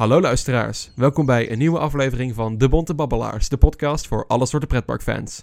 [0.00, 4.46] Hallo luisteraars, welkom bij een nieuwe aflevering van De Bonte Babbelaars, de podcast voor alle
[4.46, 5.42] soorten pretparkfans.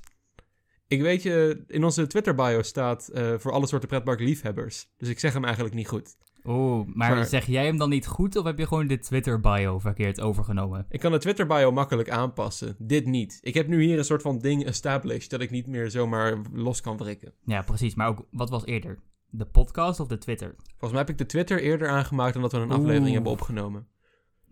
[0.88, 5.20] Ik weet je, in onze Twitter bio staat eh, voor alle soorten pretparkliefhebbers, dus ik
[5.20, 6.16] zeg hem eigenlijk niet goed.
[6.46, 9.40] Oeh, maar, Maar- zeg jij hem dan niet goed of heb je gewoon de Twitter
[9.40, 10.86] bio verkeerd overgenomen?
[10.90, 13.38] Ik kan de Twitter bio makkelijk aanpassen, dit niet.
[13.42, 16.82] Ik heb nu hier een soort van ding established dat ik niet meer zomaar los
[16.82, 17.34] kan wrikken.
[17.46, 17.96] Ja, precies.
[17.96, 19.00] Maar ook, wat was eerder?
[19.30, 20.56] De podcast of de Twitter?
[20.64, 22.76] Volgens mij heb ik de Twitter eerder aangemaakt dan dat we een Oeh.
[22.80, 23.88] aflevering hebben opgenomen.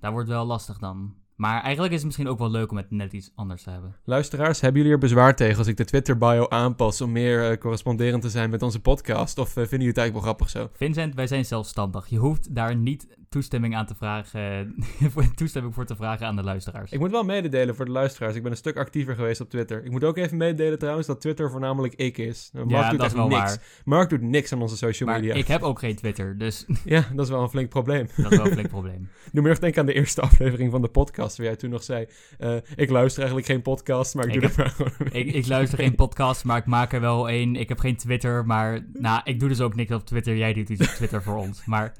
[0.05, 1.14] Dat wordt wel lastig dan.
[1.36, 3.96] Maar eigenlijk is het misschien ook wel leuk om het net iets anders te hebben.
[4.04, 7.58] Luisteraars, hebben jullie er bezwaar tegen als ik de Twitter bio aanpas om meer eh,
[7.58, 9.38] corresponderend te zijn met onze podcast?
[9.38, 10.70] Of eh, vinden jullie het eigenlijk wel grappig zo?
[10.73, 12.08] Vincent, wij zijn zelfstandig.
[12.08, 14.76] Je hoeft daar niet toestemming aan te vragen,
[15.12, 16.92] voor- toestemming voor te vragen aan de luisteraars.
[16.92, 18.36] Ik moet wel mededelen voor de luisteraars.
[18.36, 19.84] Ik ben een stuk actiever geweest op Twitter.
[19.86, 22.49] Ik moet ook even mededelen trouwens dat Twitter voornamelijk ik is.
[22.54, 23.41] Mark ja, doet dat is echt wel niks.
[23.41, 23.62] waar.
[23.86, 25.34] Mark doet niks aan onze social Maar media.
[25.36, 28.08] ik heb ook geen Twitter, dus Ja, dat is wel een flink probleem.
[28.18, 29.10] dat is wel een flink probleem.
[29.32, 31.84] Doe me nog denken aan de eerste aflevering van de podcast, waar jij toen nog
[31.84, 32.05] zei...
[32.38, 35.12] eh, ik luister eigenlijk geen podcast, maar ik, Ik doe er maar gewoon.
[35.12, 37.55] Ik, ik luister geen podcast, maar ik maak er wel één.
[37.55, 40.38] Ik heb geen Twitter, maar nou, ik doe dus ook niks op Twitter.
[40.38, 41.66] Jij doet iets op Twitter voor ons.
[41.66, 41.94] Maar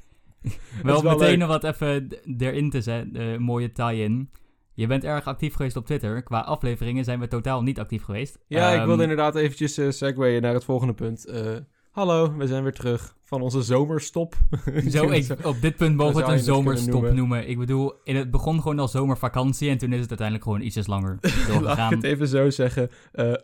[0.82, 1.38] wel, wel meteen leuk.
[1.38, 2.08] nog wat even
[2.38, 4.30] erin te zetten, eh, mooie tie-in.
[4.74, 6.22] Je bent erg actief geweest op Twitter.
[6.22, 8.38] Qua afleveringen zijn we totaal niet actief geweest.
[8.46, 11.26] Ja, ik Ehm, wilde inderdaad eventjes eh segwayen naar het volgende punt.
[11.26, 11.54] Eh,
[11.90, 14.34] hallo, we zijn weer terug van onze zomerstop.
[14.90, 17.14] Zo, ik, op dit punt mogen we het een zomerstop noemen.
[17.16, 17.48] noemen.
[17.48, 20.86] Ik bedoel, in het begon gewoon als zomervakantie en toen is het uiteindelijk gewoon ietsjes
[20.86, 21.94] langer Laat ik doorgegaan.
[21.94, 22.90] het even zo zeggen.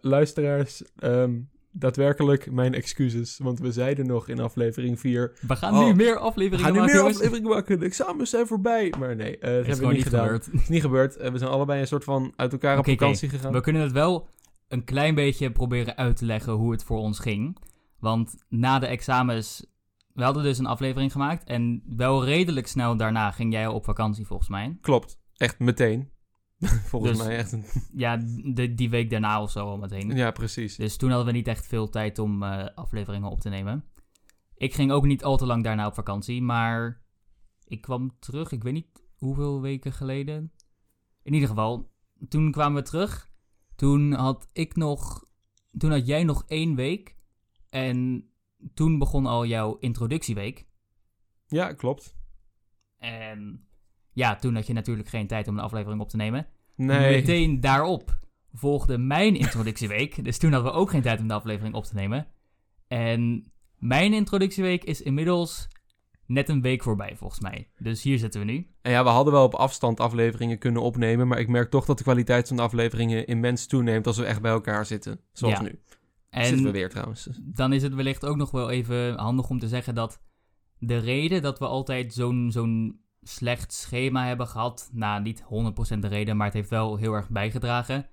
[0.00, 1.30] Luisteraars, ehm,
[1.72, 3.38] daadwerkelijk mijn excuses.
[3.42, 5.36] Want we zeiden nog in aflevering 4...
[5.46, 7.78] We gaan Oh, nu meer We afleveringen gaan nu maken, meer afleveringen maken.
[7.78, 8.94] De examens zijn voorbij.
[8.98, 10.24] Maar nee, eh, dat is hebben we niet gedaan.
[10.24, 10.44] gebeurd.
[10.44, 11.16] Het is niet gebeurd.
[11.16, 13.52] Eh, we zijn allebei een soort van uit elkaar op vakantie gegaan.
[13.52, 14.28] We kunnen het wel
[14.68, 17.56] een klein beetje proberen uit te leggen hoe het voor ons ging.
[17.98, 19.66] Want na de examens,
[20.12, 21.44] we hadden dus een aflevering gemaakt.
[21.44, 24.78] En wel redelijk snel daarna ging jij op vakantie volgens mij.
[24.80, 25.18] Klopt.
[25.36, 26.11] Echt meteen.
[26.90, 27.64] Volgens Dus- mij echt een...
[27.92, 28.16] Ja,
[28.54, 30.16] de, die week daarna of zo al meteen.
[30.16, 30.76] Ja, precies.
[30.76, 33.84] Dus toen hadden we niet echt veel tijd om eh, afleveringen op te nemen.
[34.54, 37.02] Ik ging ook niet al te lang daarna op vakantie, maar
[37.64, 40.52] ik kwam terug, ik weet niet hoeveel weken geleden.
[41.22, 41.92] In ieder geval,
[42.28, 43.30] toen kwamen we terug.
[43.76, 45.24] Toen had ik nog,
[45.78, 47.16] toen had jij nog één week.
[47.70, 48.28] En
[48.74, 50.66] toen begon al jouw introductieweek.
[51.46, 52.16] Ja, klopt.
[52.98, 53.66] En
[54.12, 56.46] ja, toen had je natuurlijk geen tijd om een aflevering op te nemen.
[56.76, 57.10] Nee.
[57.20, 58.18] Meteen daarop
[58.52, 60.24] volgde mijn introductieweek.
[60.24, 62.26] Dus toen hadden we ook geen tijd om de aflevering op te nemen.
[62.88, 63.44] En
[63.78, 65.68] mijn introductieweek is inmiddels
[66.26, 67.70] net een week voorbij, volgens mij.
[67.78, 68.66] Dus hier zitten we nu.
[68.82, 71.28] En ja, we hadden wel op afstand afleveringen kunnen opnemen.
[71.28, 74.42] Maar ik merk toch dat de kwaliteit van de afleveringen immens toeneemt als we echt
[74.42, 75.20] bij elkaar zitten.
[75.32, 75.62] Zoals Ja.
[75.62, 75.80] nu.
[76.30, 77.28] Zitten we En weer trouwens.
[77.42, 80.22] dan is het wellicht ook nog wel even handig om te zeggen dat
[80.78, 86.08] de reden dat we altijd zo'n zo'n slecht schema hebben gehad, nou niet 100% de
[86.08, 88.06] reden, maar het heeft wel heel erg bijgedragen.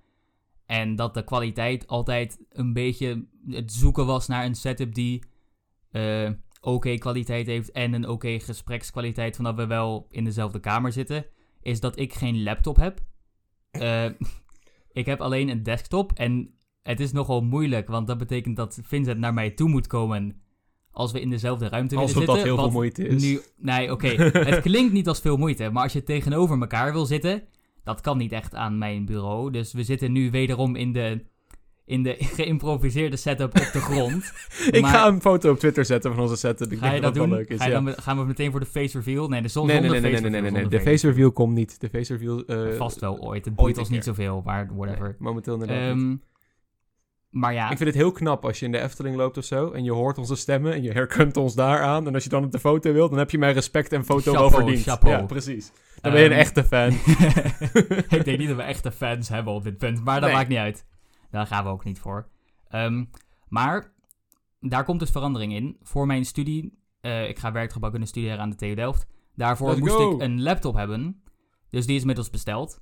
[0.65, 5.23] En dat de kwaliteit altijd een beetje het zoeken was naar een setup die
[5.91, 6.29] eh,
[6.61, 11.25] oké kwaliteit heeft en een oké gesprekskwaliteit, van dat we wel in dezelfde kamer zitten,
[11.61, 12.99] is dat ik geen laptop heb.
[13.71, 14.05] Eh,
[14.91, 19.19] ik heb alleen een desktop en het is nogal moeilijk, want dat betekent dat Vincent
[19.19, 20.41] naar mij toe moet komen
[20.99, 22.35] als we in dezelfde ruimte willen Alsof zitten.
[22.35, 23.21] dat heel veel moeite is.
[23.23, 24.07] Nu, nee, oké.
[24.51, 27.43] het klinkt niet als veel moeite, maar als je tegenover elkaar wil zitten,
[27.83, 29.51] dat kan niet echt aan mijn bureau.
[29.51, 31.25] Dus we zitten nu wederom in de,
[31.85, 34.33] in de geïmproviseerde setup op de grond.
[34.71, 36.71] Ik maar- ga een foto op Twitter zetten van onze setup.
[36.71, 37.29] Ik Ga je denk dat dat doen?
[37.29, 37.57] wel leuk is.
[37.57, 37.81] Ga je ja.
[37.81, 39.27] dan, gaan we meteen voor de face reveal?
[39.27, 40.67] Nee, de zon Nee, nee, nee, nee, nee, nee, reveal, nee.
[40.69, 41.79] De face reveal komt niet.
[41.79, 42.43] De face reveal...
[42.45, 43.45] eh, Vast wel ooit.
[43.45, 45.03] Het ooit boeit ons niet zoveel, maar whatever.
[45.07, 46.19] nee, momenteel inderdaad niet.
[47.29, 49.71] Maar ja, Ik vind het heel knap als je in de Efteling loopt of zo
[49.71, 52.07] en je hoort onze stemmen en je herkent ons daar aan.
[52.07, 54.31] En als je dan op de foto wilt, dan heb je mijn respect en foto
[54.31, 54.83] wel Chapeau, verdiend.
[54.85, 55.17] chapeau.
[55.17, 55.71] Ja, precies.
[56.01, 56.91] Dan ben je een Ehm, echte fan.
[58.19, 60.37] ik denk niet dat we echte fans hebben op dit punt, maar dat Nee.
[60.37, 60.85] maakt niet uit.
[61.31, 62.27] Daar gaan we ook niet voor.
[62.67, 63.05] Ehm,
[63.47, 63.93] maar
[64.59, 65.77] daar komt dus verandering in.
[65.81, 69.07] Voor mijn studie, eh, ik ga werkgebouwkunde studeren aan de TU Delft.
[69.35, 70.11] Daarvoor Let's moest go.
[70.15, 71.23] ik een laptop hebben.
[71.69, 72.81] Dus die is inmiddels besteld.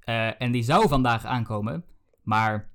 [0.00, 1.84] Eh, en die zou vandaag aankomen,
[2.22, 2.72] maar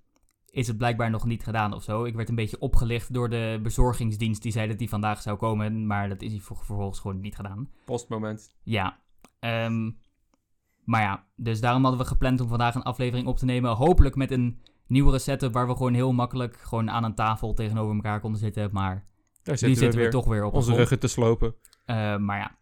[0.51, 2.04] is het blijkbaar nog niet gedaan of zo.
[2.04, 5.88] Ik werd een beetje opgelicht door de bezorgingsdienst die zei dat die vandaag zou komen,
[5.88, 7.69] maar dat is die ver- vervolgens gewoon niet gedaan.
[7.86, 8.56] Postmoment.
[8.63, 9.00] Ja.
[9.40, 9.92] ehm,
[10.84, 13.72] maar ja, dus daarom hadden we gepland om vandaag een aflevering op te nemen.
[13.75, 17.96] Hopelijk met een nieuwere setup waar we gewoon heel makkelijk gewoon aan een tafel tegenover
[17.96, 18.69] elkaar konden zitten.
[18.72, 19.04] Maar Daar
[19.44, 21.56] nu zitten, zitten we we, weer toch weer op onze ruggen te slopen.
[21.86, 22.57] uh, maar ja,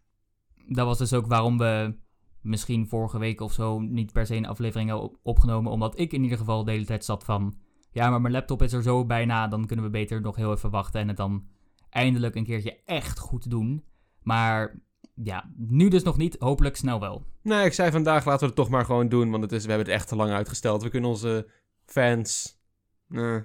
[0.68, 1.94] dat was dus ook waarom we
[2.40, 5.72] misschien vorige week of zo niet per se een aflevering hebben op- opgenomen.
[5.72, 7.56] Omdat ik in ieder geval de hele tijd zat van...
[7.98, 9.48] Ja, maar mijn laptop is er zo bijna.
[9.48, 11.46] Dan kunnen we beter nog heel even wachten en het dan
[11.90, 13.84] eindelijk een keertje echt goed doen.
[14.22, 14.80] Maar
[15.14, 16.36] ja, nu dus nog niet.
[16.38, 17.24] Hopelijk snel wel.
[17.42, 19.68] Nee, ik zei vandaag laten we het toch maar gewoon doen, want het is, we
[19.68, 20.82] hebben het echt te lang uitgesteld.
[20.82, 21.50] We kunnen onze
[21.84, 22.58] fans,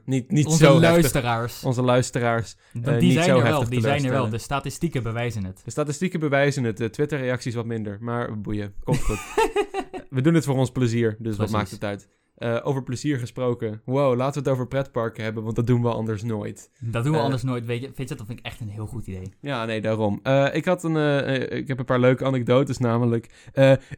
[0.06, 1.64] niet, niet Onze zo heftig, luisteraars.
[1.64, 4.30] onze luisteraars, eh, die niet zijn zo er wel, die zijn er wel.
[4.30, 5.62] De statistieken bewijzen het.
[5.66, 9.20] De statistieken bewijzen het, de Twitter-reacties wat minder, maar boeien, komt goed.
[10.10, 12.08] we doen het voor ons plezier, dus wat maakt het uit.
[12.44, 13.82] Eh, over plezier gesproken.
[13.86, 16.70] Wow, laten we het over pretparken hebben, want dat doen we anders nooit.
[16.80, 17.24] Dat doen we Eh.
[17.24, 17.66] anders nooit.
[17.66, 19.34] Weet je, je, dat vind ik echt een heel goed idee.
[19.42, 20.20] Ja, nee, daarom.
[20.24, 20.96] Eh, ik, had een,
[21.52, 23.50] ik heb een paar leuke anekdotes namelijk.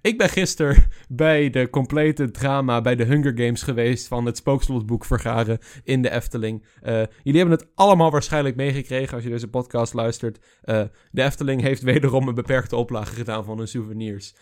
[0.01, 5.05] Ik ben gisteren bij de complete drama bij de Hunger Games geweest van het Spookslotboek
[5.05, 6.65] vergaren in de Efteling.
[7.23, 10.39] Jullie hebben het allemaal waarschijnlijk meegekregen als je deze podcast luistert.
[11.11, 14.35] De Efteling heeft wederom een beperkte oplage gedaan van hun souvenirs.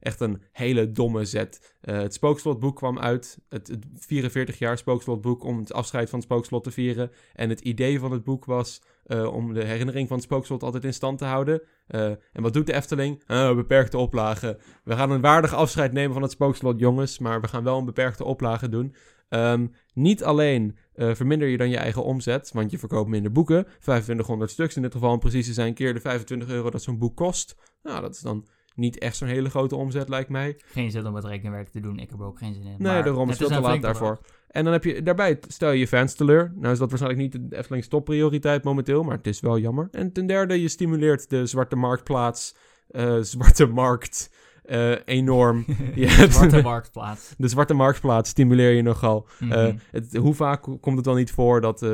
[0.00, 1.75] Echt een hele domme zet.
[1.86, 6.28] Eh, het Spookslotboek kwam uit, het, het 44 jaar Spookslotboek, om het afscheid van het
[6.28, 7.10] Spookslot te vieren.
[7.34, 10.84] En het idee van het boek was eh, om de herinnering van het spookslot altijd
[10.84, 11.62] in stand te houden.
[11.86, 13.26] Eh, en wat doet de Efteling?
[13.54, 14.58] Beperkte oplagen.
[14.84, 17.84] We gaan een waardig afscheid nemen van het spookslot, jongens, maar we gaan wel een
[17.84, 18.94] beperkte oplage doen.
[19.28, 23.64] Ehm, niet alleen verminder je dan je eigen omzet, want je verkoopt minder boeken.
[23.64, 27.16] 2500 stuks in dit geval, om precies zijn, keer de 25 euro dat zo'n boek
[27.16, 27.56] kost.
[27.82, 30.56] Nou, dat is dan niet echt zo'n hele grote omzet, lijkt mij.
[30.66, 31.98] Geen zin om het rekenwerk te doen.
[31.98, 32.68] Ik heb er ook geen zin in.
[32.68, 34.18] Nee, Maar daarom is het te laat daarvoor.
[34.48, 36.52] En dan heb je daarbij, stel je je fans teleur.
[36.54, 39.88] Nou is dat waarschijnlijk niet de Efteling's topprioriteit momenteel, maar het is wel jammer.
[39.90, 42.54] En ten derde, je stimuleert de zwarte marktplaats,
[42.88, 44.30] eh, zwarte markt,
[44.66, 45.64] eh, enorm.
[45.94, 47.34] Je hebt- Zwarte marktplaats.
[47.38, 49.26] de zwarte marktplaats stimuleer je nogal.
[49.38, 49.52] Mhm.
[49.52, 51.90] Eh, het, hoe vaak komt het dan niet voor dat eh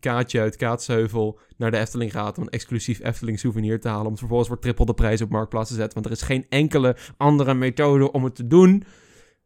[0.00, 4.10] Kaatje uit Kaatsheuvel naar de Efteling gaat om een exclusief Efteling souvenir te halen, om
[4.10, 6.96] het vervolgens voor triple de prijs op marktplaats te zetten, want er is geen enkele
[7.16, 8.84] andere methode om het te doen.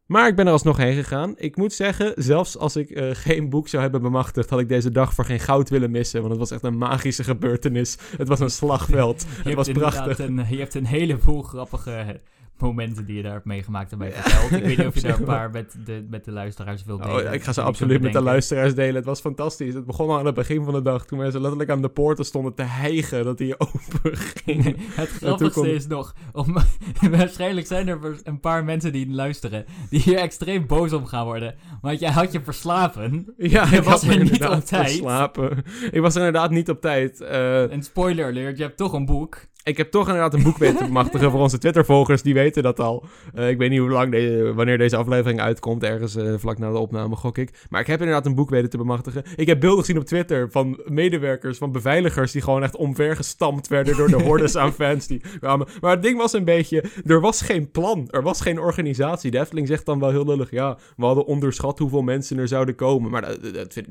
[0.06, 1.34] Maar ik ben er alsnog heen gegaan.
[1.36, 4.90] Ik moet zeggen, zelfs als ik eh, geen boek zou hebben bemachtigd, had ik deze
[4.90, 6.18] dag voor geen goud willen missen.
[6.18, 7.96] Want het was echt een magische gebeurtenis.
[8.16, 9.20] Het was een slagveld.
[9.20, 10.18] je het hebt was prachtig.
[10.18, 12.20] Een, je hebt een heleboel grappige
[12.58, 14.50] momenten die je daar hebt meegemaakt en bij verteld.
[14.52, 17.26] Ik weet niet of je daar een paar met de, met de luisteraars wilt delen.
[17.26, 18.94] Oh, ik ga ze absoluut met de luisteraars delen.
[18.94, 19.74] Het was fantastisch.
[19.74, 21.06] Het begon al aan het begin van de dag.
[21.06, 24.76] Toen mensen letterlijk aan de poorten stonden te hijgen dat die open ging.
[24.94, 26.56] Het grappigste is nog, om,
[27.10, 31.54] waarschijnlijk zijn er een paar mensen die luisteren, die hier extreem boos om gaan worden.
[31.80, 33.34] Want jij had je verslapen.
[33.36, 34.88] Ja, Je ik was er niet op tijd.
[34.90, 35.64] verslapen.
[35.90, 37.20] Ik was er inderdaad niet op tijd.
[37.20, 39.38] Eh, En spoiler alert, je hebt toch een boek.
[39.66, 42.22] Ik heb toch inderdaad een boek weten te bemachtigen voor onze Twitter-volgers.
[42.22, 43.04] Die weten dat al.
[43.34, 45.82] Eh, ik weet niet hoe lang wanneer deze aflevering uitkomt.
[45.82, 47.66] Ergens eh, vlak na de opname, gok ik.
[47.70, 49.24] Maar ik heb inderdaad een boek weten te bemachtigen.
[49.36, 52.32] Ik heb beelden gezien op Twitter van medewerkers, van beveiligers...
[52.32, 55.66] die gewoon echt omvergestampt werden door de hordes aan fans die kwamen.
[55.80, 56.84] Maar het ding was een beetje...
[57.04, 58.08] Er was geen plan.
[58.10, 59.30] Er was geen organisatie.
[59.30, 60.50] De Efteling zegt dan wel heel lullig...
[60.50, 63.10] Ja, we hadden onderschat hoeveel mensen er zouden komen.
[63.10, 63.36] Maar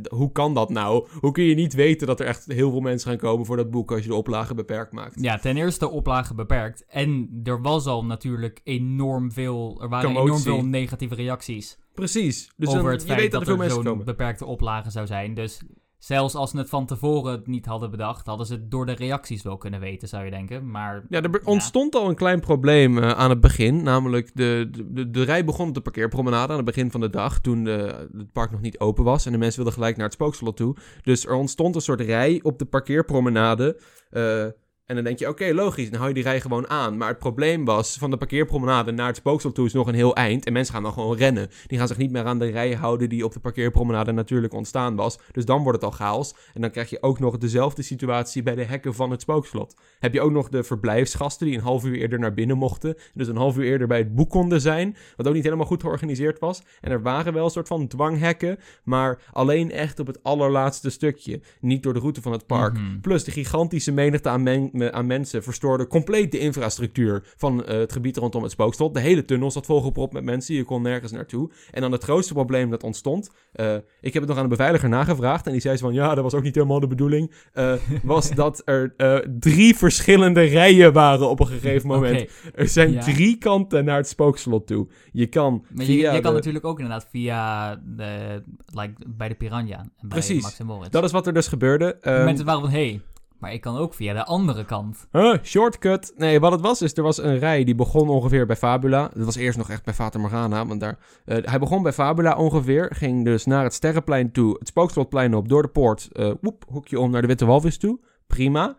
[0.10, 1.08] hoe kan dat nou?
[1.20, 3.72] Hoe kun je niet weten dat er echt heel veel mensen gaan komen voor dat
[3.72, 3.92] boek...
[3.92, 5.22] als je de oplagen beperkt maakt?
[5.22, 6.86] Ja, ten eerste oplagen beperkt.
[6.88, 12.52] En er was al natuurlijk enorm veel, er waren enorm veel negatieve reacties Precies.
[12.58, 14.90] Dus over dan- het je feit weet dat, dat, er veel er zo'n beperkte oplage
[14.90, 15.34] zou zijn.
[15.34, 15.62] Dus
[15.98, 19.44] zelfs als ze het van tevoren niet hadden bedacht, hadden ze het door de reacties
[19.44, 20.72] wel kunnen weten, zou je denken.
[20.72, 23.84] Maar Ja, er ontstond al een klein probleem eh, aan het begin.
[23.84, 27.10] Namelijk, de, de, de, de rij begon op de parkeerpromenade aan het begin van de
[27.10, 27.40] dag.
[27.40, 29.26] Toen de, het park nog niet open was.
[29.26, 30.76] En de mensen wilden gelijk naar het spookslot toe.
[31.04, 33.80] Dus er ontstond een soort rij op de parkeerpromenade.
[34.10, 34.46] eh,
[34.86, 36.98] en dan denk je, oké, logisch, dan hou je die rij gewoon aan.
[36.98, 40.16] Maar het probleem was, van de parkeerpromenade naar het spookslot toe is nog een heel
[40.16, 40.46] eind.
[40.46, 41.50] En mensen gaan dan gewoon rennen.
[41.68, 44.96] Die gaan zich niet meer aan de rij houden die op de parkeerpromenade natuurlijk ontstaan
[44.96, 45.20] was.
[45.32, 46.36] Dus dan wordt het al chaos.
[46.54, 49.76] En dan krijg je ook nog dezelfde situatie bij de hekken van het spookslot.
[50.00, 52.96] Heb je ook nog de verblijfsgasten die een half uur eerder naar binnen mochten.
[53.14, 54.96] Dus een half uur eerder bij het boek konden zijn.
[55.16, 56.62] Wat ook niet helemaal goed georganiseerd was.
[56.82, 58.58] En er waren wel een soort van dwanghekken.
[58.84, 61.42] Maar alleen echt op het allerlaatste stukje.
[61.60, 62.74] Niet door de route van het park.
[62.74, 63.00] Mhm.
[63.00, 67.78] Plus de gigantische menigte aan, men- me- aan mensen verstoorde compleet de infrastructuur van eh,
[67.78, 68.94] het gebied rondom het spookslot.
[68.94, 70.56] De hele tunnel zat volgepropt met mensen.
[70.56, 71.52] Je kon nergens naartoe.
[71.72, 73.30] En dan het grootste probleem dat ontstond.
[73.52, 75.46] eh, ik heb het nog aan de beveiliger nagevraagd.
[75.46, 77.32] En die zei van ja, dat was ook niet helemaal de bedoeling.
[77.54, 78.94] eh, was dat er
[79.40, 82.30] drie verschillende rijen waren op een gegeven moment.
[82.56, 83.02] Er zijn Ja.
[83.02, 84.88] drie kanten naar het spookslot toe.
[85.12, 89.28] Je kan Maar je, via je kan de- natuurlijk ook inderdaad via de, like, bij
[89.28, 90.42] de Piranha en bij Precies.
[90.42, 90.90] Max en Moritz.
[90.90, 91.98] Dat is wat er dus gebeurde.
[92.02, 93.02] Ehm, Mensen waren van, hé, hey,
[93.40, 95.08] maar ik kan ook via de andere kant.
[95.12, 96.14] Huh, shortcut.
[96.18, 99.10] Nee, wat het was is, er was een rij die begon ongeveer bij Fabula.
[99.14, 100.98] Dat was eerst nog echt bij Fata Morgana, want daar...
[101.26, 105.50] eh, hij begon bij Fabula ongeveer, ging dus naar het Sterrenplein toe, het Spookslotplein op,
[105.50, 108.00] door de poort, eh woep, hoekje om naar de Witte Walvis toe.
[108.28, 108.76] Prima.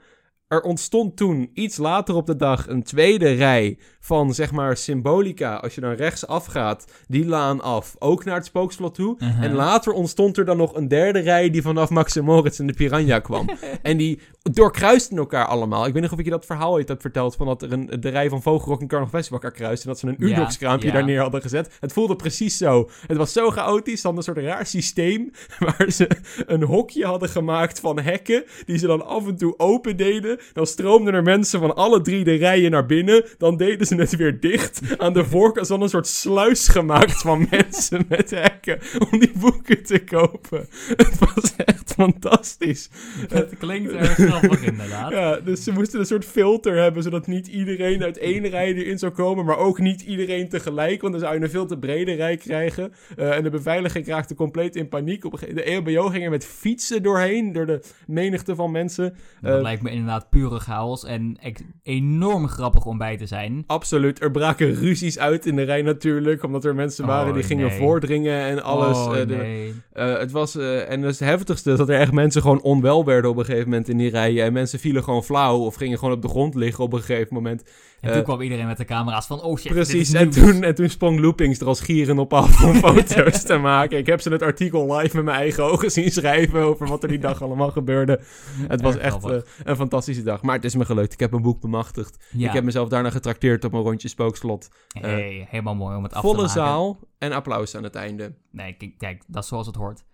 [0.48, 5.54] Er ontstond toen iets later op de dag een tweede rij van zeg maar symbolica.
[5.56, 9.16] Als je dan rechtsaf gaat, die laan af, ook naar het spookslot toe.
[9.18, 9.44] Uh-huh.
[9.44, 12.66] En later ontstond er dan nog een derde rij die vanaf Max en Moritz en
[12.66, 13.50] de Piranha kwam.
[13.82, 15.86] en die doorkruisten elkaar allemaal.
[15.86, 17.90] Ik weet nog of ik je dat verhaal ooit heb verteld van dat er een,
[18.00, 19.88] de rij van Vogelrok en Carnaval Festival elkaar kruisten.
[19.88, 20.92] En dat ze een Ja, ja.
[20.92, 21.76] daar neer hadden gezet.
[21.80, 22.90] Het voelde precies zo.
[23.06, 24.02] Het was zo chaotisch.
[24.02, 26.08] Dan een soort raar systeem waar ze
[26.46, 28.44] een hokje hadden gemaakt van hekken.
[28.64, 30.35] Die ze dan af en toe open deden.
[30.52, 33.24] Dan stroomden er mensen van alle drie de rijen naar binnen.
[33.38, 34.80] Dan deden ze het weer dicht.
[34.98, 38.78] Aan de voorkant was dan een soort sluis gemaakt van mensen met hekken.
[39.10, 40.68] Om die boeken te kopen.
[40.96, 42.88] Het was echt fantastisch.
[43.28, 45.12] Het klinkt erg grappig inderdaad.
[45.12, 48.98] Ja, dus ze moesten een soort filter hebben, zodat niet iedereen uit één rij erin
[48.98, 52.12] zou komen, maar ook niet iedereen tegelijk, want dan zou je een veel te brede
[52.14, 52.92] rij krijgen.
[53.16, 55.24] Eh, en de beveiliging raakte compleet in paniek.
[55.24, 59.16] Op de EHBO ging er met fietsen doorheen, door de menigte van mensen.
[59.40, 61.36] Dat Eh, lijkt me inderdaad pure chaos en
[61.82, 63.64] enorm grappig om bij te zijn.
[63.66, 64.22] Absoluut.
[64.22, 67.68] Er braken ruzies uit in de rij natuurlijk, omdat er mensen waren Oh, die gingen
[67.68, 67.78] nee.
[67.78, 68.98] voordringen en alles.
[68.98, 69.74] Oh, Eh, de- nee.
[69.92, 73.36] Eh, het was, eh, en het heftigste dat er echt mensen gewoon onwel werden op
[73.36, 74.44] een gegeven moment in die rijen.
[74.44, 77.34] En mensen vielen gewoon flauw of gingen gewoon op de grond liggen op een gegeven
[77.34, 77.64] moment.
[78.06, 80.74] En eh, toen kwam iedereen met de camera's van, oh shit, Precies, en toen, en
[80.74, 83.98] toen sprong Loopings er als gieren op af om foto's te maken.
[83.98, 87.08] Ik heb ze het artikel live met mijn eigen ogen zien schrijven over wat er
[87.08, 88.20] die dag allemaal gebeurde.
[88.68, 90.42] Het was Erg echt eh, een fantastische dag.
[90.42, 91.12] Maar het is me gelukt.
[91.12, 92.26] Ik heb een boek bemachtigd.
[92.32, 92.48] Ja.
[92.48, 94.68] Ik heb mezelf daarna getrakteerd op een rondje spookslot.
[95.00, 96.52] Hey, helemaal mooi om het af te Volle maken.
[96.62, 98.34] zaal en applaus aan het einde.
[98.50, 100.04] Nee, kijk, kijk, dat is zoals het hoort.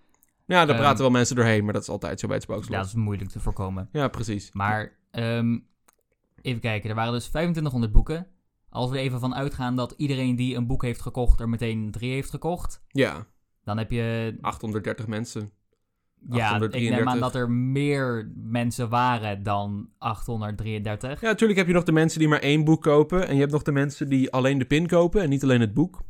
[0.47, 2.53] Ja, daar Ehm, praten wel mensen doorheen, maar dat is altijd zo bij het Ja,
[2.53, 2.77] spookslot.
[2.79, 3.89] dat is moeilijk te voorkomen.
[3.93, 4.51] Ja, precies.
[4.53, 5.59] Maar, ehm,
[6.43, 8.27] even kijken, er waren dus 2500 boeken.
[8.69, 11.91] Als we er even van uitgaan dat iedereen die een boek heeft gekocht er meteen
[11.91, 13.27] drie heeft gekocht, Ja,
[13.65, 15.53] dan heb je 830 mensen.
[16.31, 17.07] Ja, ik neem 833.
[17.07, 21.21] aan dat er meer mensen waren dan 833.
[21.21, 23.29] Ja, natuurlijk heb je nog de mensen die maar één boek kopen.
[23.29, 25.75] En je hebt nog de mensen die alleen de pin kopen en niet alleen het
[25.75, 26.03] boek.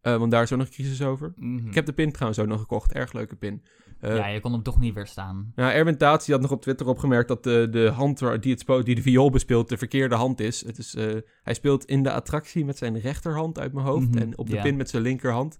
[0.00, 1.32] Eh, want daar is ook nog een crisis over.
[1.36, 1.66] Mhm.
[1.66, 2.92] Ik heb de pin trouwens ook nog gekocht.
[2.92, 3.62] Erg leuke pin.
[4.00, 5.52] Eh, ja, je kon hem toch niet weerstaan.
[5.54, 8.84] Nou, Erwin Taats had nog op Twitter opgemerkt dat de, de hand waar- die, het
[8.86, 10.64] die de viool bespeelt de verkeerde hand is.
[10.66, 14.18] Het is eh, hij speelt in de attractie met zijn rechterhand uit mijn hoofd Mhm,
[14.18, 15.56] en op de pin met zijn linkerhand.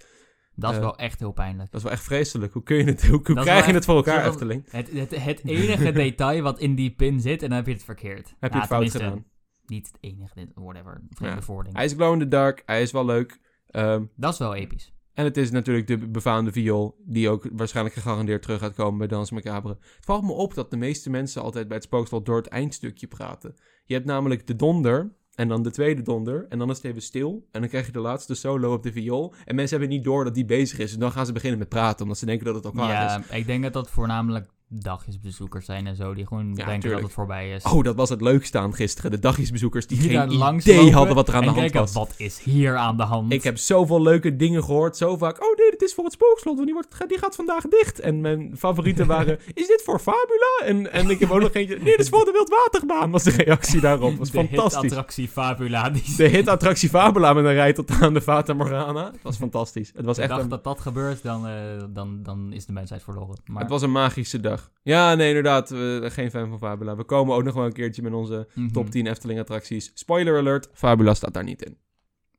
[0.54, 1.70] Dat is Eh, wel echt heel pijnlijk.
[1.70, 2.52] Dat is wel echt vreselijk.
[2.52, 4.64] Hoe kun je het, hoe, krijg je het voor elkaar, Efteling?
[4.70, 7.84] Het, het, het enige detail wat in die pin zit, en dan heb je het
[7.84, 8.34] verkeerd.
[8.40, 9.24] Heb je het fout tenminste, gedaan?
[9.66, 11.00] Niet het enige, whatever.
[11.10, 11.42] Vreemde Ja.
[11.42, 11.76] verwoording.
[11.76, 13.38] Hij is glow in the dark, hij is wel leuk.
[13.66, 14.94] Ehm, Dat is wel episch.
[15.16, 19.06] En het is natuurlijk de befaamde viool, die ook waarschijnlijk gegarandeerd terug gaat komen bij
[19.06, 19.76] Dans Macabre.
[19.96, 23.06] Het valt me op dat de meeste mensen altijd bij het spookslot door het eindstukje
[23.06, 23.54] praten.
[23.84, 27.02] Je hebt namelijk de donder, en dan de tweede donder, en dan is het even
[27.02, 27.46] stil.
[27.50, 29.34] En dan krijg je de laatste solo op de viool.
[29.44, 30.92] En mensen hebben niet door dat die bezig is.
[30.92, 33.18] En dan gaan ze beginnen met praten, omdat ze denken dat het al klaar Ja,
[33.18, 33.36] is.
[33.36, 36.92] ik denk dat dat voornamelijk dagjesbezoekers zijn en zo, die gewoon denken tuurlijk.
[36.92, 37.62] dat het voorbij is.
[37.64, 39.10] Oh, dat was het leukste aan gisteren.
[39.10, 41.92] De dagjesbezoekers die Die geen idee lopen hadden wat er aan de hand kijken, was.
[41.92, 43.32] wat is hier aan de hand?
[43.32, 44.96] Ik heb zoveel leuke dingen gehoord.
[44.96, 45.42] Zo vaak.
[45.42, 46.54] Oh nee, dit is voor het spookslot.
[46.54, 48.00] Want die, wordt, die gaat vandaag dicht.
[48.00, 49.38] En mijn favorieten waren.
[49.54, 50.62] Is dit voor Fabula?
[50.64, 51.74] En, en ik heb ook nog eentje.
[51.76, 53.10] Nee, dit is voor de Wildwaterbaan.
[53.10, 54.16] Was de reactie daarop.
[54.18, 54.90] Was de fantastisch.
[54.90, 55.90] attractie Fabula.
[55.90, 59.04] Die De hitattractie Fabula met een rij tot aan de Fata Morgana.
[59.04, 59.92] Het was fantastisch.
[59.96, 61.52] Het was ik echt dacht een, dat dat gebeurt, dan, eh,
[61.88, 63.36] dan, dan is de mensheid verloren.
[63.46, 64.55] Maar, het was een magische dag.
[64.82, 65.70] Ja, nee, inderdaad.
[65.70, 66.96] We, geen fan van Fabula.
[66.96, 68.68] We komen ook nog wel een keertje met onze Mhm.
[68.72, 69.90] top 10 Efteling attracties.
[69.94, 70.68] Spoiler alert.
[70.72, 71.76] Fabula staat daar niet in.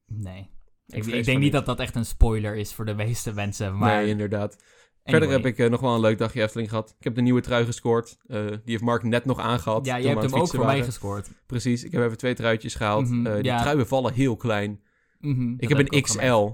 [0.06, 0.50] Nee.
[0.88, 3.78] Ik, ik denk niet dat dat echt een spoiler is voor de meeste mensen.
[3.78, 4.64] Maar Nee, inderdaad.
[5.04, 6.96] Verder heb ik eh, nog wel een leuk dagje Efteling gehad.
[6.98, 8.18] Ik heb de nieuwe trui gescoord.
[8.28, 9.86] Eh, die heeft Mark net nog aangehad.
[9.86, 11.30] Ja, je hebt hem ook voor mij gescoord.
[11.46, 13.10] Precies, ik heb even twee truitjes gehaald.
[13.10, 13.62] Mhm, Eh, die ja.
[13.62, 14.82] truien vallen heel klein.
[15.20, 16.50] Mhm, ik heb een XL.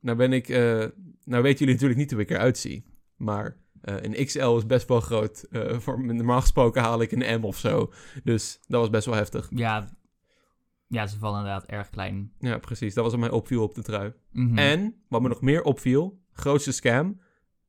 [0.00, 0.48] Nou ben ik...
[0.48, 2.84] nou weten jullie natuurlijk niet hoe ik eruit zie.
[3.16, 5.42] Maar eh, een XL is best wel groot.
[5.50, 7.92] Eh, voor, normaal gesproken haal ik een M of zo.
[8.24, 9.46] Dus dat was best wel heftig.
[9.50, 9.96] Ja,
[10.88, 12.32] ja, ze vallen inderdaad erg klein.
[12.38, 12.94] Ja, precies.
[12.94, 14.12] Dat was wat mij opviel op de trui.
[14.32, 14.58] Mhm.
[14.58, 17.20] En, wat me nog meer opviel, grootste scam.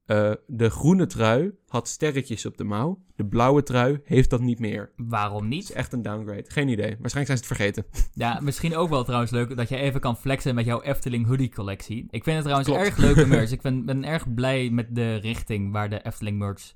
[0.08, 3.00] Eh, de groene trui had sterretjes op de mouw.
[3.16, 4.92] De blauwe trui heeft dat niet meer.
[4.96, 5.72] Waarom Het is niet?
[5.72, 6.44] echt een downgrade.
[6.48, 6.96] Geen idee.
[7.00, 7.86] Waarschijnlijk zijn ze het vergeten.
[8.14, 11.50] Ja, misschien ook wel trouwens leuk dat je even kan flexen met jouw Efteling hoodie
[11.50, 12.06] collectie.
[12.10, 12.86] Ik vind het trouwens Klopt.
[12.86, 13.52] erg leuke merch.
[13.52, 16.74] Ik ben, ben erg blij met de richting waar de Efteling merch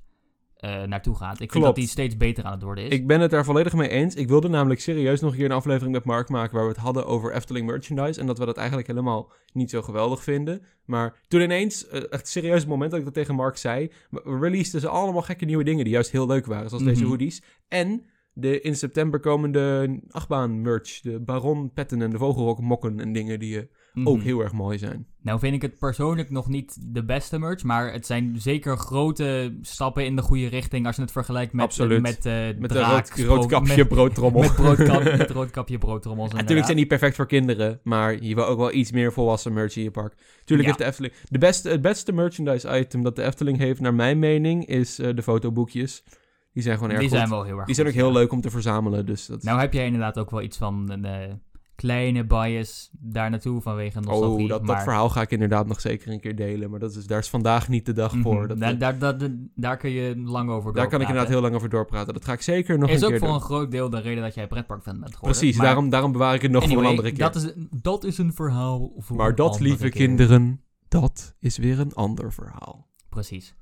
[0.62, 1.40] eh, naartoe gaat.
[1.40, 2.90] Ik vind dat die steeds beter aan het worden is.
[2.90, 4.14] Ik ben het daar volledig mee eens.
[4.14, 6.80] Ik wilde namelijk serieus nog een keer een aflevering met Mark maken waar we het
[6.80, 8.20] hadden over Efteling merchandise.
[8.20, 10.62] En dat we dat eigenlijk helemaal niet zo geweldig vinden.
[10.84, 14.38] Maar toen ineens, eh, echt serieus het moment dat ik dat tegen Mark zei, we
[14.40, 16.68] releaseden ze allemaal gekke nieuwe dingen die juist heel leuk waren.
[16.68, 17.08] Zoals deze Mhm.
[17.08, 17.42] hoodies.
[17.68, 21.00] En de in september komende achtbaan merch.
[21.00, 23.68] De Baron petten en de vogelrok mokken en dingen die je
[24.04, 24.24] ook Mhm.
[24.24, 25.06] heel erg mooi zijn.
[25.22, 29.58] Nou vind ik het persoonlijk nog niet de beste merch, maar het zijn zeker grote
[29.62, 32.02] stappen in de goede richting als je het vergelijkt met, Absoluut.
[32.02, 34.40] met, eh Met draak, rood, rood kapje met, broodtrommel.
[34.40, 36.30] met, broodkap, met roodkapje broodtrommels.
[36.30, 39.52] Ja, natuurlijk zijn die perfect voor kinderen, maar je wil ook wel iets meer volwassen
[39.52, 40.14] merch in je park.
[40.44, 40.74] Tuurlijk Ja.
[40.74, 41.14] heeft de Efteling...
[41.30, 45.14] De beste, het beste merchandise item dat de Efteling heeft, naar mijn mening, is eh,
[45.14, 46.04] de fotoboekjes.
[46.52, 47.18] Die zijn gewoon erg Die goed.
[47.18, 49.42] zijn wel heel erg Die zijn ook heel leuk om te verzamelen, dus dat...
[49.42, 51.32] Nou heb jij inderdaad ook wel iets van een eh,
[51.74, 54.42] kleine bias daar naartoe vanwege nostalgie.
[54.42, 56.94] oh, dat, dat maar- verhaal ga ik inderdaad nog zeker een keer delen, maar dat
[56.94, 58.22] is, daar is vandaag niet de dag Mhm.
[58.22, 58.48] voor.
[58.48, 59.16] Dat, daar, daar, daar,
[59.54, 62.14] daar kun je lang over daar kan ik inderdaad heel lang over doorpraten.
[62.14, 63.36] Dat ga ik zeker nog Is een ook keer voor doen.
[63.36, 65.38] een groot deel de reden dat jij pretparkfan bent geworden.
[65.38, 67.18] Precies, Maar daarom, daarom bewaar ik het nog voor een andere keer.
[67.18, 67.52] Dat is,
[67.82, 69.90] dat is een verhaal voor maar dat, lieve keer.
[70.06, 72.86] kinderen, dat is weer een ander verhaal.
[73.08, 73.54] Precies.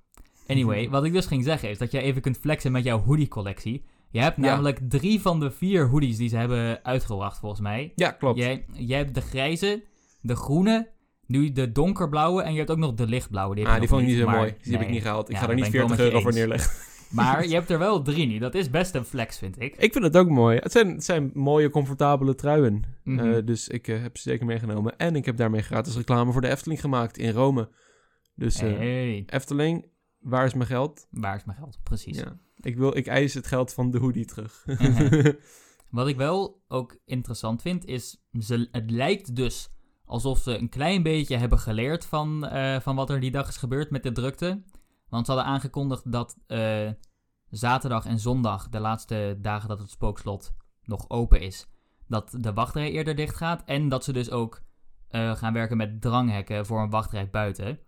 [0.46, 3.84] Anyway, wat ik dus ging zeggen is dat jij even kunt flexen met jouw hoodie-collectie.
[4.10, 4.42] Je hebt Ja.
[4.42, 7.92] namelijk drie van de vier hoodies die ze hebben uitgebracht, volgens mij.
[7.94, 8.38] Ja, klopt.
[8.38, 9.84] Jij, jij hebt de grijze,
[10.20, 10.90] de groene,
[11.26, 13.54] nu de donkerblauwe en je hebt ook nog de lichtblauwe.
[13.54, 14.54] Die heb ah, je die vond ik niet zo maar- mooi.
[14.62, 15.28] Die heb ik niet gehaald.
[15.28, 16.70] Ik Ja, ga er niet ben ik wel 40 met euro je voor neerleggen.
[17.10, 18.38] Maar je hebt er wel drie nu.
[18.38, 19.76] Dat is best een flex, vind ik.
[19.76, 20.58] Ik vind het ook mooi.
[20.58, 22.82] Het zijn, het zijn mooie, comfortabele truien.
[23.04, 23.18] Mhm.
[23.18, 24.96] Eh, dus ik eh, heb ze zeker meegenomen.
[24.96, 27.68] En ik heb daarmee gratis reclame voor de Efteling gemaakt in Rome.
[28.34, 29.86] Dus eh, hey, Efteling,
[30.18, 31.06] waar is mijn geld?
[31.10, 31.78] waar is mijn geld?
[31.82, 32.18] Precies.
[32.18, 32.38] Ja.
[32.60, 34.62] Ik, wil, ik eis het geld van de hoodie terug.
[34.66, 35.32] Mhm.
[35.90, 39.70] Wat ik wel ook interessant vind, is ze, het lijkt dus
[40.04, 43.56] alsof ze een klein beetje hebben geleerd van, eh, van wat er die dag is
[43.56, 44.62] gebeurd met de drukte.
[45.08, 46.88] Want ze hadden aangekondigd dat eh,
[47.50, 51.68] zaterdag en zondag, de laatste dagen dat het spookslot nog open is,
[52.06, 53.62] dat de wachtrij eerder dicht gaat.
[53.64, 54.62] En dat ze dus ook
[55.08, 57.78] eh, gaan werken met dranghekken voor een wachtrij buiten.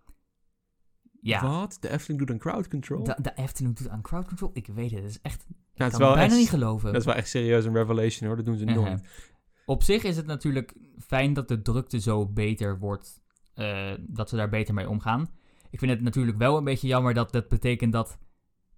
[1.23, 1.77] Ja, Wat?
[1.79, 3.03] De Efteling doet een crowd control?
[3.03, 4.49] de, de Efteling doet aan crowd control.
[4.53, 5.45] Ik weet het, dat is echt...
[5.49, 6.91] Ik kan het bijna echt, niet geloven.
[6.91, 8.35] Dat is wel echt serieus een revelation hoor.
[8.37, 8.83] Dat doen ze Uh-huh.
[8.83, 9.31] nooit.
[9.65, 13.21] Op zich is het natuurlijk fijn dat de drukte zo beter wordt,
[13.53, 15.29] eh, dat ze daar beter mee omgaan.
[15.69, 18.17] Ik vind het natuurlijk wel een beetje jammer dat dat betekent dat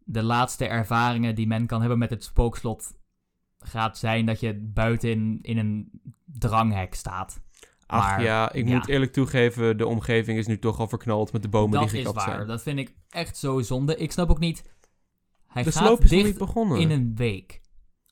[0.03, 2.93] de laatste ervaringen die men kan hebben met het spookslot
[3.59, 7.41] gaat zijn dat je buiten in, in een dranghek staat.
[7.87, 8.75] Ach Maar, ja, ik ja.
[8.75, 11.99] moet eerlijk toegeven, de omgeving is nu toch al verknald met de bomen dat die
[11.99, 12.35] is gekapt waar.
[12.35, 12.47] zijn.
[12.47, 13.95] Dat vind ik echt zo zonde.
[13.95, 14.63] Ik snap ook niet.
[15.47, 16.79] Hij de gaat sloop is dicht niet begonnen.
[16.79, 17.61] in een week.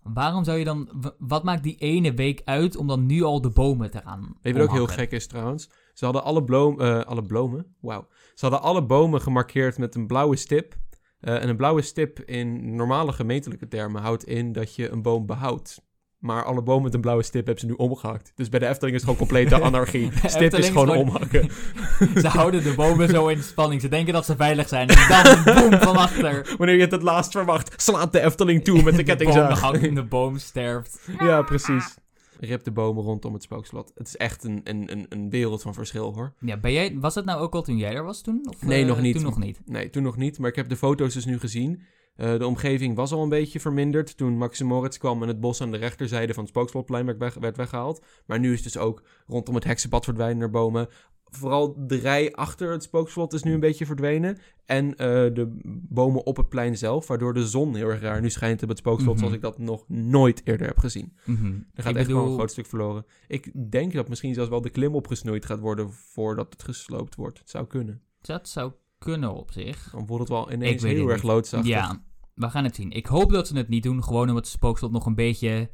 [0.03, 1.13] Waarom zou je dan...
[1.17, 4.53] Wat maakt die ene week uit om dan nu al de bomen te gaan Weet
[4.53, 5.69] je wat ook heel gek is trouwens?
[5.93, 8.07] Ze hadden alle, bloem, eh, alle bloemen, wauw.
[8.33, 10.75] Ze hadden alle bomen gemarkeerd met een blauwe stip.
[11.19, 15.25] Eh, en een blauwe stip in normale gemeentelijke termen houdt in dat je een boom
[15.25, 15.81] behoudt.
[16.23, 18.31] Maar alle bomen met een blauwe stip hebben ze nu omgehakt.
[18.35, 20.11] Dus bij de Efteling is het gewoon complete anarchie.
[20.25, 21.49] Stip is gewoon omhakken.
[22.21, 23.81] Ze houden de bomen zo in spanning.
[23.81, 24.87] Ze denken dat ze veilig zijn.
[24.89, 26.47] En dan boem van achter.
[26.57, 29.79] Wanneer je het het laatst verwacht, slaat de Efteling toe met de De boom, kettingzaag.
[29.79, 30.99] de boom sterft.
[31.19, 31.95] ja, precies.
[32.39, 33.91] Rip de bomen rondom het spookslot.
[33.95, 36.33] Het is echt een, een, een, een wereld van verschil hoor.
[36.39, 38.47] Ja, ben jij, was dat nou ook al toen jij er was toen?
[38.49, 39.15] Of, Nee, eh, nog niet.
[39.15, 39.59] Toen nog niet.
[39.65, 40.39] Nee, toen nog niet.
[40.39, 41.81] Maar ik heb de foto's dus nu gezien.
[42.15, 45.61] Eh, de omgeving was al een beetje verminderd toen Maxim Moritz kwam en het bos
[45.61, 48.05] aan de rechterzijde van het Spookslotplein werd, weg- werd weggehaald.
[48.25, 50.87] Maar nu is dus ook rondom het heksenpad verdwijnen er bomen.
[51.29, 54.37] Vooral de rij achter het spookslot is nu een beetje verdwenen.
[54.65, 55.57] En eh, de
[55.89, 58.77] bomen op het plein zelf, waardoor de zon heel erg raar nu schijnt op het
[58.77, 59.17] spookslot, Mhm.
[59.19, 61.13] zoals ik dat nog nooit eerder heb gezien.
[61.25, 61.45] Mhm.
[61.73, 63.05] Er gaat Ik echt wel een groot stuk verloren.
[63.27, 67.39] Ik denk dat misschien zelfs wel de klim opgesnoeid gaat worden voordat het gesloopt wordt.
[67.39, 68.01] Het zou kunnen.
[68.21, 68.71] Dat zou
[69.03, 69.89] kunnen op zich.
[69.91, 71.31] Dan wordt het wel ineens heel het erg niet.
[71.31, 71.69] loodzachtig.
[71.69, 72.01] Ja,
[72.33, 72.91] we gaan het zien.
[72.91, 74.03] Ik hoop dat ze het niet doen.
[74.03, 75.69] Gewoon om het spookslot nog een beetje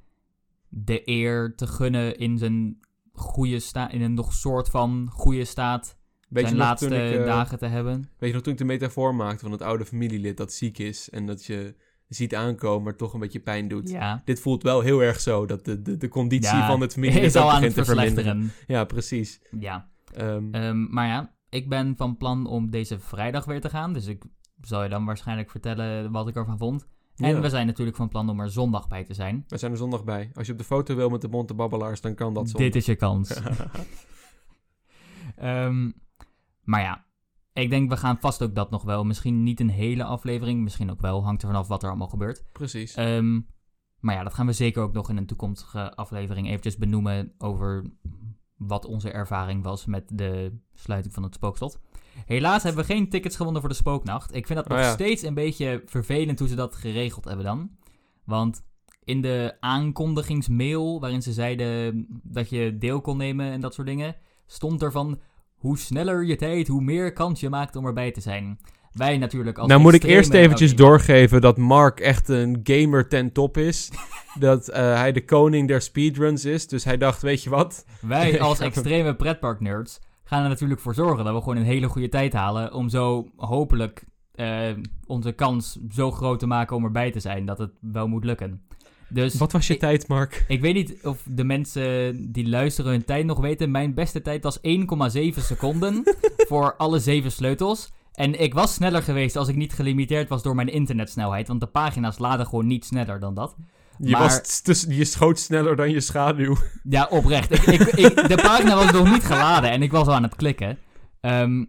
[0.67, 2.79] de eer te gunnen in zijn
[3.13, 3.91] goede staat.
[3.91, 5.97] In een nog soort van goede staat.
[6.29, 8.09] Weet zijn laatste ik, eh, dagen te hebben.
[8.17, 11.09] weet je nog toen ik de metafoor maakte van het oude familielid dat ziek is
[11.09, 11.75] en dat je
[12.07, 13.89] ziet aankomen, maar toch een beetje pijn doet?
[13.89, 14.21] Ja.
[14.25, 17.23] Dit voelt wel heel erg zo, dat de, de, de conditie Ja, van het familielid
[17.23, 18.51] Is al aan het te verminderen.
[18.67, 19.41] Ja, precies.
[19.59, 19.89] Ja.
[20.13, 23.93] Ehm, Ehm, maar ja, ik ben van plan om deze vrijdag weer te gaan.
[23.93, 24.23] Dus ik
[24.61, 26.87] zal je dan waarschijnlijk vertellen wat ik ervan vond.
[27.15, 27.41] En ja.
[27.41, 29.43] we zijn natuurlijk van plan om er zondag bij te zijn.
[29.47, 30.31] We zijn er zondag bij.
[30.33, 32.71] Als je op de foto wil met de bonte babbelaars, dan kan dat zondag.
[32.71, 33.33] Dit is je kans.
[35.35, 35.91] Ehm,
[36.63, 37.05] maar ja,
[37.53, 39.03] ik denk we gaan vast ook dat nog wel.
[39.03, 41.23] Misschien niet een hele aflevering, misschien ook wel.
[41.23, 42.43] Hangt er vanaf wat er allemaal gebeurt.
[42.51, 42.95] precies.
[42.95, 43.39] Ehm,
[43.99, 47.91] maar ja, dat gaan we zeker ook nog in een toekomstige aflevering eventjes benoemen over
[48.59, 51.79] wat onze ervaring was met de sluiting van het spookslot.
[52.25, 54.35] Helaas hebben we geen tickets gewonnen voor de spooknacht.
[54.35, 54.93] Ik vind dat Oh nog ja.
[54.93, 57.69] steeds een beetje vervelend hoe ze dat geregeld hebben dan.
[58.23, 58.63] Want
[59.03, 64.15] in de aankondigingsmail waarin ze zeiden dat je deel kon nemen en dat soort dingen,
[64.47, 65.19] stond er van
[65.55, 68.59] hoe sneller je tijd, hoe meer kans je maakt om erbij te zijn.
[68.99, 73.31] Wij natuurlijk als nou moet ik eerst eventjes doorgeven dat Mark echt een gamer ten
[73.31, 73.91] top is.
[74.39, 76.67] dat eh, hij de koning der speedruns is.
[76.67, 77.85] Dus hij dacht, weet je wat?
[78.01, 82.09] Wij als extreme pretpark-nerds gaan er natuurlijk voor zorgen dat we gewoon een hele goede
[82.09, 82.73] tijd halen.
[82.73, 84.69] Om zo hopelijk eh,
[85.05, 88.61] onze kans zo groot te maken om erbij te zijn dat het wel moet lukken.
[89.09, 90.45] Dus Wat was je ik, tijd, Mark?
[90.47, 93.71] ik weet niet of de mensen die luisteren hun tijd nog weten.
[93.71, 94.63] Mijn beste tijd was 1,7
[95.33, 96.03] seconden
[96.49, 97.91] voor alle zeven sleutels.
[98.13, 101.47] En ik was sneller geweest als ik niet gelimiteerd was door mijn internetsnelheid.
[101.47, 103.55] Want de pagina's laden gewoon niet sneller dan dat.
[103.97, 106.55] Je, Maar- was t- je schoot sneller dan je schaduw.
[106.83, 107.51] Ja, oprecht.
[107.51, 110.35] Ik, ik, ik- de pagina was nog niet geladen en ik was al aan het
[110.35, 110.77] klikken.
[111.21, 111.65] Ehm,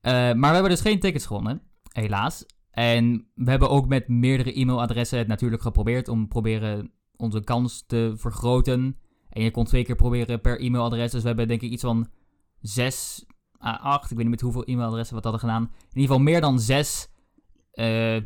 [0.00, 2.44] eh, maar we hebben dus geen tickets gewonnen, helaas.
[2.70, 8.12] En we hebben ook met meerdere e-mailadressen het natuurlijk geprobeerd om proberen onze kans te
[8.16, 8.96] vergroten.
[9.30, 11.10] En je kon twee keer proberen per e-mailadres.
[11.10, 12.08] Dus we hebben denk ik iets van
[12.60, 13.24] zes
[13.58, 15.70] acht, ik weet niet met hoeveel e-mailadressen we dat hadden gedaan.
[15.72, 17.08] In ieder geval meer dan zes
[17.70, 18.16] eh,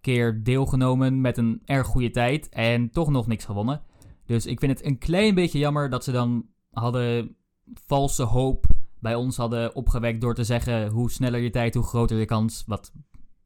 [0.00, 2.48] keer deelgenomen met een erg goede tijd.
[2.48, 3.82] En toch nog niks gewonnen.
[4.26, 7.36] Dus ik vind het een klein beetje jammer dat ze dan hadden
[7.86, 8.66] valse hoop
[8.98, 12.64] bij ons hadden opgewekt door te zeggen hoe sneller je tijd, hoe groter je kans.
[12.66, 12.92] Wat,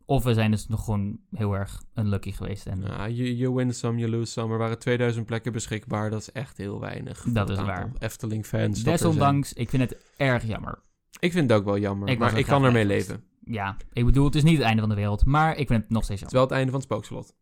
[0.05, 2.67] of we zijn dus nog gewoon heel erg unlucky geweest.
[2.67, 4.53] En Ja, you, you win some, you lose some.
[4.53, 6.11] Er waren 2000 plekken beschikbaar.
[6.11, 7.25] Dat is echt heel weinig.
[7.29, 7.91] Dat is waar.
[7.99, 8.83] Efteling-fans.
[8.83, 10.83] dat er desondanks, ik vind het erg jammer.
[11.21, 12.09] Ik vind het ook wel jammer.
[12.09, 13.23] Ik maar ik kan ermee leven.
[13.45, 15.91] Ja, ik bedoel, het is niet het einde van de wereld, maar ik vind het
[15.91, 16.51] nog steeds Het is jammer.
[16.51, 17.35] wel het einde van het spookslot.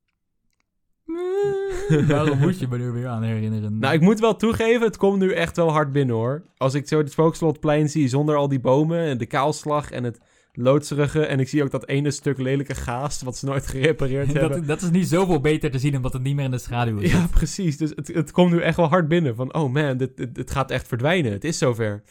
[2.09, 3.79] Waarom moet je me er weer aan herinneren?
[3.79, 6.43] Nou, ik moet wel toegeven, het komt nu echt wel hard binnen hoor.
[6.57, 10.21] Als ik zo het spookslotplein zie zonder al die bomen en de kaalslag en het
[10.53, 11.27] loodserige.
[11.27, 14.51] En ik zie ook dat ene stuk lelijke gaas wat ze nooit gerepareerd hebben.
[14.51, 16.99] dat, dat is niet zoveel beter te zien omdat het niet meer in de schaduw
[16.99, 17.13] is.
[17.13, 17.77] Ja, precies.
[17.77, 19.35] Dus het, het komt nu echt wel hard binnen.
[19.35, 21.33] Van, oh man, dit, dit, het gaat echt verdwijnen.
[21.33, 22.03] Het is zover.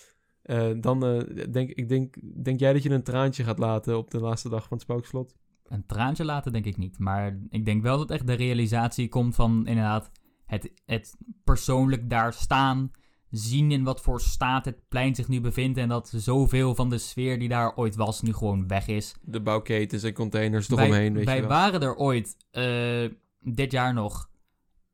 [0.45, 4.11] Eh, dan eh, denk ik, denk, denk jij dat je een traantje gaat laten op
[4.11, 5.35] de laatste dag van het spookslot?
[5.67, 6.99] Een traantje laten denk ik niet.
[6.99, 10.11] Maar ik denk wel dat echt de realisatie komt van inderdaad
[10.45, 12.91] het, het persoonlijk daar staan.
[13.29, 15.77] Zien in wat voor staat het plein zich nu bevindt.
[15.77, 19.15] En dat zoveel van de sfeer die daar ooit was nu gewoon weg is.
[19.21, 21.49] De bouwketens en containers wij eromheen, weet wij je wel.
[21.49, 24.29] waren er ooit eh, dit jaar nog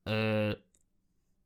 [0.03, 0.51] eh,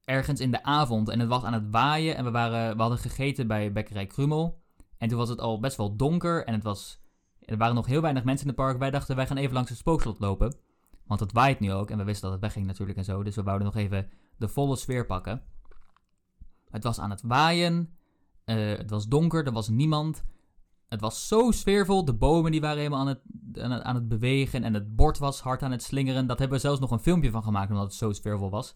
[0.06, 1.10] ergens in de avond.
[1.10, 2.16] En het was aan het waaien.
[2.16, 4.62] En we, waren, we hadden gegeten bij Bekkerij Krummel.
[4.98, 6.46] En toen was het al best wel donker.
[6.46, 7.00] En het was,
[7.40, 8.78] er waren nog heel weinig mensen in het park.
[8.78, 10.56] Wij dachten, wij gaan even langs het spookslot lopen.
[11.06, 11.90] Want het waait nu ook.
[11.90, 13.24] En we wisten dat het wegging natuurlijk en zo.
[13.24, 15.44] Dus we wouden nog even de volle sfeer pakken.
[16.70, 17.90] Het was aan het waaien.
[18.46, 19.46] eh, het was donker.
[19.46, 20.24] Er was niemand.
[20.90, 22.06] Het was zo sfeervol.
[22.06, 23.22] De bomen die waren helemaal aan het,
[23.62, 24.64] aan het, aan het bewegen.
[24.64, 26.28] En het bord was hard aan het slingeren.
[26.28, 27.70] Dat hebben we zelfs nog een filmpje van gemaakt.
[27.70, 28.76] Omdat het zo sfeervol was.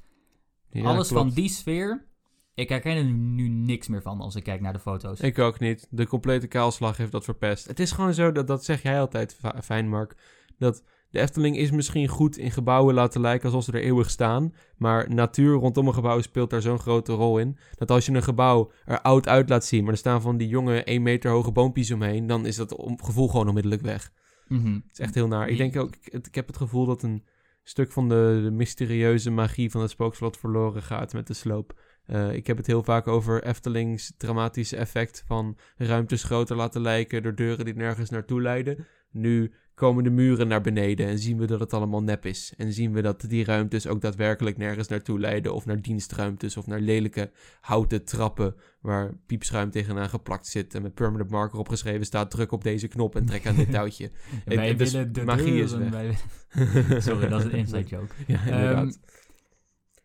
[0.72, 1.24] Ja, Alles klopt.
[1.24, 2.08] van die sfeer.
[2.54, 5.20] Ik herken er nu niks meer van als ik kijk naar de foto's.
[5.20, 5.88] Ik ook niet.
[5.90, 7.68] De complete kaalslag heeft dat verpest.
[7.68, 10.16] Het is gewoon zo, dat, dat zeg jij altijd, fijn Mark,
[10.58, 14.54] dat de Efteling is misschien goed in gebouwen laten lijken alsof ze er eeuwig staan,
[14.78, 18.24] maar natuur rondom een gebouw speelt daar zo'n grote rol in, dat als je een
[18.24, 21.52] gebouw er oud uit laat zien, maar er staan van die jonge 1 meter hoge
[21.52, 24.12] boompjes omheen, dan is dat gevoel gewoon onmiddellijk weg.
[24.48, 24.74] Mhm.
[24.74, 25.50] Het is echt heel naar.
[25.50, 27.24] Ik denk ook, ik, ik heb het gevoel dat een
[27.64, 31.80] stuk van de, mysterieuze magie van het spookslot verloren gaat met de sloop.
[32.06, 37.24] Eh, ik heb het heel vaak over Eftelings dramatische effect van ruimtes groter laten lijken
[37.24, 38.88] door deuren die nergens naartoe leiden.
[39.12, 42.54] Nu komen de muren naar beneden en zien we dat het allemaal nep is.
[42.58, 46.68] En zien we dat die ruimtes ook daadwerkelijk nergens naartoe leiden of naar dienstruimtes of
[46.68, 52.32] naar lelijke houten trappen waar piepschuim tegenaan geplakt zit en met permanent marker opgeschreven staat
[52.32, 54.12] druk op deze knop en trek aan dit touwtje.
[54.46, 56.24] Wij dus willen de magie is deuren, weg.
[56.54, 58.14] wij- Sorry, dat is een inside joke.
[58.28, 59.00] Ja, inderdaad.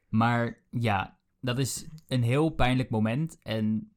[0.09, 3.39] Maar ja, dat is een heel pijnlijk moment.
[3.43, 3.93] En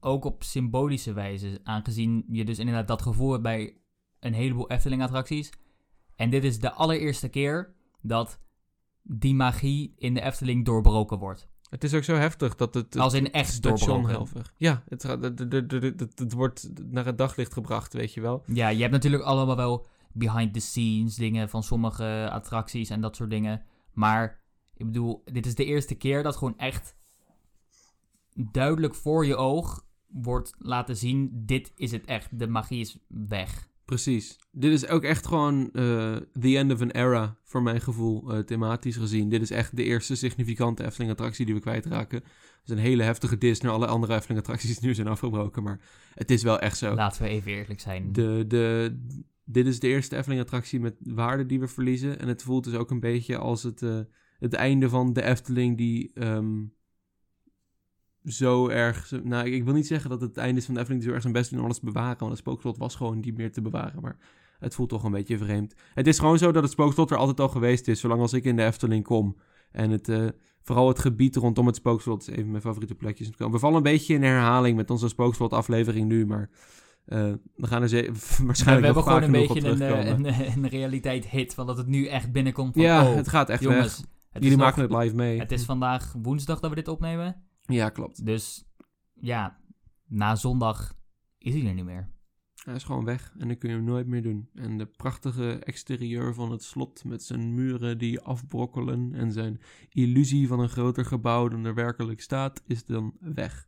[0.00, 1.60] ook op symbolische wijze.
[1.62, 3.80] Aangezien je dus inderdaad dat gevoel hebt bij
[4.26, 5.50] een heleboel Efteling-attracties.
[6.16, 8.38] En dit is de allereerste keer dat
[9.02, 11.48] die magie in de Efteling doorbroken wordt.
[11.70, 14.42] Het is ook zo heftig dat het, het Als in echt doorbroken.
[14.56, 15.38] Ja, het, het, het,
[15.72, 18.42] het, het- het wordt naar het daglicht gebracht, weet je wel.
[18.46, 23.16] Ja, je hebt natuurlijk allemaal wel behind the scenes dingen van sommige attracties en dat
[23.16, 23.62] soort dingen.
[23.92, 24.40] Maar
[24.76, 26.96] ik bedoel, dit is de eerste keer dat gewoon echt
[28.34, 32.38] duidelijk voor je oog wordt laten zien: dit is het echt.
[32.38, 33.68] De magie is weg.
[33.86, 34.38] Precies.
[34.50, 38.38] Dit is ook echt gewoon eh, the end of an era, voor mijn gevoel, eh,
[38.38, 39.28] thematisch gezien.
[39.28, 42.18] Dit is echt de eerste significante Efteling-attractie die we kwijtraken.
[42.18, 45.80] Het is een hele heftige dis naar alle andere Efteling-attracties die nu zijn afgebroken, maar
[46.14, 46.94] het is wel echt zo.
[46.94, 48.12] Laten we even eerlijk zijn.
[48.12, 48.96] De, de,
[49.44, 52.18] dit is de eerste Efteling-attractie met waarde die we verliezen.
[52.18, 54.00] En het voelt dus ook een beetje als het, eh,
[54.38, 56.64] het einde van de Efteling die ehm,
[58.26, 59.10] zo erg...
[59.24, 61.32] nou, ik, wil niet zeggen dat het einde is van de Efteling zo erg zijn
[61.32, 62.18] best doen om alles te bewaren.
[62.18, 64.02] Want het spookslot was gewoon niet meer te bewaren.
[64.02, 64.16] Maar
[64.58, 65.74] het voelt toch een beetje vreemd.
[65.94, 68.00] Het is gewoon zo dat het spookslot er altijd al geweest is.
[68.00, 69.36] Zolang als ik in de Efteling kom.
[69.72, 70.26] En het, eh,
[70.60, 73.30] vooral het gebied rondom het spookslot is even mijn favoriete plekjes.
[73.36, 76.26] We vallen een beetje in herhaling met onze spookslot aflevering nu.
[76.26, 76.50] Maar
[77.04, 80.46] eh, we gaan er ze- we waarschijnlijk hebben nog gewoon vaak een beetje een, eh,
[80.54, 83.48] een, een realiteit hit van dat het nu echt binnenkomt van, ja, oh, het gaat
[83.48, 84.06] echt jongens, weg.
[84.32, 85.38] het Jullie maken nog- het live mee.
[85.38, 87.36] Het is vandaag woensdag dat we dit opnemen.
[87.66, 88.26] Ja, klopt.
[88.26, 88.64] Dus
[89.12, 89.60] ja,
[90.06, 90.94] na zondag
[91.38, 92.14] is hij er niet meer.
[92.64, 94.48] Hij is gewoon weg en dan kun je hem nooit meer doen.
[94.54, 100.48] En de prachtige exterieur van het slot met zijn muren die afbrokkelen en zijn illusie
[100.48, 103.66] van een groter gebouw dan er werkelijk staat, is dan weg.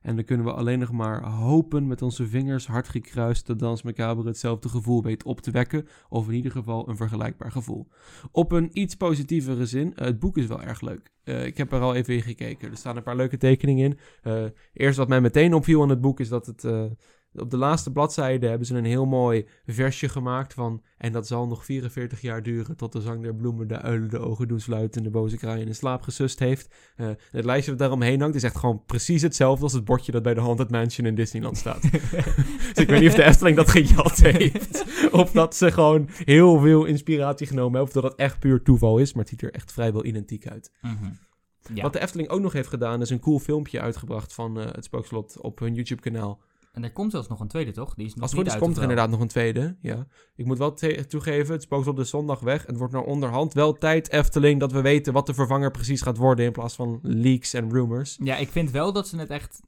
[0.00, 3.82] En dan kunnen we alleen nog maar hopen met onze vingers hard gekruist dat Dans
[3.82, 7.88] Macabre hetzelfde gevoel weet op te wekken, of in ieder geval een vergelijkbaar gevoel.
[8.32, 11.12] Op een iets positievere zin, eh, het boek is wel erg leuk.
[11.24, 12.70] Eh, ik heb er al even in gekeken.
[12.70, 13.98] Er staan een paar leuke tekeningen in.
[14.22, 16.62] Eh, eerst wat mij meteen opviel aan het boek is dat het...
[17.34, 20.82] op de laatste bladzijde hebben ze een heel mooi versje gemaakt van...
[20.98, 24.18] En dat zal nog 44 jaar duren tot de zang der bloemen de uilen de
[24.18, 24.98] ogen doen sluiten...
[24.98, 26.74] en de boze kraai in slaap gesust heeft.
[26.96, 29.62] Eh, het lijstje dat daaromheen hangt is echt gewoon precies hetzelfde...
[29.62, 31.82] als het bordje dat bij de Haunted Mansion in Disneyland staat.
[31.92, 34.84] dus ik weet niet of de Efteling dat gejat heeft.
[35.12, 37.94] of dat ze gewoon heel veel inspiratie genomen hebben...
[37.94, 40.72] of dat het echt puur toeval is, maar het ziet er echt vrijwel identiek uit.
[40.80, 41.10] Mhm.
[41.74, 41.82] Ja.
[41.82, 43.00] Wat de Efteling ook nog heeft gedaan...
[43.00, 46.40] is een cool filmpje uitgebracht van eh, het Spookslot op hun YouTube-kanaal...
[46.78, 47.94] En er komt zelfs nog een tweede, toch?
[47.94, 49.76] Die is nog Als het goed is, komt er inderdaad nog een tweede.
[49.80, 50.06] Ja.
[50.34, 50.74] Ik moet wel
[51.08, 52.66] toegeven, het spookslot is zondag weg.
[52.66, 56.16] Het wordt nou onderhand wel tijd, Efteling, dat we weten wat de vervanger precies gaat
[56.16, 56.44] worden...
[56.44, 58.18] in plaats van leaks en rumors.
[58.22, 59.60] Ja, ik vind wel dat ze het echt...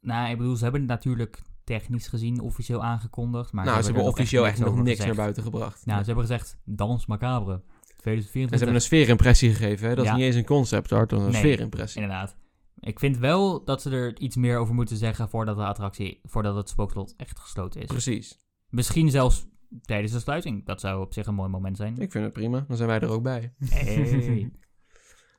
[0.00, 3.52] Nou, ik bedoel, ze hebben het natuurlijk technisch gezien officieel aangekondigd.
[3.52, 5.86] Maar nou, ze hebben officieel echt nog niks naar buiten gebracht.
[5.86, 7.52] Nou, ze hebben gezegd, dans macabre.
[7.52, 8.58] En ze 2024.
[8.58, 9.94] hebben een sfeerimpressie gegeven, hè?
[9.94, 10.10] Dat Ja.
[10.10, 11.32] is niet eens een concept art, een Nee.
[11.32, 12.02] sfeerimpressie.
[12.02, 12.36] Inderdaad.
[12.84, 16.56] Ik vind wel dat ze er iets meer over moeten zeggen voordat de attractie, voordat
[16.56, 17.86] het spookslot echt gesloten is.
[17.86, 18.40] Precies.
[18.68, 19.46] Misschien zelfs
[19.82, 20.66] tijdens de sluiting.
[20.66, 21.98] Dat zou op zich een mooi moment zijn.
[21.98, 23.54] Ik vind het prima, dan zijn wij er ook bij.
[23.58, 24.50] Hey.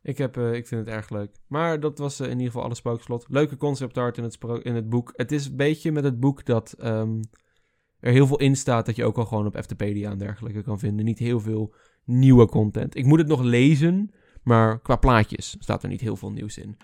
[0.03, 1.35] Ik, heb, eh, ik vind het erg leuk.
[1.47, 3.25] Maar dat was eh, in ieder geval alle spookslot.
[3.29, 5.13] Leuke concept art in het, in het boek.
[5.15, 7.21] Het is een beetje met het boek dat ehm,
[7.99, 8.85] er heel veel in staat...
[8.85, 11.05] dat je ook al gewoon op Eftepedia en dergelijke kan vinden.
[11.05, 12.95] Niet heel veel nieuwe content.
[12.95, 14.11] Ik moet het nog lezen,
[14.43, 16.77] maar qua plaatjes staat er niet heel veel nieuws in.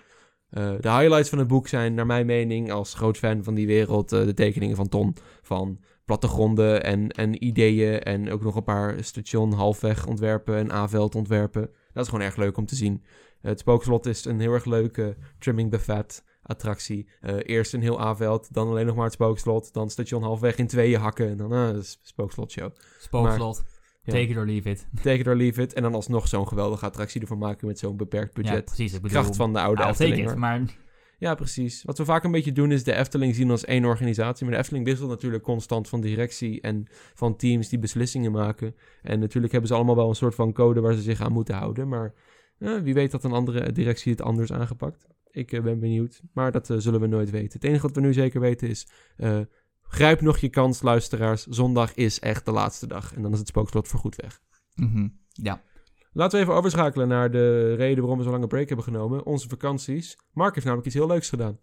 [0.50, 3.66] Eh, de highlights van het boek zijn, naar mijn mening, als groot fan van die
[3.66, 4.12] wereld...
[4.12, 8.00] eh, de tekeningen van Ton van plattegronden en, en ideeën...
[8.00, 11.70] en ook nog een paar station halfweg ontwerpen en A-veld ontwerpen...
[11.92, 13.04] Dat is gewoon erg leuk om te zien.
[13.40, 17.08] Het spookslot is een heel erg leuke trimming buffet attractie.
[17.20, 19.72] Eh, eerst een heel A-veld, dan alleen nog maar het spookslot.
[19.72, 21.28] Dan station halfweg in tweeën hakken.
[21.28, 22.70] En dan uh, spookslot show.
[22.98, 23.64] Spookslot.
[24.04, 24.86] Take it or leave it.
[25.02, 25.72] Take it or leave it.
[25.72, 28.64] En dan alsnog zo'n geweldige attractie ervan maken met zo'n beperkt Ja, budget.
[28.64, 28.94] precies.
[28.94, 30.30] Ik bedoel, Kracht van de oude I'll Efteling.
[30.30, 30.62] it, maar
[31.18, 31.82] Ja, precies.
[31.82, 34.44] Wat we vaak een beetje doen is de Efteling zien als één organisatie.
[34.44, 38.74] Maar de Efteling wisselt natuurlijk constant van directie en van teams die beslissingen maken.
[39.02, 41.54] En natuurlijk hebben ze allemaal wel een soort van code waar ze zich aan moeten
[41.54, 41.88] houden.
[41.88, 42.14] Maar
[42.58, 45.06] eh, wie weet dat een andere directie het anders aangepakt.
[45.30, 47.52] Ik eh, ben benieuwd, maar dat eh, zullen we nooit weten.
[47.52, 48.86] Het enige wat we nu zeker weten is...
[49.90, 51.46] grijp nog je kans, luisteraars.
[51.46, 53.14] Zondag is echt de laatste dag.
[53.14, 54.40] En dan is het spookslot voorgoed weg.
[54.74, 55.08] Mhm.
[55.28, 55.60] ja.
[56.12, 59.26] Laten we even overschakelen naar de reden waarom we zo lange break hebben genomen.
[59.26, 60.18] Onze vakanties.
[60.32, 61.58] Mark heeft namelijk iets heel leuks gedaan.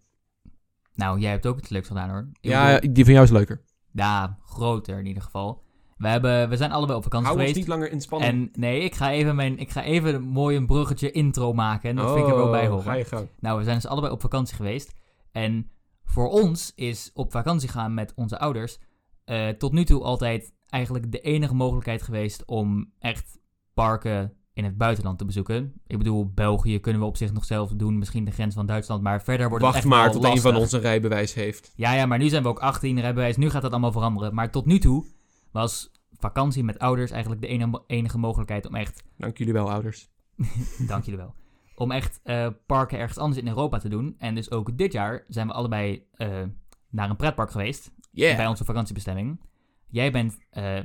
[0.94, 2.28] Nou, jij hebt ook iets leuks gedaan hoor.
[2.40, 3.62] Ik Ja, bedoel- die van jou is leuker.
[3.92, 5.62] ja, groter in ieder geval.
[5.96, 7.68] We, hebben, we zijn allebei op vakantie Hou ons geweest.
[7.68, 8.32] niet langer in spanning.
[8.32, 11.90] En nee, ik ga even, mijn, ik ga even een mooi een bruggetje intro maken.
[11.90, 12.84] En dat vind ik er wel bij Oh, horen.
[12.84, 13.28] Ga je gang.
[13.40, 14.94] Nou, we zijn dus allebei op vakantie geweest.
[15.32, 15.70] En
[16.08, 18.78] voor ons is op vakantie gaan met onze ouders
[19.24, 23.38] eh, tot nu toe altijd eigenlijk de enige mogelijkheid geweest om echt
[23.74, 25.72] parken in het buitenland te bezoeken.
[25.86, 29.02] Ik bedoel, België kunnen we op zich nog zelf doen, misschien de grens van Duitsland,
[29.02, 31.72] maar verder wordt Wacht het echt maar tot een van ons een rijbewijs heeft.
[31.76, 34.34] Ja, ja, maar nu zijn we ook 18 rijbewijs, nu gaat dat allemaal veranderen.
[34.34, 35.04] Maar tot nu toe
[35.52, 40.10] was vakantie met ouders eigenlijk de enige, enige mogelijkheid om echt Dank jullie wel, ouders.
[40.86, 41.34] Dank jullie wel.
[41.78, 44.14] Om echt eh, parken ergens anders in Europa te doen.
[44.18, 46.42] En dus ook dit jaar zijn we allebei eh,
[46.90, 47.92] naar een pretpark geweest.
[48.10, 48.36] Yeah.
[48.36, 49.40] Bij onze vakantiebestemming.
[49.88, 50.78] Jij bent eh,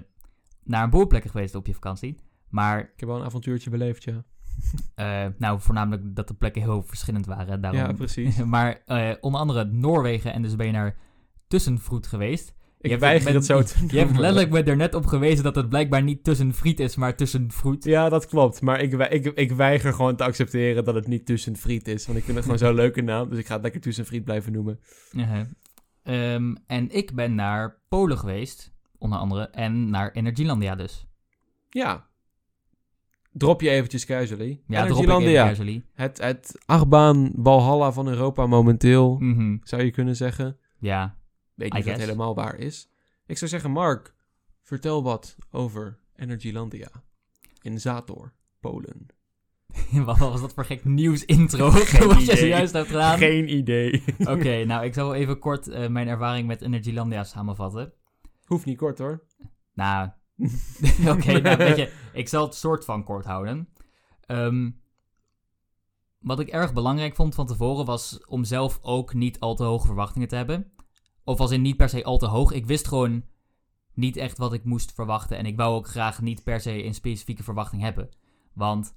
[0.63, 2.19] naar een boel plekken geweest op je vakantie.
[2.49, 4.23] Maar, Ik heb wel een avontuurtje beleefd, ja.
[4.95, 7.61] eh, nou, voornamelijk dat de plekken heel verschillend waren.
[7.61, 7.79] Daarom.
[7.79, 8.37] Ja, precies.
[8.55, 10.33] maar eh, onder andere Noorwegen.
[10.33, 10.97] En dus ben je naar
[11.47, 12.55] Tussenfroet geweest.
[12.83, 14.19] Ik weiger het zo te Je hebt noemen.
[14.21, 17.83] letterlijk me er net op gewezen dat het blijkbaar niet tussenfriet is, maar tussenfroet.
[17.83, 18.61] Ja, dat klopt.
[18.61, 22.05] Maar ik, ik, ik weiger gewoon te accepteren dat het niet Tussenfriet is.
[22.05, 23.29] Want ik vind het gewoon zo'n leuke naam.
[23.29, 24.79] Dus ik ga het lekker Tussenfriet blijven noemen.
[25.11, 25.41] Uh-huh.
[26.03, 29.47] Ehm, en ik ben naar Polen geweest, onder andere.
[29.49, 31.07] En naar Energylandia dus.
[31.69, 32.07] Ja.
[33.31, 34.61] drop je eventjes casually.
[34.67, 35.47] Ja, Energylandia.
[35.47, 35.85] casually.
[35.93, 39.57] Het, het achtbaan Valhalla van Europa momenteel, Mhm.
[39.63, 40.57] zou je kunnen zeggen.
[40.79, 41.15] Ja,
[41.55, 41.99] Weet I niet of dat guess.
[41.99, 42.89] helemaal waar is.
[43.25, 44.13] Ik zou zeggen, Mark,
[44.61, 46.89] vertel wat over Energylandia
[47.61, 49.07] in Zator, Polen.
[50.05, 51.69] wat was dat voor gek nieuws intro?
[51.69, 52.37] Geen wat je idee.
[52.37, 53.17] zojuist hebt gedaan.
[53.17, 54.03] Geen idee.
[54.17, 57.93] Oké, nou ik zal wel even kort eh, mijn ervaring met Energylandia samenvatten.
[58.45, 59.23] Hoeft niet kort hoor.
[59.73, 60.09] Nou,
[61.07, 63.69] oké, nou weet je, ik zal het soort van kort houden.
[64.25, 64.69] Ehm,
[66.19, 69.85] wat ik erg belangrijk vond van tevoren was om zelf ook niet al te hoge
[69.85, 70.72] verwachtingen te hebben.
[71.23, 72.51] Of als in niet per se al te hoog.
[72.51, 73.23] Ik wist gewoon
[73.93, 75.37] niet echt wat ik moest verwachten.
[75.37, 78.09] En ik wou ook graag niet per se een specifieke verwachting hebben.
[78.53, 78.95] Want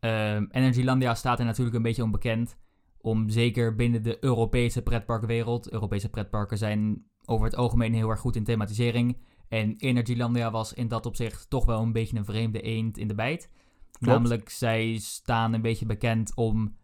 [0.00, 2.58] ehm Energylandia staat er natuurlijk een beetje onbekend.
[2.98, 5.70] Om zeker binnen de Europese pretparkwereld.
[5.70, 9.18] Europese pretparken zijn over het algemeen heel erg goed in thematisering.
[9.48, 13.14] En Energylandia was in dat opzicht toch wel een beetje een vreemde eend in de
[13.14, 13.50] bijt.
[13.98, 16.76] Namelijk, zij staan een beetje bekend om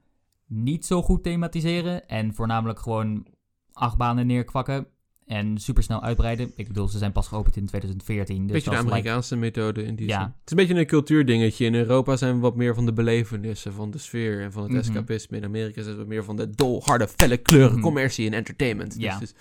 [0.47, 2.09] niet zo goed thematiseren.
[2.09, 3.27] En voornamelijk gewoon
[3.73, 4.87] acht banen neerkwakken.
[5.27, 6.53] En supersnel uitbreiden.
[6.57, 8.43] Ik bedoel, ze zijn pas geopend in 2014.
[8.47, 10.19] Dus beetje de Amerikaanse methode in die Ja.
[10.19, 10.27] zin.
[10.27, 11.65] Het is een beetje een cultuurdingetje.
[11.65, 14.71] In Europa zijn we wat meer van de belevenissen, van de sfeer en van het
[14.71, 14.81] Mhm.
[14.81, 15.37] escapisme.
[15.37, 17.81] In Amerika zijn we wat meer van de dolharde, felle kleuren, Mhm.
[17.83, 18.95] commercie en entertainment.
[18.99, 19.19] Ja.
[19.19, 19.35] Dus,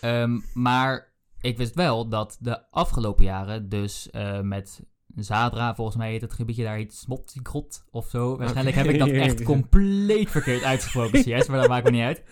[0.00, 4.82] Ehm, maar ik wist wel dat de afgelopen jaren, dus eh, met
[5.16, 8.36] Zadra, volgens mij heet het gebiedje daar iets Smottigrot of zo.
[8.36, 9.44] Waarschijnlijk heb ik dat ja, echt ja.
[9.44, 12.22] compleet verkeerd uitgesproken, CS, maar dat maakt me niet uit.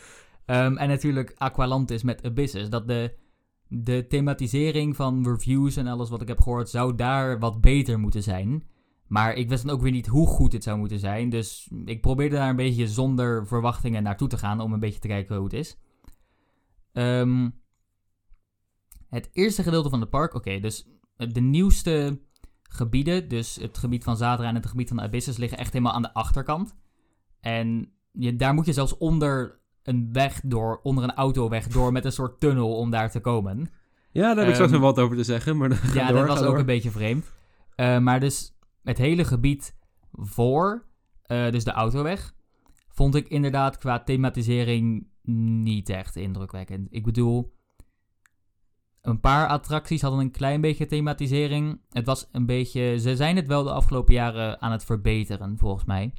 [0.45, 2.71] Ehm, en natuurlijk Aqualantis met Abysses.
[2.71, 3.15] Dat de,
[3.69, 8.23] de thematisering van reviews en alles wat ik heb gehoord, zou daar wat beter moeten
[8.23, 8.71] zijn.
[9.07, 11.31] Maar ik wist dan ook weer niet hoe goed het zou moeten zijn.
[11.31, 15.09] Dus ik probeerde daar een beetje zonder verwachtingen naartoe te gaan om een beetje te
[15.09, 15.79] kijken hoe het is.
[16.93, 17.51] Ehm,
[19.09, 22.21] het eerste gedeelte van het park, oké, dus de nieuwste
[22.63, 26.03] gebieden, dus het gebied van Zadra en het gebied van Abysses, liggen echt helemaal aan
[26.03, 26.77] de achterkant.
[27.41, 32.05] En je, daar moet je zelfs onder een weg door, onder een autoweg door met
[32.05, 33.71] een soort tunnel om daar te komen.
[34.11, 35.57] ja, daar heb ik straks nog wat over te zeggen.
[35.57, 36.59] Maar dan Ja, door, dat was ook door.
[36.59, 37.33] een beetje vreemd.
[37.75, 39.77] Eh, maar dus het hele gebied
[40.13, 40.87] voor,
[41.23, 42.35] eh, dus de autoweg,
[42.89, 45.07] vond ik inderdaad qua thematisering
[45.63, 46.87] niet echt indrukwekkend.
[46.91, 47.55] Ik bedoel,
[49.01, 51.81] een paar attracties hadden een klein beetje thematisering.
[51.91, 55.85] Het was een beetje, ze zijn het wel de afgelopen jaren aan het verbeteren, volgens
[55.85, 56.13] mij.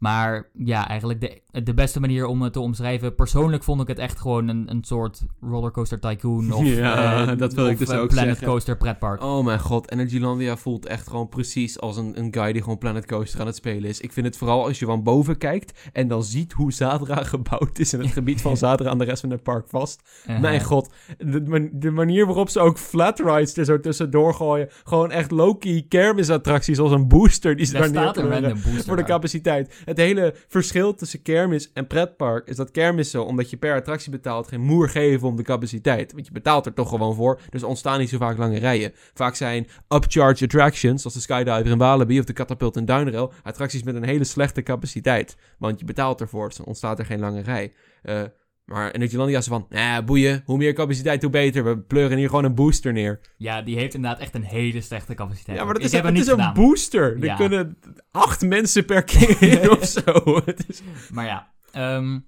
[0.00, 3.14] Maar ja, eigenlijk de, de beste manier om het te omschrijven.
[3.14, 6.52] Persoonlijk vond ik het echt gewoon een, een soort rollercoaster tycoon.
[6.52, 8.46] Of, Ja, eh, dat wil ik dus eh, ook Planet zeggen.
[8.46, 9.22] Coaster pretpark.
[9.22, 13.06] Oh mijn god, Energylandia voelt echt gewoon precies als een, een guy die gewoon Planet
[13.06, 14.00] Coaster aan het spelen is.
[14.00, 17.78] Ik vind het vooral als je van boven kijkt en dan ziet hoe Zadra gebouwd
[17.78, 20.02] is en het gebied van Zadra aan de rest van het park vast.
[20.22, 20.40] Uh-huh.
[20.40, 24.68] Mijn god, de, de manier waarop ze ook flat rides er zo tussendoor gooien.
[24.84, 29.82] Gewoon echt low-key kermisattracties als een booster die ze Daar random booster voor de capaciteit.
[29.90, 34.48] Het hele verschil tussen kermis en pretpark is dat kermissen, omdat je per attractie betaalt,
[34.48, 36.12] geen moer geven om de capaciteit.
[36.12, 38.92] Want je betaalt er toch gewoon voor, dus ontstaan niet zo vaak lange rijen.
[39.14, 43.82] Vaak zijn upcharge attractions, zoals de Skydiver in Walibi of de Catapult in Duinrel, attracties
[43.82, 45.36] met een hele slechte capaciteit.
[45.58, 47.72] Want je betaalt ervoor, dus ontstaat er geen lange rij.
[48.02, 48.22] Eh,
[48.64, 51.64] maar Energylandia is van, nah, boeien, hoe meer capaciteit, hoe beter.
[51.64, 53.20] We pleuren hier gewoon een booster neer.
[53.36, 55.58] Ja, die heeft inderdaad echt een hele slechte capaciteit.
[55.58, 57.12] Ja, maar dat is, er het is een booster.
[57.16, 57.36] Er Ja.
[57.36, 57.78] kunnen
[58.10, 60.42] acht mensen per keer in of zo.
[60.44, 60.82] Het is...
[61.12, 62.18] Maar ja, ehm,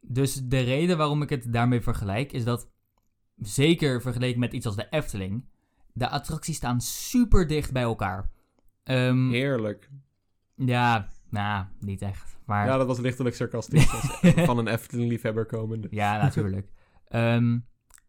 [0.00, 2.68] dus de reden waarom ik het daarmee vergelijk is dat,
[3.36, 5.44] zeker vergeleken met iets als de Efteling,
[5.92, 8.30] de attracties staan super dicht bij elkaar.
[8.84, 9.88] Ehm, Heerlijk.
[10.56, 12.33] ja, nou, niet echt.
[12.44, 13.86] Maar Ja, dat was lichtelijk sarcastisch.
[14.48, 15.88] van een Efteling-liefhebber komende.
[15.90, 16.68] Ja, natuurlijk.
[17.08, 17.58] Ehm,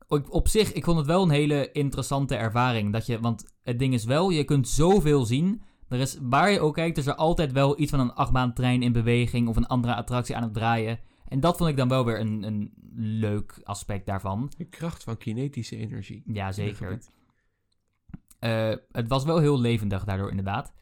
[0.08, 2.94] op, zich, ik vond het wel een hele interessante ervaring.
[2.94, 5.62] Dat je, want het ding is wel, je kunt zoveel zien.
[5.90, 8.92] Er is, waar je ook kijkt, is er altijd wel iets van een achtbaantrein in
[8.92, 11.00] beweging of een andere attractie aan het draaien.
[11.28, 14.52] En dat vond ik dan wel weer een, een leuk aspect daarvan.
[14.58, 16.24] De kracht van kinetische energie.
[16.26, 17.00] Ja, zeker.
[18.40, 20.74] Eh, het was wel heel levendig daardoor, inderdaad.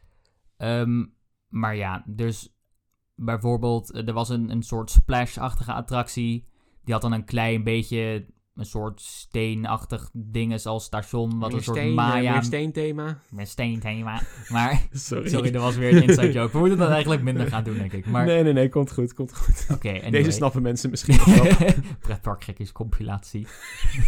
[0.57, 1.05] Ehm,
[1.47, 2.55] maar ja, dus
[3.15, 6.47] bijvoorbeeld, eh, er was een, een soort splash-achtige attractie.
[6.83, 11.39] Die had dan een klein beetje een soort steenachtig ding als station.
[11.39, 12.31] Wat Meer een soort steen, Maya...
[12.31, 13.19] meer steenthema.
[13.29, 14.21] Met steenthema.
[14.49, 15.29] Maar, Sorry.
[15.29, 16.51] sorry, dat was weer een inside joke.
[16.51, 18.05] We moeten dat eigenlijk minder gaan doen, denk ik.
[18.05, 19.65] Maar, Nee, nee, nee, komt goed, komt goed.
[19.71, 20.09] oké, anyway.
[20.11, 21.71] Deze snappen mensen misschien wel.
[21.99, 23.47] Pretparkgekkies compilatie.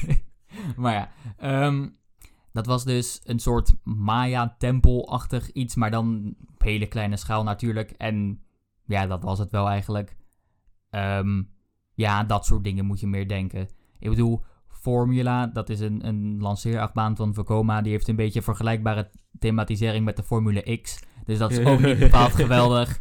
[0.78, 1.88] maar ja, ehm,
[2.52, 7.92] dat was dus een soort Maya-tempelachtig iets, maar dan op hele kleine schaal natuurlijk.
[7.92, 8.45] En
[8.86, 10.16] ja, dat was het wel eigenlijk.
[10.90, 11.42] Ehm,
[11.94, 13.70] ja, dat soort dingen moet je meer denken.
[14.00, 15.48] Ik bedoel, Formula.
[15.48, 17.82] Dat is een, een lanceerachtbaan van Vekoma.
[17.82, 19.10] Die heeft een beetje vergelijkbare
[19.40, 21.04] thematisering met de Formule X.
[21.26, 23.00] Dus dat is ook niet bepaald geweldig.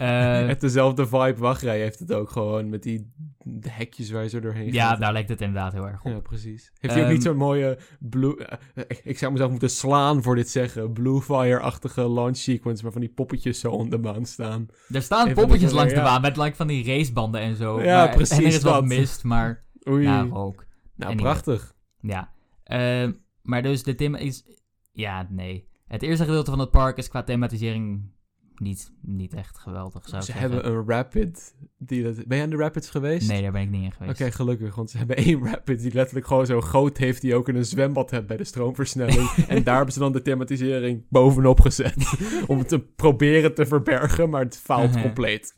[0.00, 2.68] Uh, Echt dezelfde vibe wachtrij heeft het ook gewoon.
[2.68, 3.12] Met die
[3.60, 5.00] hekjes waar je zo doorheen ja, gaat.
[5.00, 6.12] daar lijkt het inderdaad heel erg op.
[6.12, 6.72] Ja, precies.
[6.80, 8.44] Heeft hij ook niet Ehm, zo'n mooie blue...
[8.44, 10.92] eh, ik- ik zou mezelf moeten slaan voor dit zeggen.
[10.92, 12.82] Blue Fire-achtige launch sequence...
[12.82, 14.66] waar van die poppetjes zo om de baan staan.
[14.88, 17.82] Er staan Even poppetjes langs de baan met like, van die racebanden en zo.
[17.82, 18.84] Ja, Maar- precies En er is wat dat.
[18.84, 20.02] mist, maar Oei.
[20.02, 20.64] ja, ook.
[20.96, 21.16] nou, anyway.
[21.16, 21.74] prachtig.
[22.00, 22.30] Ja.
[22.64, 24.44] Ehm, maar dus de thema is...
[24.92, 25.68] Ja, nee.
[25.86, 28.14] Het eerste gedeelte van het park is qua thematisering
[28.60, 31.54] niet, niet echt geweldig, zou Ze hebben een rapid...
[31.78, 32.26] Die dat...
[32.26, 33.28] Ben je aan de rapids geweest?
[33.28, 34.34] Nee, daar ben ik niet in Oké, geweest.
[34.34, 34.74] gelukkig.
[34.74, 37.20] Want ze hebben één rapid die letterlijk gewoon zo groot heeft...
[37.20, 39.28] die ook in een zwembad hebt bij de stroomversnelling.
[39.48, 42.16] en daar hebben ze dan de thematisering bovenop gezet.
[42.46, 45.02] om het te proberen te verbergen, maar het faalt Mhm.
[45.02, 45.54] compleet.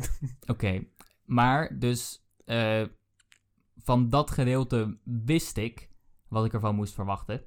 [0.47, 0.85] Oké,
[1.25, 2.83] maar dus eh,
[3.83, 5.91] van dat gedeelte wist ik
[6.29, 7.43] wat ik ervan moest verwachten.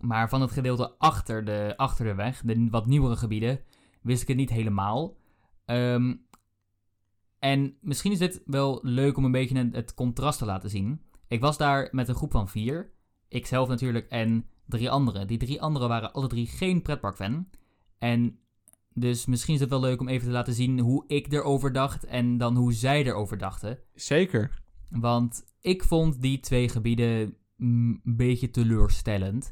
[0.00, 3.60] Maar van het gedeelte achter de, achter de weg, de wat nieuwere gebieden,
[4.06, 5.16] wist ik het niet helemaal.
[5.64, 6.14] Ehm,
[7.38, 11.00] en misschien is dit wel leuk om een beetje het, contrast te laten zien.
[11.28, 12.92] Ik was daar met een groep van vier.
[13.28, 15.26] Ikzelf natuurlijk en drie anderen.
[15.26, 17.48] Die drie anderen waren alle drie geen pretparkfan.
[17.98, 18.38] En
[18.94, 22.04] dus misschien is het wel leuk om even te laten zien hoe ik erover dacht
[22.04, 23.78] en dan hoe zij erover dachten.
[23.94, 24.62] Zeker.
[24.88, 29.50] Want ik vond die twee gebieden een beetje teleurstellend.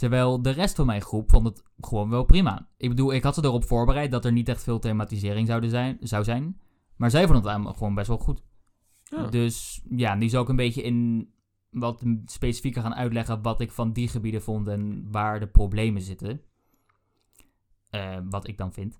[0.00, 2.68] Terwijl de rest van mijn groep vond het gewoon wel prima.
[2.76, 5.96] Ik bedoel, ik had ze erop voorbereid dat er niet echt veel thematisering zouden zijn,
[6.00, 6.60] zou zijn.
[6.96, 8.42] Maar zij vonden het gewoon best wel goed.
[9.04, 9.26] Ja.
[9.26, 11.28] Dus ja, nu zal ik een beetje in
[11.70, 16.40] wat specifieker gaan uitleggen wat ik van die gebieden vond en waar de problemen zitten.
[17.90, 18.98] Eh, wat ik dan vind.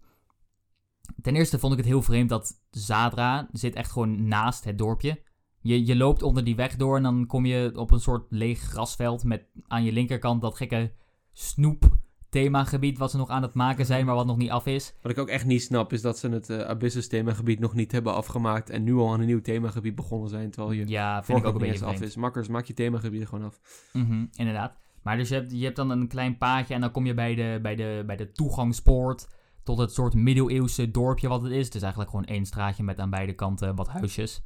[1.22, 5.22] Ten eerste vond ik het heel vreemd dat Zadra zit echt gewoon naast het dorpje.
[5.60, 8.60] Je, je loopt onder die weg door en dan kom je op een soort leeg
[8.60, 10.92] grasveld met aan je linkerkant dat gekke
[11.32, 11.98] snoep
[12.30, 14.94] themagebied wat ze nog aan het maken zijn, maar wat nog niet af is.
[15.02, 17.92] Wat ik ook echt niet snap is dat ze het uh, Abyssus themagebied nog niet
[17.92, 21.38] hebben afgemaakt en nu al aan een nieuw themagebied begonnen zijn, terwijl je Ja, vind
[21.38, 22.16] ik ook een beetje af is.
[22.16, 23.60] Makkers, maak je themagebied gewoon af.
[23.92, 24.76] Mhm, inderdaad.
[25.02, 27.34] Maar dus je hebt, je hebt dan een klein paadje en dan kom je bij
[27.34, 29.28] de, bij, de, bij de toegangspoort
[29.62, 31.64] tot het soort middeleeuwse dorpje wat het is.
[31.64, 34.42] Het is eigenlijk gewoon één straatje met aan beide kanten wat huisjes.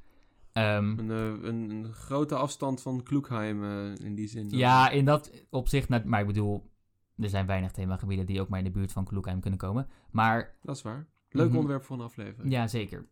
[0.55, 4.50] Ehm, Een, eh, een, een grote afstand van Kloekheim eh, in die zin.
[4.50, 6.70] ja, in dat opzicht, nou, maar ik bedoel,
[7.16, 9.88] er zijn weinig themagebieden die ook maar in de buurt van Kloekheim kunnen komen.
[10.11, 11.07] Maar Dat is waar.
[11.28, 11.57] Leuk Mhm.
[11.57, 12.52] onderwerp voor een aflevering.
[12.52, 13.07] ja, zeker.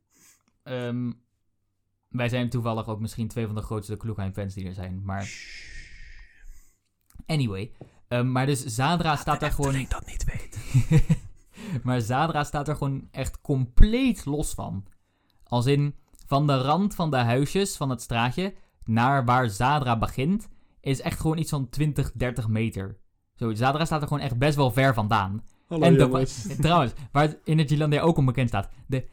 [0.62, 1.12] Ehm,
[2.08, 5.04] wij zijn toevallig ook misschien twee van de grootste Kloekheim-fans die er zijn.
[5.04, 5.30] Maar
[7.26, 7.72] anyway.
[8.08, 9.86] Ehm, maar dus Zadra staat daar gewoon...
[9.88, 10.58] dat niet weet.
[11.84, 14.86] maar Zadra staat er gewoon echt compleet los van.
[15.44, 15.94] Als in,
[16.32, 18.54] van de rand van de huisjes van het straatje
[18.84, 20.48] naar waar Zadra begint,
[20.80, 22.96] is echt gewoon iets van 20, 30 meter.
[23.34, 25.44] Zo, Zadra staat er gewoon echt best wel ver vandaan.
[25.68, 26.26] Hallo en de-
[26.60, 29.04] trouwens, waar het in het Gilandia ook onbekend staat, de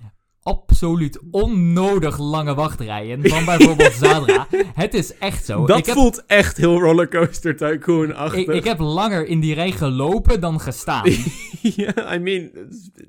[0.42, 4.48] absoluut onnodig lange wachtrijen van bijvoorbeeld Zadra.
[4.74, 5.66] Het is echt zo.
[5.66, 8.40] dat ik heb, voelt echt heel rollercoaster tycoon-achtig.
[8.42, 11.10] ik, ik heb langer in die rij gelopen dan gestaan.
[11.82, 12.50] ja, I mean,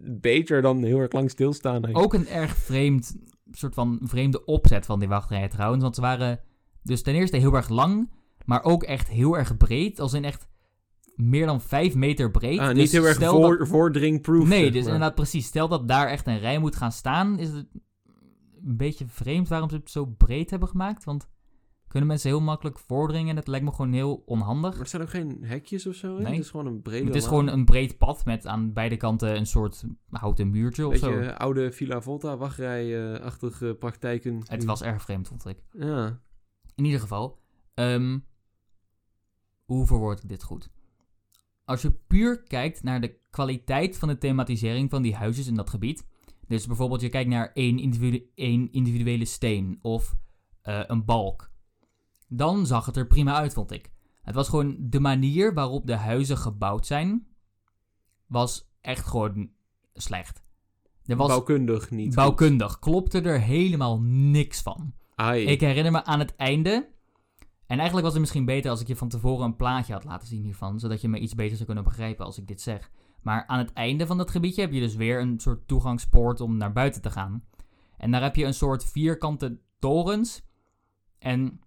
[0.00, 1.72] beter dan heel erg lang stilstaan.
[1.84, 2.04] eigenlijk.
[2.04, 3.16] Ook een erg vreemd,
[3.50, 5.82] soort van vreemde opzet van die wachtrijen trouwens.
[5.82, 6.40] Want ze waren
[6.82, 8.10] dus ten eerste heel erg lang,
[8.44, 10.00] maar ook echt heel erg breed.
[10.00, 10.48] Als in echt
[11.14, 12.58] meer dan 5 meter breed.
[12.58, 14.48] Ah, Dus niet heel erg dat- voor, voordringproof.
[14.48, 14.92] Nee, dus maar.
[14.92, 15.46] inderdaad precies.
[15.46, 17.66] Stel dat daar echt een rij moet gaan staan, is het
[18.64, 21.04] een beetje vreemd waarom ze het zo breed hebben gemaakt.
[21.04, 21.28] Want
[21.90, 24.70] kunnen mensen heel makkelijk voordringen en het lijkt me gewoon heel onhandig.
[24.72, 26.22] Maar er zijn ook geen hekjes of zo in?
[26.22, 26.32] Nee.
[26.32, 29.36] Het is gewoon een brede Het is gewoon een breed pad met aan beide kanten
[29.36, 31.28] een soort houten muurtje of Beetje zo.
[31.30, 34.40] oude Villa Volta wachtrij-achtige praktijken.
[34.44, 35.62] Het was erg vreemd, vond ik.
[35.72, 36.20] Ja.
[36.74, 37.38] In ieder geval,
[37.74, 38.18] ehm,
[39.64, 40.70] hoe verwoord ik dit goed?
[41.64, 45.70] Als je puur kijkt naar de kwaliteit van de thematisering van die huisjes in dat
[45.70, 46.06] gebied.
[46.46, 50.16] Dus bijvoorbeeld je kijkt naar één, individu- één individuele steen of
[50.62, 51.49] eh, een balk.
[52.32, 53.90] Dan zag het er prima uit, vond ik.
[54.22, 57.26] Het was gewoon de manier waarop de huizen gebouwd zijn,
[58.26, 59.50] was echt gewoon
[59.94, 60.42] slecht.
[61.04, 62.14] Er was Bouwkundig niet.
[62.14, 64.92] bouwkundig, klopte er helemaal niks van.
[65.14, 65.44] Ai.
[65.44, 66.88] Ik herinner me aan het einde.
[67.66, 70.28] En eigenlijk was het misschien beter als ik je van tevoren een plaatje had laten
[70.28, 70.80] zien hiervan.
[70.80, 72.90] Zodat je me iets beter zou kunnen begrijpen als ik dit zeg.
[73.22, 76.56] Maar aan het einde van dat gebiedje heb je dus weer een soort toegangspoort om
[76.56, 77.44] naar buiten te gaan.
[77.96, 80.42] En daar heb je een soort vierkante torens.
[81.18, 81.60] En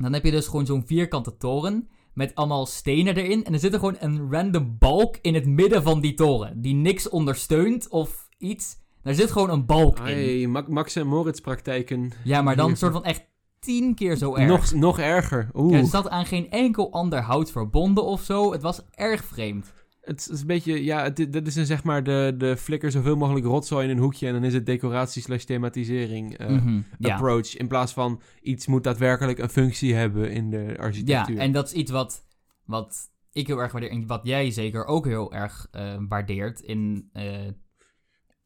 [0.00, 1.88] dan heb je dus gewoon zo'n vierkante toren.
[2.14, 3.44] Met allemaal stenen erin.
[3.44, 6.60] En er zit er gewoon een random balk in het midden van die toren.
[6.60, 8.76] Die niks ondersteunt of iets.
[9.02, 10.04] Daar zit gewoon een balk in.
[10.04, 12.12] Ai, Ma- Max en Moritz praktijken.
[12.24, 13.24] Ja, maar dan soort van echt
[13.58, 14.48] tien keer zo erg.
[14.48, 15.48] Nog, nog erger.
[15.54, 15.72] Oeh.
[15.72, 18.52] Ja, het zat aan geen enkel ander hout verbonden of zo.
[18.52, 19.72] Het was erg vreemd.
[20.02, 23.16] Het is een beetje, ja, het, dit is een, zeg maar de, de flikker zoveel
[23.16, 27.14] mogelijk rotzooi in een hoekje en dan is het decoratie slash thematisering eh, Mhm, ja.
[27.14, 27.56] approach.
[27.56, 31.38] In plaats van iets moet daadwerkelijk een functie hebben in de ja, architectuur.
[31.38, 32.24] en dat is iets wat,
[32.64, 33.90] wat ik heel erg waardeer.
[33.90, 37.26] En wat jij zeker ook heel erg eh, waardeert in, eh,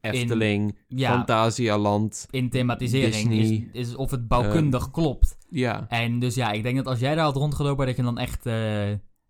[0.01, 3.29] Efteling, ja, Fantasialand, in thematisering.
[3.29, 5.37] Disney, is, is of het bouwkundig klopt.
[5.49, 5.85] ja.
[5.89, 8.45] En dus ja, ik denk dat als jij daar had rondgelopen, dat je dan echt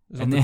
[0.07, 0.39] Dat een, een,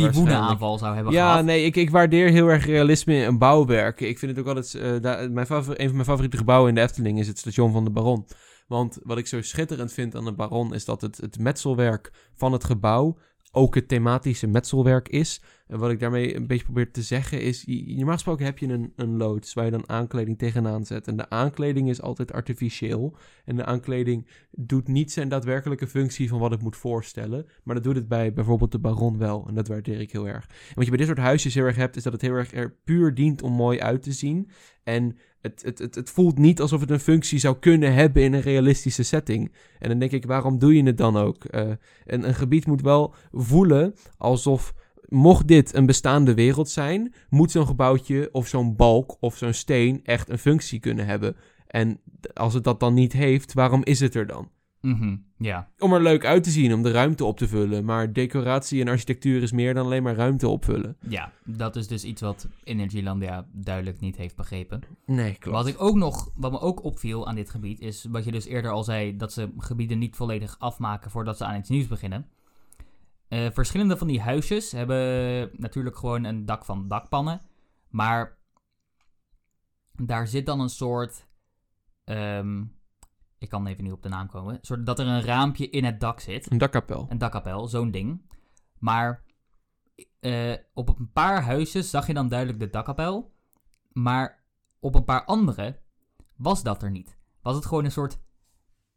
[0.00, 0.32] waarschijnlijk.
[0.32, 1.44] aanval zou hebben Ja, gehad.
[1.44, 4.08] nee, ik, ik waardeer heel erg realisme in bouwwerken.
[4.08, 4.74] Ik vind het ook altijd...
[4.74, 7.72] eh, daar- mijn favori- een van mijn favoriete gebouwen in de Efteling is het station
[7.72, 8.26] van de Baron.
[8.66, 10.74] Want wat ik zo schitterend vind aan de Baron...
[10.74, 13.18] is dat het, het metselwerk van het gebouw
[13.52, 15.42] ook het thematische metselwerk is.
[15.66, 17.64] En wat ik daarmee een beetje probeer te zeggen is...
[17.66, 21.08] normaal gesproken heb je een, een loods waar je dan aankleding tegenaan zet.
[21.08, 23.16] En de aankleding is altijd artificieel.
[23.44, 27.46] En de aankleding doet niet zijn daadwerkelijke functie van wat het moet voorstellen.
[27.62, 29.44] Maar dat doet het bij bijvoorbeeld de Baron wel.
[29.48, 30.46] En dat waardeer ik heel erg.
[30.48, 32.52] En wat je bij dit soort huisjes heel erg hebt, is dat het heel erg
[32.52, 34.50] er puur dient om mooi uit te zien.
[34.82, 38.32] En het, het, het, het voelt niet alsof het een functie zou kunnen hebben in
[38.32, 39.52] een realistische setting.
[39.78, 41.44] En dan denk ik, waarom doe je het dan ook?
[41.44, 41.70] Eh,
[42.06, 44.74] en een gebied moet wel voelen alsof,
[45.08, 50.00] mocht dit een bestaande wereld zijn, moet zo'n gebouwtje of zo'n balk of zo'n steen
[50.04, 51.36] echt een functie kunnen hebben.
[51.66, 52.00] En
[52.34, 54.48] als het dat dan niet heeft, waarom is het er dan?
[55.38, 55.68] Ja.
[55.78, 57.84] Om er leuk uit te zien, om de ruimte op te vullen.
[57.84, 60.96] Maar decoratie en architectuur is meer dan alleen maar ruimte opvullen.
[61.08, 64.80] ja, dat is dus iets wat Energylandia duidelijk niet heeft begrepen.
[65.06, 65.56] Nee, klopt.
[65.56, 68.44] Wat, ik ook nog, wat me ook opviel aan dit gebied is wat je dus
[68.44, 72.26] eerder al zei, dat ze gebieden niet volledig afmaken voordat ze aan iets nieuws beginnen.
[73.28, 77.40] Eh, verschillende van die huisjes hebben natuurlijk gewoon een dak van dakpannen,
[77.88, 78.38] maar
[79.92, 81.26] daar zit dan een soort,
[82.04, 82.62] ehm,
[83.42, 86.00] ik kan even niet op de naam komen, soort dat er een raampje in het
[86.00, 86.50] dak zit.
[86.50, 87.06] Een dakkapel.
[87.08, 88.30] Een dakkapel, zo'n ding.
[88.78, 89.22] Maar
[90.20, 93.32] eh, op een paar huizen zag je dan duidelijk de dakkapel.
[93.92, 94.44] Maar
[94.80, 95.80] op een paar andere
[96.36, 97.18] was dat er niet.
[97.42, 98.18] Was het gewoon een soort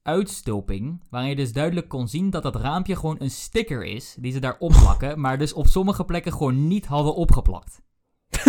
[0.01, 1.03] uitstulping.
[1.09, 4.15] Waarin je dus duidelijk kon zien dat dat raampje gewoon een sticker is.
[4.19, 5.19] Die ze daar opplakken.
[5.21, 7.81] maar dus op sommige plekken gewoon niet hadden opgeplakt.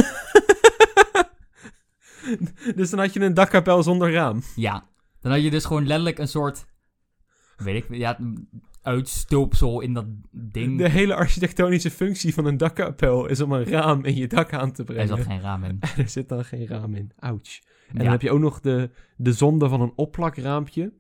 [2.76, 4.42] dus dan had je een dakkapel zonder raam.
[4.54, 4.88] Ja.
[5.20, 6.66] Dan had je dus gewoon letterlijk een soort.
[7.56, 8.18] Weet ik, ja,
[8.82, 10.78] uitstulpsel in dat ding.
[10.78, 14.72] De hele architectonische functie van een dakkapel is om een raam in je dak aan
[14.72, 15.08] te Er brengen.
[15.08, 15.76] zat geen raam in.
[15.80, 17.12] En er zit dan geen raam in.
[17.18, 17.60] Ouch.
[17.88, 18.02] En Ja.
[18.02, 20.92] dan heb je ook nog de, de zonde van een opplakraampje.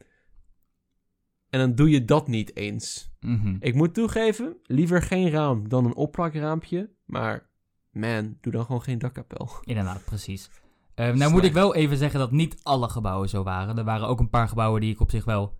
[1.50, 3.10] En dan doe je dat niet eens.
[3.20, 3.56] Mhm.
[3.60, 6.90] Ik moet toegeven, liever geen raam dan een opplakraampje.
[7.04, 7.50] Maar
[7.90, 9.50] man, doe dan gewoon geen dakkapel.
[9.62, 10.50] Inderdaad, precies.
[10.96, 13.78] Eh, nou moet ik wel even zeggen dat niet alle gebouwen zo waren.
[13.78, 15.58] Er waren ook een paar gebouwen die ik op zich wel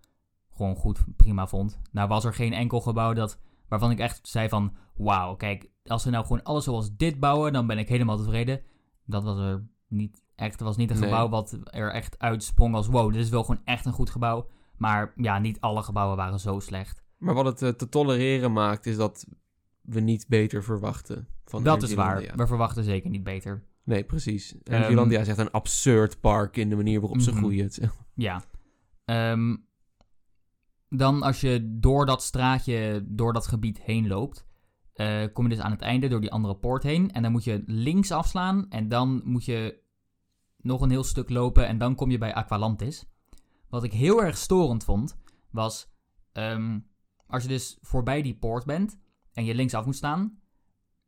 [0.55, 1.81] gewoon goed, prima vond.
[1.93, 4.75] Nou was er geen enkel gebouw dat, waarvan ik echt zei van...
[4.97, 8.61] Wauw, kijk, als we nou gewoon alles zoals dit bouwen, dan ben ik helemaal tevreden.
[9.05, 10.61] Dat was er niet echt.
[10.61, 11.09] Was niet een Nee.
[11.09, 12.87] gebouw wat er echt uitsprong als...
[12.87, 14.49] Wow, dit is wel gewoon echt een goed gebouw.
[14.77, 17.05] Maar ja, niet alle gebouwen waren zo slecht.
[17.19, 19.27] Maar wat het eh, te tolereren maakt, is dat
[19.83, 21.29] we niet beter verwachten.
[21.45, 22.33] Van dat is waar.
[22.37, 23.63] We verwachten zeker niet beter.
[23.87, 24.55] Nee, precies.
[24.63, 27.39] Ehm, Energylandia is echt een absurd park in de manier waarop ze Mhm.
[27.39, 27.71] groeien.
[28.15, 28.43] Ja.
[29.05, 29.57] Ehm,
[30.89, 34.47] dan als je door dat straatje, door dat gebied heen loopt,
[34.93, 37.13] eh, kom je dus aan het einde door die andere poort heen.
[37.13, 39.79] En dan moet je links afslaan en dan moet je
[40.57, 43.05] nog een heel stuk lopen en dan kom je bij Aqualantis.
[43.69, 45.17] Wat ik heel erg storend vond,
[45.51, 45.89] was
[46.33, 46.79] ehm,
[47.27, 48.99] als je dus voorbij die poort bent
[49.33, 50.39] en je linksaf moet staan,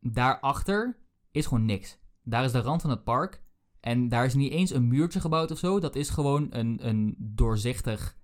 [0.00, 0.98] daarachter
[1.30, 1.98] is gewoon niks.
[2.28, 3.42] Daar is de rand van het park
[3.80, 5.80] en daar is niet eens een muurtje gebouwd of zo.
[5.80, 8.16] Dat is gewoon een, een doorzichtig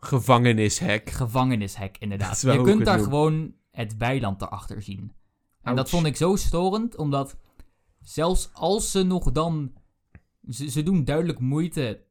[0.00, 1.10] Gevangenishek.
[1.10, 2.40] gevangenishek, inderdaad.
[2.40, 5.00] Je kunt daar gewoon het weiland erachter zien.
[5.00, 5.10] En
[5.62, 5.76] Ouch.
[5.76, 7.36] dat vond ik zo storend, omdat
[8.00, 9.72] zelfs als ze nog dan...
[10.48, 12.04] Ze, ze doen duidelijk moeite,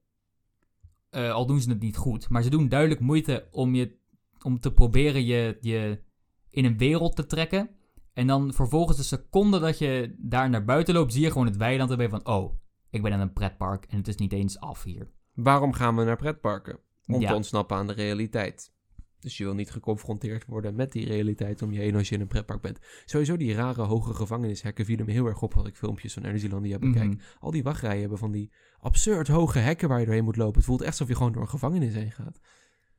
[1.10, 3.98] eh, al doen ze het niet goed, maar ze doen duidelijk moeite om, je,
[4.42, 6.02] om te proberen je, je
[6.50, 7.70] in een wereld te trekken.
[8.18, 11.58] En dan vervolgens de seconde dat je daar naar buiten loopt, zie je gewoon het
[11.58, 12.28] weiland en ben je van...
[12.28, 12.60] Oh,
[12.90, 15.12] ik ben in een pretpark en het is niet eens af hier.
[15.34, 16.80] Waarom gaan we naar pretparken?
[17.06, 17.30] Om Ja.
[17.30, 18.74] te ontsnappen aan de realiteit.
[19.20, 22.22] Dus je wil niet geconfronteerd worden met die realiteit om je heen als je in
[22.22, 22.80] een pretpark bent.
[23.06, 26.80] Sowieso die rare hoge gevangenishekken vielen me heel erg op als ik filmpjes van Energylandia
[26.80, 27.10] bekijk.
[27.10, 27.20] Mhm.
[27.40, 30.56] Al die wachtrijen hebben van die absurd hoge hekken waar je doorheen moet lopen.
[30.56, 32.40] Het voelt echt alsof je gewoon door een gevangenis heen gaat.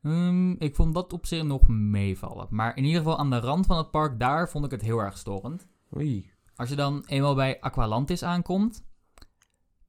[0.01, 2.47] Ehm, ik vond dat op zich nog meevallen.
[2.49, 4.99] Maar in ieder geval aan de rand van het park, daar vond ik het heel
[4.99, 5.67] erg storend.
[5.95, 6.31] Oei.
[6.55, 8.85] Als je dan eenmaal bij Aqualantis aankomt,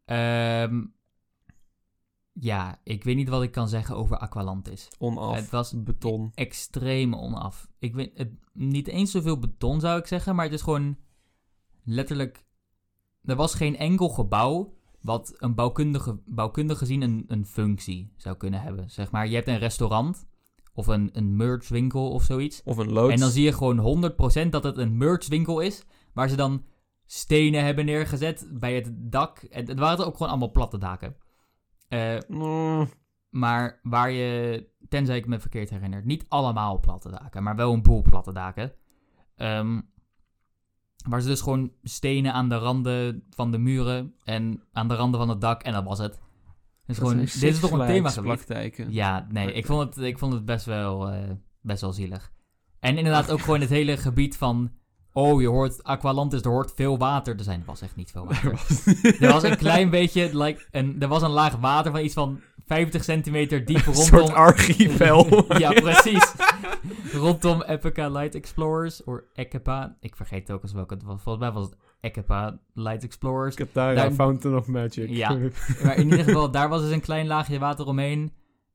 [0.04, 0.84] ehm,
[2.32, 4.88] ja, ik weet niet wat ik kan zeggen over Aqualantis.
[4.98, 5.34] Onaf.
[5.34, 6.32] Het was beton.
[6.34, 7.70] extreem onaf.
[7.78, 10.98] Ik weet het, niet eens zoveel beton zou ik zeggen, maar het is gewoon
[11.84, 12.44] letterlijk.
[13.22, 18.60] Er was geen enkel gebouw wat een bouwkundige, bouwkundig gezien een, een functie zou kunnen
[18.60, 18.90] hebben.
[18.90, 20.28] Zeg maar, je hebt een restaurant
[20.72, 22.62] of een, een merchwinkel of zoiets.
[22.64, 23.14] Of een loods.
[23.14, 24.12] En dan zie je gewoon
[24.46, 26.64] 100% dat het een merchwinkel is, waar ze dan
[27.06, 29.38] stenen hebben neergezet bij het dak.
[29.38, 31.16] En het waren ook gewoon allemaal platte daken.
[31.88, 32.88] Eh, Mm,
[33.30, 37.82] maar waar je, tenzij ik me verkeerd herinner, niet allemaal platte daken, maar wel een
[37.82, 38.72] boel platte daken.
[39.36, 39.80] Ehm,
[41.08, 45.20] waar ze dus gewoon stenen aan de randen van de muren en aan de randen
[45.20, 46.18] van het dak en dat was het.
[46.86, 48.92] Dus dat gewoon, dit is toch een thema praktijken.
[48.92, 51.18] Ja, nee, ik vond het, ik vond het best, wel, eh,
[51.60, 52.30] best wel zielig.
[52.80, 54.70] En inderdaad ook gewoon het hele gebied van,
[55.12, 57.60] oh je hoort Aqualantis, er hoort veel water te zijn.
[57.60, 58.44] Er was echt niet veel water.
[58.52, 58.86] Er was-
[59.20, 62.40] Er was een klein beetje, like, een, er was een laag water van iets van
[62.70, 64.04] 50 centimeter diep Een rondom...
[64.04, 65.44] soort archievel.
[65.58, 66.34] ja, precies.
[67.12, 69.96] rondom Epica Light Explorers, of Ekepa.
[70.00, 71.22] Ik vergeet ook eens welke het was.
[71.22, 73.54] Volgens mij was het Ekepa Light Explorers.
[73.54, 75.08] Katara, Daar- Fountain of Magic.
[75.08, 75.38] Ja.
[75.84, 78.32] Maar in ieder geval, daar was dus een klein laagje water omheen.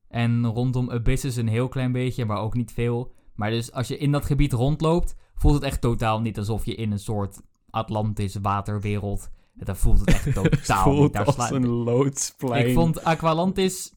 [0.08, 3.12] En rondom Abyssus een heel klein beetje, maar ook niet veel.
[3.34, 6.74] Maar dus als je in dat gebied rondloopt, voelt het echt totaal niet alsof je
[6.74, 7.40] in een soort
[7.70, 9.30] Atlantis waterwereld...
[9.56, 10.96] Dat voelt het echt totaal niet.
[10.98, 12.66] voelt Daar als een loodsplein.
[12.66, 13.94] ik vond Aqualantis...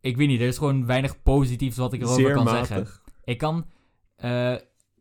[0.00, 2.66] Ik weet niet, er is gewoon weinig positiefs wat ik erover Zeer kan matig.
[2.66, 3.00] zeggen.
[3.24, 3.66] Ik kan...
[4.16, 4.54] eh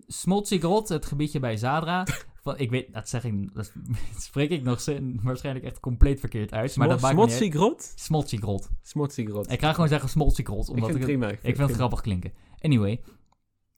[0.08, 2.06] Smoltzy Grot, het gebiedje bij Zadra...
[2.44, 3.54] Van, ik weet, dat zeg ik...
[3.54, 3.72] Dat
[4.18, 6.76] spreek ik nog zin, waarschijnlijk echt compleet verkeerd uit.
[6.76, 7.94] Maar dat maakt niet Grot?
[8.82, 9.52] Smoltzy Grot.
[9.52, 12.02] Ik ga gewoon zeggen Smoltzy Grot, Ik omdat vind ik, het ik vind het grappig
[12.02, 12.34] klinken.
[12.60, 13.02] Anyway...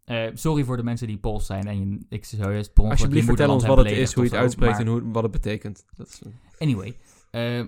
[0.05, 3.25] eh, sorry voor de mensen die Pools zijn en je- ik zou juist ongeluk Alsjeblieft,
[3.27, 5.85] je vertel ons wat het is, hoe je het uitspreekt en hoe, wat het betekent.
[5.95, 6.21] Dat is,
[6.57, 6.97] Anyway,
[7.31, 7.59] eh,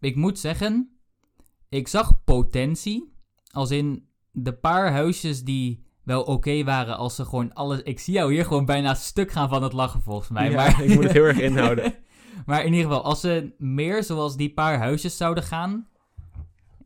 [0.00, 0.98] ik moet zeggen,
[1.68, 3.12] ik zag potentie.
[3.50, 7.82] Als in de paar huisjes die wel oké waren als ze gewoon alles...
[7.82, 10.50] Ik zie jou hier gewoon bijna stuk gaan van het lachen volgens mij.
[10.50, 11.94] Ja, maar, ik moet het heel erg inhouden.
[12.46, 15.88] maar in ieder geval, als ze meer zoals die paar huisjes zouden gaan,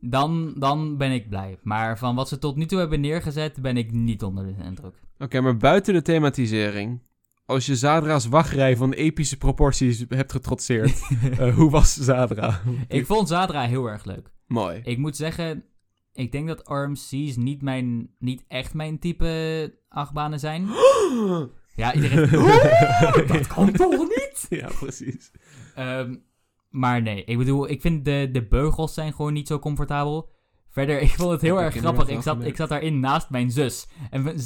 [0.09, 1.59] dan, dan ben ik blij.
[1.61, 4.95] Maar van wat ze tot nu toe hebben neergezet, ben ik niet onder de indruk.
[5.17, 7.01] Oké, maar buiten de thematisering.
[7.45, 11.01] Als je Zadra's wachtrij van epische proporties hebt getrotseerd,
[11.39, 12.61] eh, hoe was Zadra?
[12.87, 14.31] ik vond Zadra heel erg leuk.
[14.47, 14.81] Mooi.
[14.83, 15.63] Ik moet zeggen,
[16.13, 20.67] ik denk dat RMC's niet, mijn, niet echt mijn type achtbanen zijn.
[21.75, 22.29] Ja, iedereen...
[23.37, 24.45] dat kan toch niet?
[24.49, 25.31] ja, precies.
[25.75, 26.15] Ehm,
[26.73, 30.29] maar nee, ik bedoel, ik vind de, de beugels zijn gewoon niet zo comfortabel.
[30.69, 32.07] Verder, ik vond het heel erg grappig.
[32.07, 33.87] Ik zat, ik zat daarin naast mijn zus.
[34.09, 34.37] En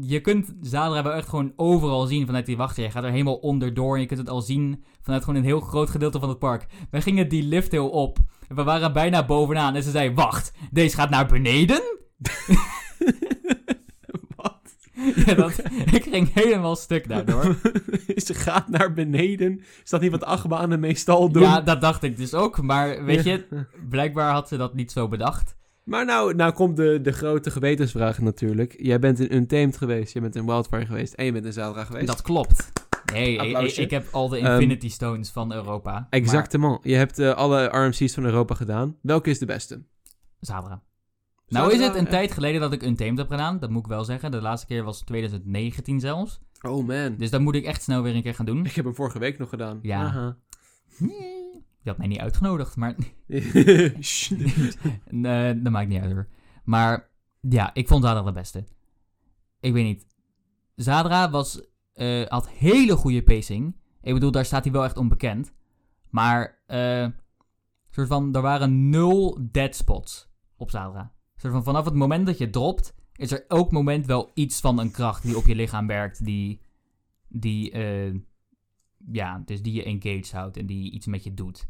[0.00, 2.82] je kunt Zadra wel echt gewoon overal zien vanuit die wachter.
[2.82, 5.60] Je gaat er helemaal onderdoor en je kunt het al zien vanuit gewoon een heel
[5.60, 6.66] groot gedeelte van het park.
[6.90, 8.18] We gingen die lift heel op.
[8.48, 11.82] En we waren bijna bovenaan en ze zei, wacht, deze gaat naar beneden?
[15.26, 15.58] Ja, dat,
[15.92, 17.56] ik ging helemaal stuk daardoor.
[18.26, 19.60] Ze gaat naar beneden.
[19.84, 21.42] Is dat niet wat achtbanen meestal doen?
[21.42, 22.62] Ja, dat dacht ik dus ook.
[22.62, 23.32] Maar weet Ja.
[23.32, 25.56] je, blijkbaar had ze dat niet zo bedacht.
[25.84, 28.74] Maar nou, nou komt de, de grote gewetensvraag natuurlijk.
[28.78, 31.84] Jij bent in Untamed geweest, jij bent in Wildfire geweest en je bent in Zadra
[31.84, 32.06] geweest.
[32.06, 32.72] Dat klopt.
[33.12, 33.36] Nee,
[33.76, 36.06] ik, heb al de Ehm, Infinity Stones van Europa.
[36.10, 36.78] Exactement.
[36.82, 38.96] Je hebt eh, alle RMC's van Europa gedaan.
[39.02, 39.82] Welke is de beste?
[40.40, 40.82] Zadra.
[41.50, 43.58] Nou is het een tijd geleden dat ik Untamed heb gedaan.
[43.58, 44.30] Dat moet ik wel zeggen.
[44.30, 46.40] De laatste keer was 2019 zelfs.
[46.62, 47.16] Oh man.
[47.16, 48.66] Dus dat moet ik echt snel weer een keer gaan doen.
[48.66, 49.78] Ik heb hem vorige week nog gedaan.
[49.82, 50.04] Ja.
[50.04, 50.36] Aha.
[51.82, 52.94] Je had mij niet uitgenodigd, maar
[54.00, 54.30] Shh.
[55.08, 56.28] nee, dat maakt niet uit hoor.
[56.64, 57.08] Maar
[57.40, 58.64] ja, ik vond Zadra de beste.
[59.60, 60.06] Ik weet niet.
[60.74, 63.76] Zadra was, eh, had hele goede pacing.
[64.02, 65.52] Ik bedoel, daar staat hij wel echt onbekend.
[66.10, 67.06] Maar, eh,
[67.90, 71.12] soort van, er waren nul dead spots op Zadra.
[71.40, 74.78] Soort van, vanaf het moment dat je dropt, is er elk moment wel iets van
[74.78, 76.24] een kracht die op je lichaam werkt.
[76.24, 76.60] Die,
[77.28, 78.14] die eh,
[79.12, 81.68] ja, dus die je engaged houdt en die iets met je doet.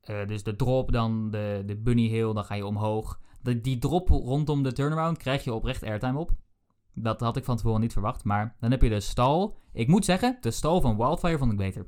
[0.00, 3.20] Eh, dus de drop, dan de, de bunny hill, dan ga je omhoog.
[3.42, 6.34] De, die drop rondom de turnaround krijg je oprecht airtime op.
[6.94, 8.24] Dat had ik van tevoren niet verwacht.
[8.24, 9.56] Maar dan heb je de stal.
[9.72, 11.86] Ik moet zeggen, de stal van Wildfire vond ik beter.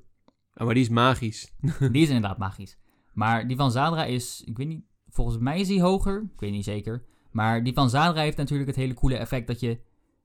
[0.55, 1.55] Oh, maar die is magisch.
[1.93, 2.79] Die is inderdaad magisch.
[3.13, 4.85] Maar die van Zadra is, ik weet niet,
[5.17, 6.23] volgens mij is die hoger.
[6.35, 7.05] Ik weet niet zeker.
[7.31, 9.81] Maar die van Zadra heeft natuurlijk het hele coole effect dat je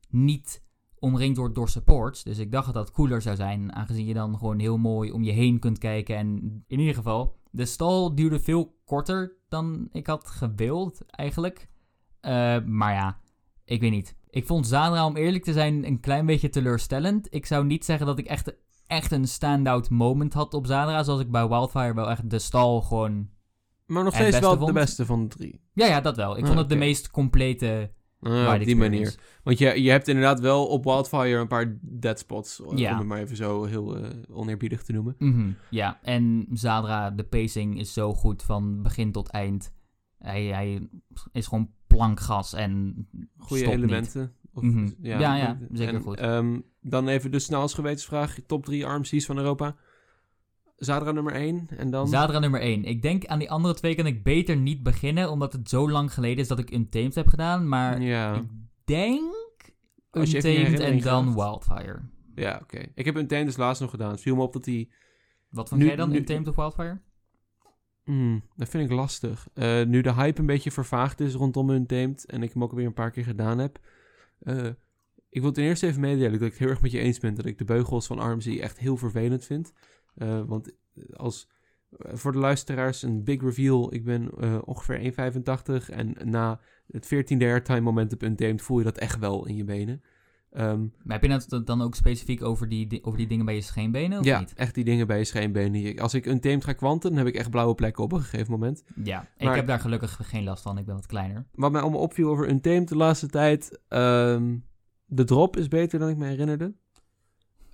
[0.09, 0.63] niet
[0.99, 2.23] omringd wordt door supports.
[2.23, 5.23] Dus ik dacht dat dat cooler zou zijn, aangezien je dan gewoon heel mooi om
[5.23, 6.15] je heen kunt kijken.
[6.15, 6.27] En
[6.67, 11.69] in ieder geval, de stal duurde veel korter dan ik had gewild, eigenlijk.
[12.19, 13.19] Eh, maar ja,
[13.65, 14.15] ik weet niet.
[14.29, 17.27] Ik vond Zadra, om eerlijk te zijn, een klein beetje teleurstellend.
[17.29, 18.53] Ik zou niet zeggen dat ik echt,
[18.87, 21.03] echt een standout moment had op Zadra.
[21.03, 23.29] Zoals ik bij Wildfire wel echt de stal gewoon
[23.91, 25.61] Maar nog steeds wel de beste van de drie.
[25.73, 26.31] Ja, ja, dat wel.
[26.37, 29.15] Ik Ah, vond het de meest complete Ah, op die manier.
[29.43, 32.61] Want je, je hebt inderdaad wel op Wildfire een paar dead spots.
[32.61, 32.91] eh, Ja.
[32.91, 35.15] Om het maar even zo heel eh, oneerbiedig te noemen.
[35.17, 39.73] Mhm, Ja, en Zadra, de pacing is zo goed van begin tot eind.
[40.17, 40.87] Hij, hij
[41.31, 42.95] is gewoon plankgas en
[43.37, 44.33] Goede elementen.
[44.53, 44.89] Of- Mhm.
[45.01, 46.17] Ja, ja, zeker En, goed.
[46.17, 48.37] ehm, dan even de snelst gewetensvraag.
[48.47, 49.75] Top 3 RMC's van Europa.
[50.85, 51.67] Zadra nummer 1.
[51.77, 52.07] En dan...
[52.07, 52.83] Zadra nummer 1.
[52.83, 56.13] Ik denk aan die andere twee kan ik beter niet beginnen, omdat het zo lang
[56.13, 57.67] geleden is dat ik Untamed heb gedaan.
[57.67, 58.43] Maar ja, ik
[58.85, 59.33] denk
[60.11, 61.33] Als je Untamed en dan.
[61.35, 61.99] Wildfire.
[62.35, 62.85] ja oké.
[62.95, 64.11] Ik heb een teen dus laatst nog gedaan.
[64.11, 64.91] Het viel me op dat die...
[65.49, 67.01] Wat vond Nu- jij dan, nu- Untamed of Wildfire?
[68.03, 69.47] Hmm, dat vind ik lastig.
[69.53, 72.85] Eh, nu de hype een beetje vervaagd is rondom Untamed en ik hem ook weer
[72.85, 73.79] een paar keer gedaan heb.
[74.39, 74.67] eh,
[75.29, 77.33] ik wil ten eerste even meedelen dat ik het heel erg met je eens ben
[77.33, 79.73] dat ik de beugels van RMC echt heel vervelend vind.
[80.15, 80.71] Eh, want
[81.13, 81.47] als
[81.97, 85.13] eh, voor de luisteraars een big reveal, ik ben eh, ongeveer
[85.83, 89.55] 1,85 en na het 14e airtime moment op Untamed voel je dat echt wel in
[89.55, 90.01] je benen.
[90.51, 93.55] Ehm, Maar heb je het dan ook specifiek over die, di- over die dingen bij
[93.55, 94.53] je scheenbenen of ja, niet?
[94.53, 95.99] echt die dingen bij je scheenbenen.
[95.99, 98.83] Als ik Untamed ga kwanten, dan heb ik echt blauwe plekken op een gegeven moment.
[99.03, 100.77] Ja, ik heb daar gelukkig geen last van.
[100.77, 101.45] Ik ben wat kleiner.
[101.51, 103.79] wat mij allemaal opviel over Untamed de laatste tijd.
[103.87, 104.57] ehm,
[105.05, 106.73] de drop is beter dan ik me herinnerde.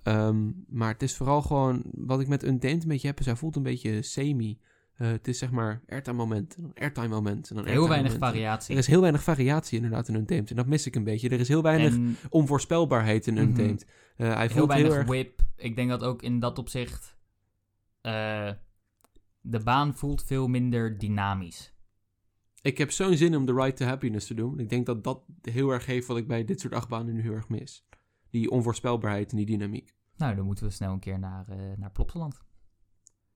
[0.08, 3.18] Ehm, maar het is vooral gewoon wat ik met Untamed een beetje heb.
[3.20, 4.58] Is hij voelt een beetje semi.
[4.94, 6.56] Eh, het is zeg maar airtime moment.
[6.56, 7.50] en Airtime moment.
[7.50, 8.30] En dan Heel weinig moment.
[8.30, 8.72] variatie.
[8.72, 10.50] Er is heel weinig variatie inderdaad in Untamed.
[10.50, 11.28] En dat mis ik een beetje.
[11.28, 13.36] Er is heel weinig en onvoorspelbaarheid in.
[13.36, 13.86] Untamed.
[14.16, 15.06] Eh, hij heel voelt heel weinig erg...
[15.06, 15.42] whip.
[15.56, 17.16] Ik denk dat ook in dat opzicht...
[18.00, 18.50] eh,
[19.40, 21.72] de baan voelt veel minder dynamisch.
[22.62, 24.58] Ik heb zo'n zin om de Ride to Happiness te doen.
[24.58, 27.32] Ik denk dat dat heel erg geeft wat ik bij dit soort achtbanen nu heel
[27.32, 27.86] erg mis.
[28.30, 29.96] Die onvoorspelbaarheid en die dynamiek.
[30.18, 32.38] Nou, dan moeten we snel een keer naar, eh naar Plopsaland.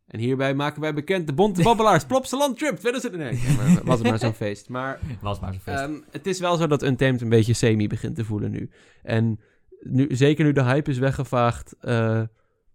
[0.06, 3.50] En hierbij maken wij bekend de Bonte Babbelaars Plopsaland Trip 2009.
[3.50, 4.68] Ja, maar was het maar zo'n feest.
[4.68, 5.78] Maar Was maar zo feest.
[5.80, 8.70] ehm, het is wel zo dat Untamed een beetje semi begint te voelen nu.
[9.02, 9.40] En
[9.80, 12.22] nu, zeker nu de hype is weggevaagd, eh,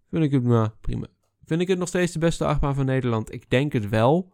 [0.10, 1.08] vind ik het nou, prima.
[1.44, 3.34] Vind ik het nog steeds de beste achtbaan van Nederland?
[3.34, 4.34] Ik denk het wel.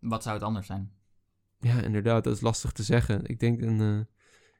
[0.00, 0.92] Wat zou het anders zijn?
[1.60, 3.26] Ja, inderdaad, dat is lastig te zeggen.
[3.26, 3.80] Ik denk een...
[3.80, 4.13] eh,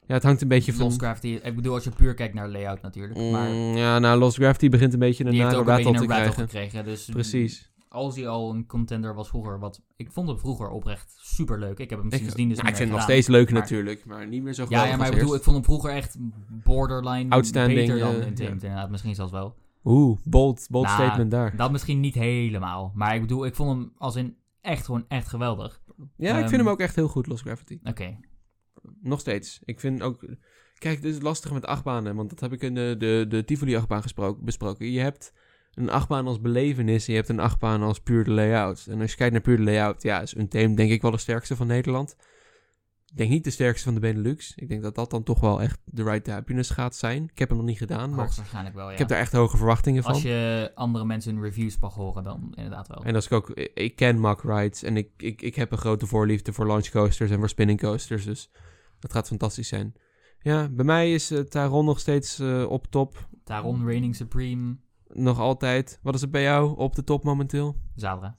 [0.06, 0.84] ja, het hangt een beetje van...
[0.84, 3.30] Lost Gravity, ik bedoel als je puur kijkt naar layout natuurlijk.
[3.32, 6.32] Maar Mm, ja, nou, Lost Gravity begint een beetje een nare rattle te krijgen.
[6.32, 6.84] gekregen.
[6.84, 7.72] Dus Precies.
[7.88, 11.78] als hij al een contender was vroeger, wat ik vond hem vroeger oprecht super leuk.
[11.78, 13.50] Ik heb hem Ik, sindsdien dus nou, ik niet vind meer het nog steeds leuk
[13.50, 15.64] maar- natuurlijk, maar niet meer zo Ja, geweldig ja, maar ik bedoel, ik vond hem
[15.64, 16.16] vroeger echt
[16.64, 18.90] borderline Outstanding, beter dan eh, Untamed inderdaad.
[18.90, 19.54] Misschien zelfs wel.
[19.84, 21.56] Oeh, bold, bold Nou, statement daar.
[21.56, 22.92] Dat misschien niet helemaal.
[22.94, 25.80] Maar ik bedoel, ik vond hem als in echt gewoon echt geweldig.
[26.16, 27.78] Ja, ik vind ehm, hem ook echt heel goed, Lost Gravity.
[27.84, 28.16] Oké.
[29.00, 29.60] Nog steeds.
[29.64, 30.24] Ik vind ook...
[30.78, 34.02] Kijk, dit is lastig met achtbanen, want dat heb ik in de, de, de Tivoli-achtbaan
[34.40, 34.90] besproken.
[34.90, 35.32] Je hebt
[35.74, 38.86] een achtbaan als belevenis en je hebt een achtbaan als puur de layout.
[38.86, 41.18] En als je kijkt naar puur de layout, ja, is Untamed denk ik wel de
[41.18, 42.16] sterkste van Nederland.
[43.06, 44.52] Ik denk niet de sterkste van de Benelux.
[44.56, 47.22] Ik denk dat dat dan toch wel echt de Ride to Happiness gaat zijn.
[47.32, 48.92] Ik heb hem nog niet gedaan, maar Hoogstwaarschijnlijk wel, ja.
[48.92, 50.12] ik heb daar echt hoge verwachtingen van.
[50.12, 53.04] Als je andere mensen hun reviews mag horen, dan inderdaad wel.
[53.04, 56.06] En als ik ook, ik ken Mack Rides en ik, ik, ik heb een grote
[56.06, 58.50] voorliefde voor launch coasters en voor spinning coasters, dus
[59.04, 59.94] dat gaat fantastisch zijn.
[60.38, 63.28] Ja, bij mij is uh, Taron nog steeds uh, op top.
[63.44, 64.76] Taron Reigning Supreme.
[65.06, 65.98] Nog altijd.
[66.02, 67.76] Wat is het bij jou op de top momenteel?
[67.94, 68.36] Zadra.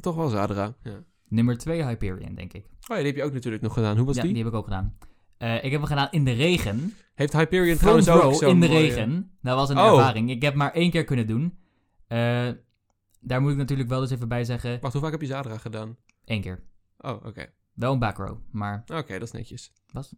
[0.00, 1.04] Toch wel Zadra, ja.
[1.28, 2.64] Nummer 2 Hyperion, denk ik.
[2.64, 3.96] Oh ja, die heb je ook natuurlijk nog gedaan.
[3.96, 4.32] Hoe was ja, die?
[4.32, 4.96] die heb ik ook gedaan.
[5.38, 6.94] Uh, ik heb hem gedaan in de regen.
[7.14, 9.30] Heeft Hyperion Front trouwens ook zo'n in de mooie- regen.
[9.42, 9.84] Dat was een Oh.
[9.86, 10.30] ervaring.
[10.30, 11.58] Ik heb maar één keer kunnen doen.
[12.08, 12.48] Uh,
[13.20, 14.78] daar moet ik natuurlijk wel eens even bij zeggen.
[14.80, 15.96] Wacht, hoe vaak heb je Zadra gedaan?
[16.24, 16.62] Eén keer.
[16.98, 17.28] Oh, oké.
[17.28, 17.48] Okay.
[17.74, 18.80] Wel een backrow, maar...
[18.82, 19.72] Oké, okay, dat is netjes.
[19.92, 20.14] Was...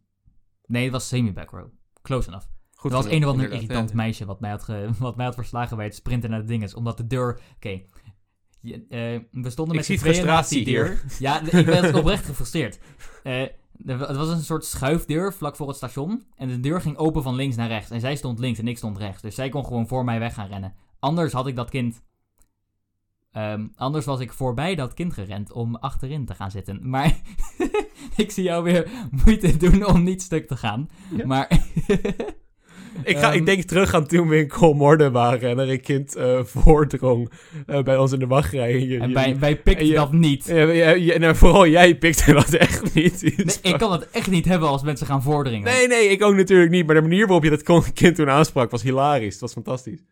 [0.67, 1.69] Nee, het was semi-backrow.
[2.03, 2.47] Close enough.
[2.75, 3.97] Goed er was een of ander irritant ja.
[3.97, 4.89] meisje wat mij, had ge...
[4.99, 6.75] wat mij had verslagen bij het sprinten naar de dinges.
[6.75, 7.41] Omdat de deur...
[7.55, 7.83] Oké.
[8.73, 11.05] Eh, we stonden met z'n tweeën naast die deur.
[11.19, 12.79] Ja, ik ben oprecht gefrustreerd.
[13.23, 16.27] Eh, er het was een soort schuifdeur vlak voor het station.
[16.37, 17.91] En de deur ging open van links naar rechts.
[17.91, 19.23] En zij stond links en ik stond rechts.
[19.23, 20.75] Dus zij kon gewoon voor mij weg gaan rennen.
[20.99, 22.03] Anders had ik dat kind...
[23.37, 26.79] Ehm, anders was ik voorbij dat kind gerend om achterin te gaan zitten.
[26.83, 27.21] Maar
[28.17, 28.89] ik zie jou weer
[29.25, 30.89] moeite doen om niet stuk te gaan.
[31.17, 31.27] Ja.
[31.27, 31.51] Maar
[33.05, 35.81] Ik, ga, Ehm, ik denk terug aan toen we in Kolmorde waren en er een
[35.81, 37.31] kind eh voordrong
[37.67, 38.79] eh, bij ons in de wachtrij.
[38.79, 40.49] Je- en je- wij, pikten dat niet.
[40.49, 43.23] En vooral jij pikte dat echt niet.
[43.23, 45.73] Nee, ik kan het echt niet hebben als mensen gaan vorderingen.
[45.73, 46.87] Nee, nee, ik ook natuurlijk niet.
[46.87, 49.33] Maar de manier waarop je dat kind toen aansprak was hilarisch.
[49.33, 50.03] Het was fantastisch.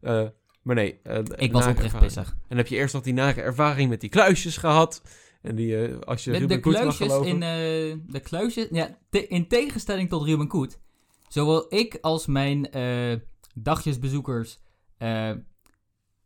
[0.00, 0.22] Eh,
[0.62, 1.00] maar nee.
[1.02, 2.30] eh, ik was oprecht pissig.
[2.30, 5.02] En dan heb je eerst nog die nare ervaring met die kluisjes gehad.
[5.42, 7.26] En die, eh, als je De, Ruben de Koet kluisjes geloven.
[7.28, 10.78] in eh, de kluisjes, ja, te- in tegenstelling tot Ruben Koet,
[11.28, 12.68] zowel ik als mijn
[13.54, 14.60] dagjesbezoekers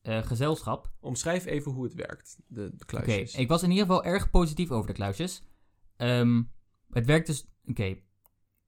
[0.02, 0.90] gezelschap.
[1.00, 3.34] Omschrijf even hoe het werkt, de, de Oké, kluisjes.
[3.34, 5.42] ik was in ieder geval erg positief over de kluisjes.
[5.96, 6.42] Ehm,
[6.90, 7.46] het werkt dus...
[7.66, 7.96] Oké,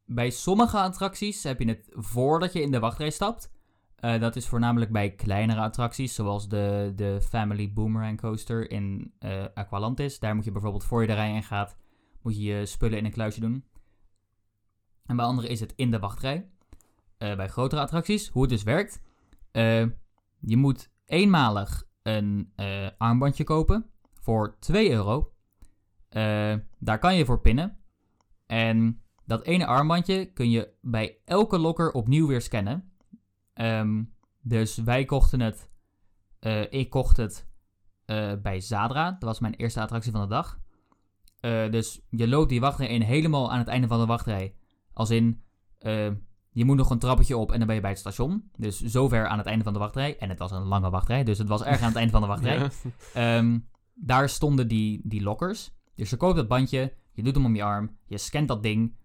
[0.05, 3.51] bij sommige attracties heb je het voordat je in de wachtrij stapt.
[3.97, 9.45] Eh, dat is voornamelijk bij kleinere attracties, zoals de, de Family Boomerang Coaster in eh,
[9.55, 10.19] Aqualantis.
[10.19, 11.77] Daar moet je bijvoorbeeld voor je de rij in gaat,
[12.23, 13.65] moet je je spullen in een kluisje doen.
[15.07, 16.51] En bij andere is het in de wachtrij.
[17.19, 19.05] Eh, bij grotere attracties, hoe het dus werkt.
[20.41, 22.53] je moet eenmalig een
[22.99, 23.91] armbandje kopen
[24.21, 25.33] voor 2 euro.
[26.79, 27.79] Daar kan je voor pinnen.
[28.47, 32.96] En dat ene armbandje kun je bij elke lokker opnieuw weer scannen.
[33.57, 34.03] Ehm,
[34.43, 35.71] dus wij kochten het.
[36.39, 37.49] eh, ik kocht het
[38.05, 39.11] eh, bij Zadra.
[39.11, 40.59] Dat was mijn eerste attractie van de dag.
[41.41, 44.55] Eh, dus je loopt die wachtrij in helemaal aan het einde van de wachtrij.
[44.93, 45.43] Als in,
[46.51, 48.51] je moet nog een trappetje op en dan ben je bij het station.
[48.57, 50.19] Dus zover aan het einde van de wachtrij.
[50.19, 52.27] En het was een lange wachtrij, dus het was erg aan het einde van de
[52.27, 52.59] wachtrij.
[53.15, 53.39] Ja.
[53.39, 53.59] Ehm,
[53.95, 55.75] daar stonden die, die lockers.
[55.95, 58.97] Dus je koopt dat bandje, je doet hem om je arm, je scant dat ding.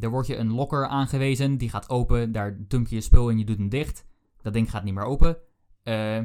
[0.00, 2.32] Er wordt je een locker aangewezen, die gaat open.
[2.32, 4.06] Daar dump je je spul in, je doet hem dicht.
[4.42, 5.36] Dat ding gaat niet meer open.
[5.82, 6.20] Eh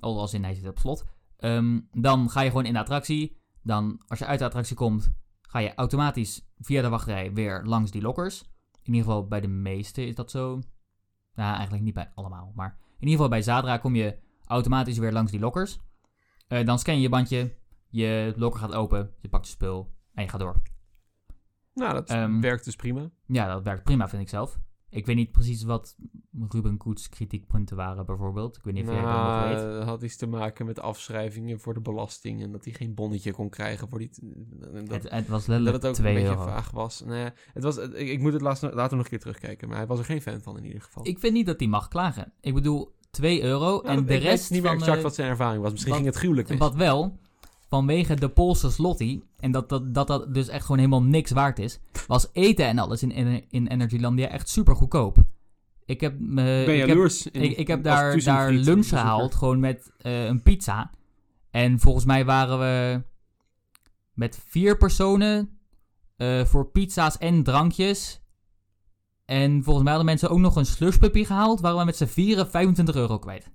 [0.00, 1.04] al als in hij zit op slot.
[1.36, 3.36] Ehm, dan ga je gewoon in de attractie.
[3.62, 7.90] Dan, als je uit de attractie komt, ga je automatisch via de wachtrij weer langs
[7.90, 8.42] die lockers.
[8.82, 10.60] In ieder geval bij de meeste is dat zo.
[11.34, 12.52] Nou, eigenlijk niet bij allemaal.
[12.54, 15.78] Maar in ieder geval bij Zadra kom je automatisch weer langs die lockers.
[16.48, 17.56] Eh, dan scan je je bandje,
[17.88, 20.62] je locker gaat open, je pakt je spul en je gaat door.
[21.76, 23.10] Nou, dat Ehm, werkt dus prima.
[23.26, 24.58] Ja, dat werkt prima, vind ik zelf.
[24.90, 25.96] Ik weet niet precies wat
[26.48, 28.56] Ruben Koets kritiekpunten waren, bijvoorbeeld.
[28.56, 29.58] Ik weet niet of jij dat nog Nou, weet.
[29.78, 32.42] dat had iets te maken met afschrijvingen voor de belasting.
[32.42, 34.10] En dat hij geen bonnetje kon krijgen voor die...
[34.18, 36.44] Dat, Het, het was dat letterlijk het ook 2 een beetje euro.
[36.44, 37.00] vaag was.
[37.04, 39.68] Nee, het was ik, ik moet het laatst, later nog een keer terugkijken.
[39.68, 41.06] Maar hij was er geen fan van in ieder geval.
[41.06, 42.32] Ik vind niet dat hij mag klagen.
[42.40, 44.78] Ik bedoel, 2 euro Nou, en dat- de ik weet rest niet meer van...
[44.78, 45.70] exact eh, wat zijn ervaring was.
[45.72, 46.58] Misschien wat- ging het gruwelijk mis.
[46.58, 47.18] Wat wel,
[47.68, 51.58] vanwege de Poolse slotty, en dat dat, dat dat dus echt gewoon helemaal niks waard
[51.58, 55.16] is, was eten en alles in, in, in Energylandia echt super goedkoop.
[55.84, 56.96] Ik heb, me, ben ik heb,
[57.26, 60.90] in- ik, ik heb daar, daar lunch gehaald, gewoon met eh, een pizza.
[61.50, 63.02] En volgens mij waren we
[64.12, 65.58] met vier personen
[66.16, 68.20] eh, voor pizza's en drankjes.
[69.24, 71.60] En volgens mij hadden mensen ook nog een slushpuppy gehaald.
[71.60, 73.50] Waren we met z'n vieren 25 euro kwijt.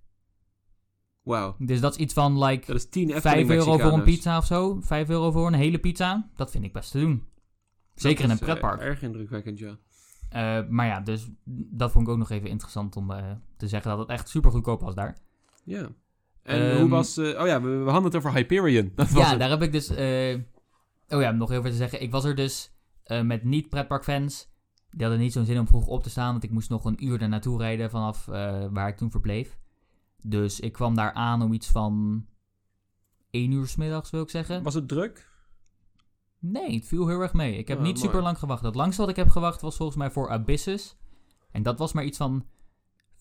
[1.23, 1.55] Wauw.
[1.59, 4.37] Dus dat is iets van like Dat is 10 5 Efteling euro voor een pizza
[4.37, 4.77] of zo.
[4.81, 6.29] 5 euro voor een hele pizza.
[6.35, 7.23] Dat vind ik best te doen.
[7.95, 8.81] Zeker in een is, eh, pretpark.
[8.81, 9.77] erg indrukwekkend, ja.
[10.29, 11.29] Eh, maar ja, dus
[11.71, 14.51] dat vond ik ook nog even interessant om eh, te zeggen dat het echt super
[14.51, 15.17] goedkoop was daar.
[15.63, 15.89] Ja.
[16.43, 17.17] En Ehm, hoe was...
[17.17, 18.91] oh ja, we, we hadden het over Hyperion.
[18.95, 19.39] Dat was Ja, het.
[19.39, 19.89] daar heb ik dus.
[21.09, 22.01] oh ja, nog even te zeggen.
[22.01, 22.73] Ik was er dus
[23.23, 24.49] met niet-pretparkfans.
[24.89, 26.31] Die hadden niet zo'n zin om vroeg op te staan.
[26.31, 28.25] Want ik moest nog een uur daar naartoe rijden vanaf
[28.71, 29.59] waar ik toen verbleef.
[30.21, 32.25] Dus ik kwam daar aan om iets van.
[33.29, 34.63] 1 uur 's middags wil ik zeggen.
[34.63, 35.29] Was het druk?
[36.39, 37.57] Nee, het viel heel erg mee.
[37.57, 38.05] Ik heb Oh, niet mooi.
[38.05, 38.63] super lang gewacht.
[38.63, 40.97] Het langste wat ik heb gewacht was volgens mij voor Abyssus.
[41.51, 42.45] En dat was maar iets van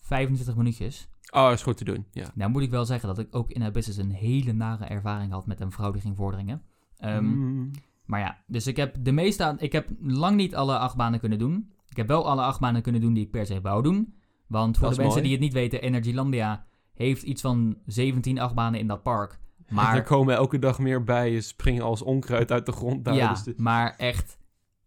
[0.00, 1.08] 25 minuutjes.
[1.32, 2.30] Oh, is goed te doen, ja.
[2.34, 5.46] Nou moet ik wel zeggen dat ik ook in Abyssus een hele nare ervaring had
[5.46, 6.62] met een vrouw die ging voordringen.
[6.96, 7.70] Ehm, Mm.
[8.04, 11.38] Maar ja, dus ik heb de meeste aan, Ik heb lang niet alle achtbanen kunnen
[11.38, 11.72] doen.
[11.88, 14.14] Ik heb wel alle achtbanen kunnen doen die ik per se wou doen.
[14.46, 15.22] Want voor Dat de mensen mooi.
[15.22, 16.66] die het niet weten, Energylandia
[17.06, 19.32] heeft iets van 17 achtbanen in dat park.
[19.66, 21.32] er Maar, komen elke dag meer bij.
[21.32, 23.14] Je springen als onkruid uit de grond daar.
[23.14, 24.38] ja, Dus de- maar echt.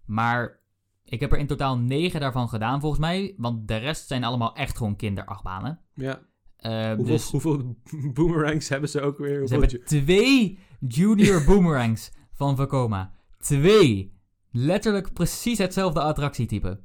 [0.06, 0.60] Maar
[1.06, 3.34] ik heb er in totaal 9 daarvan gedaan volgens mij.
[3.38, 5.80] Want de rest zijn allemaal echt gewoon kinderachtbanen.
[5.94, 6.22] ja.
[6.58, 7.78] Eh, Hoeveel, dus hoeveel
[8.14, 9.48] boomerangs hebben ze ook weer?
[9.48, 13.14] ze hebben twee junior boomerangs van Vekoma.
[13.40, 14.18] Twee.
[14.52, 16.80] Letterlijk precies hetzelfde attractietype.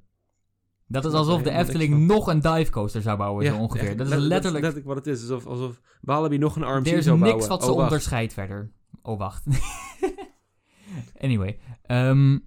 [0.88, 3.88] Dat is alsof de Efteling nog een divecoaster zou bouwen, Ja, zo ongeveer.
[3.88, 4.64] echt, Dat is let- letterlijk...
[4.64, 5.20] Dat is letterlijk wat het is.
[5.30, 7.48] Alsof, alsof Walibi nog een RMC er is zou niks bouwen.
[7.48, 8.72] wat ze Oh, onderscheidt verder.
[9.02, 9.44] Oh, wacht.
[11.20, 11.58] anyway.
[11.82, 12.38] ehm,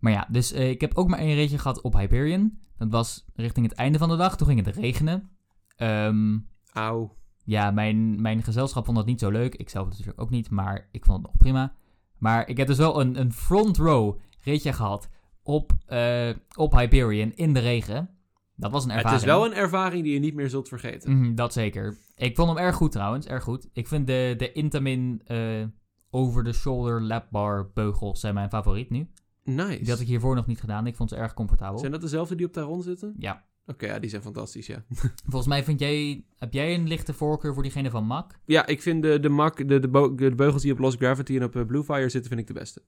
[0.00, 2.58] maar ja, dus eh, ik heb ook maar één ritje gehad op Hyperion.
[2.78, 4.36] Dat was richting het einde van de dag.
[4.36, 5.30] Toen ging het regenen.
[5.76, 6.38] Ehm,
[6.72, 7.16] Auw.
[7.44, 9.54] ja, mijn, mijn gezelschap vond dat niet zo leuk.
[9.54, 11.74] Ik zelf natuurlijk ook niet, maar ik vond het nog prima.
[12.18, 15.08] Maar ik heb dus wel een, een front row ritje gehad
[15.42, 18.10] op, eh, op Hyperion in de regen.
[18.56, 19.20] Dat was een ervaring.
[19.20, 21.18] Het is wel een ervaring die je niet meer zult vergeten.
[21.18, 21.96] Mhm, dat zeker.
[22.16, 23.68] Ik vond hem erg goed trouwens, erg goed.
[23.72, 25.64] Ik vind de, de Intamin eh,
[26.10, 29.08] over-the-shoulder lapbar beugels zijn mijn favoriet nu.
[29.44, 29.78] Nice.
[29.78, 30.86] Die had ik hiervoor nog niet gedaan.
[30.86, 31.78] Ik vond ze erg comfortabel.
[31.78, 33.14] Zijn dat dezelfde die op Taron zitten?
[33.18, 33.44] Ja.
[33.66, 34.84] Oké, ja, die zijn fantastisch, ja.
[35.30, 38.32] Volgens mij vind jij, heb jij een lichte voorkeur voor diegene van Mac?
[38.44, 41.56] Ja, ik vind de, de, mak, de, de, beugels die op Lost Gravity en op
[41.56, 42.82] eh, Blue Fire zitten, vind ik de beste.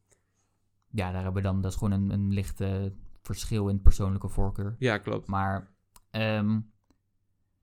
[0.94, 2.84] Ja, daar hebben we dan, dat is gewoon een, een licht eh,
[3.22, 4.76] verschil in persoonlijke voorkeur.
[4.78, 5.26] Ja, klopt.
[5.28, 5.74] Maar,
[6.10, 6.60] ehm,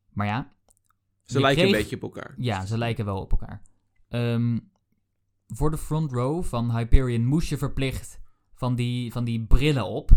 [0.10, 0.54] maar ja,
[1.24, 2.34] Ze lijken een beetje op elkaar.
[2.38, 3.62] Ja, ze lijken wel op elkaar.
[4.10, 4.60] Ehm,
[5.48, 8.20] voor de front row van Hyperion moest je verplicht
[8.54, 10.12] van die, van die brillen op.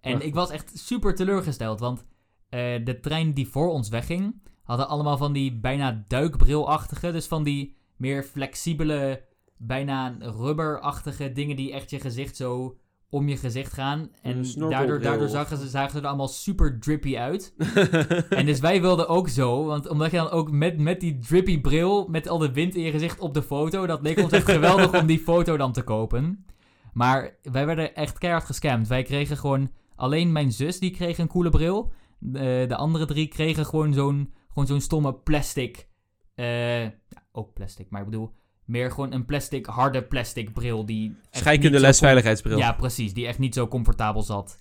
[0.00, 2.04] En ik was echt super teleurgesteld, want
[2.48, 7.42] eh, de trein die voor ons wegging, hadden allemaal van die bijna duikbrilachtige, dus van
[7.42, 9.24] die meer flexibele,
[9.58, 12.76] bijna rubberachtige dingen die echt je gezicht zo
[13.08, 14.10] om je gezicht gaan.
[14.22, 17.54] En daardoor, daardoor zagen, ze, zagen ze er allemaal super drippy uit.
[18.28, 21.60] En dus wij wilden ook zo, want omdat je dan ook met, met die drippy
[21.60, 24.50] bril, met al de wind in je gezicht op de foto, dat leek ons echt
[24.50, 26.44] geweldig om die foto dan te kopen.
[26.92, 28.88] Maar wij werden echt keihard gescamd.
[28.88, 31.92] Wij kregen gewoon, alleen mijn zus die kreeg een coole bril.
[32.18, 35.88] De, de andere drie kregen gewoon zo'n gewoon zo'n stomme plastic,
[36.34, 38.32] eh, ja, ook plastic, maar ik bedoel,
[38.64, 41.16] meer gewoon een plastic, harde plastic bril die...
[41.30, 42.58] echt Scheikunde niet zo les com- veiligheidsbril.
[42.58, 44.58] Ja, precies, die echt niet zo comfortabel zat.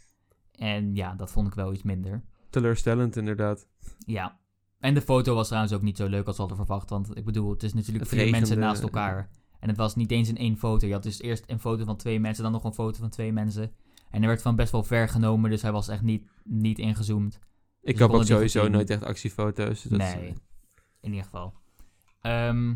[0.51, 2.23] En ja, dat vond ik wel iets minder.
[2.49, 3.67] Teleurstellend inderdaad.
[4.05, 4.39] Ja.
[4.79, 6.89] En de foto was trouwens ook niet zo leuk als we hadden verwacht.
[6.89, 9.29] Want ik bedoel, het is natuurlijk Het vier mensen naast elkaar.
[9.59, 10.87] En het was niet eens in één foto.
[10.87, 13.33] Je had dus eerst een foto van twee mensen, dan nog een foto van twee
[13.33, 13.63] mensen.
[14.09, 17.39] En hij werd van best wel ver genomen, dus hij was echt niet, niet ingezoomd.
[17.81, 19.81] Ik Dus heb ook sowieso nooit echt actiefoto's.
[19.81, 20.33] dus dat is- nee,
[21.01, 21.53] in ieder geval.
[22.21, 22.73] Ehm,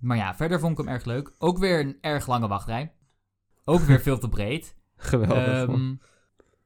[0.00, 1.32] maar ja, verder vond ik hem erg leuk.
[1.38, 2.92] Ook weer een erg lange wachtrij.
[3.64, 4.76] Ook weer veel te breed.
[4.96, 5.68] Geweldig.
[5.68, 5.94] Ehm,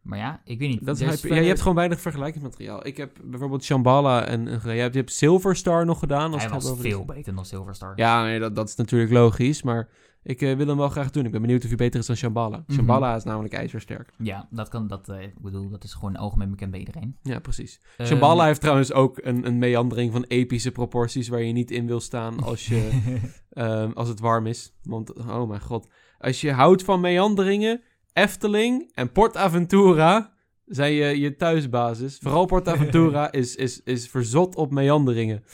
[0.03, 0.87] maar ja, ik weet niet.
[0.87, 2.87] Dat ja, je hebt gewoon weinig vergelijkingsmateriaal.
[2.87, 6.33] Ik heb bijvoorbeeld Shambhala en, en je, hebt, je hebt Silverstar nog gedaan.
[6.33, 7.93] Als Hij het was veel beter dan Silverstar.
[7.97, 9.63] Ja, nee, dat, dat is natuurlijk logisch.
[9.63, 9.89] Maar
[10.25, 11.25] ik eh, wil hem wel graag doen.
[11.25, 12.63] Ik ben benieuwd of hij beter is dan Shambhala.
[12.67, 12.73] Mhm.
[12.73, 14.13] Shambhala is namelijk ijzersterk.
[14.19, 17.17] Ja, dat kan, dat, eh, ik bedoel, dat is gewoon algemeen bekend bij iedereen.
[17.23, 17.81] Ja, precies.
[17.97, 21.29] Ehm, Shambhala heeft trouwens ook een, een meandering van epische proporties...
[21.29, 22.91] waar je niet in wil staan als, je,
[23.51, 24.75] ehm, als het warm is.
[24.83, 25.89] Want, oh mijn god.
[26.19, 27.83] Als je houdt van meanderingen...
[28.13, 30.33] Efteling en PortAventura
[30.65, 32.19] zijn je, je thuisbasis.
[32.19, 35.45] Vooral PortAventura is, is, is verzot op meanderingen.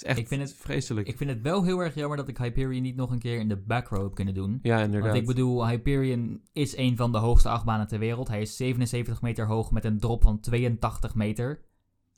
[0.00, 1.08] Het is echt Ik vind het- vreselijk.
[1.08, 3.48] ik vind het wel heel erg jammer dat ik Hyperion niet nog een keer in
[3.48, 4.58] de backrow heb kunnen doen.
[4.62, 5.08] ja, inderdaad.
[5.10, 8.28] Want ik bedoel, Hyperion is een van de hoogste achtbanen ter wereld.
[8.28, 11.64] Hij is 77 meter hoog met een drop van 82 meter.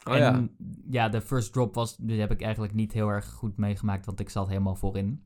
[0.05, 0.49] oh en ja.
[0.91, 4.21] ja, de first drop was, dus heb ik eigenlijk niet heel erg goed meegemaakt, want
[4.21, 5.25] ik zat helemaal voorin.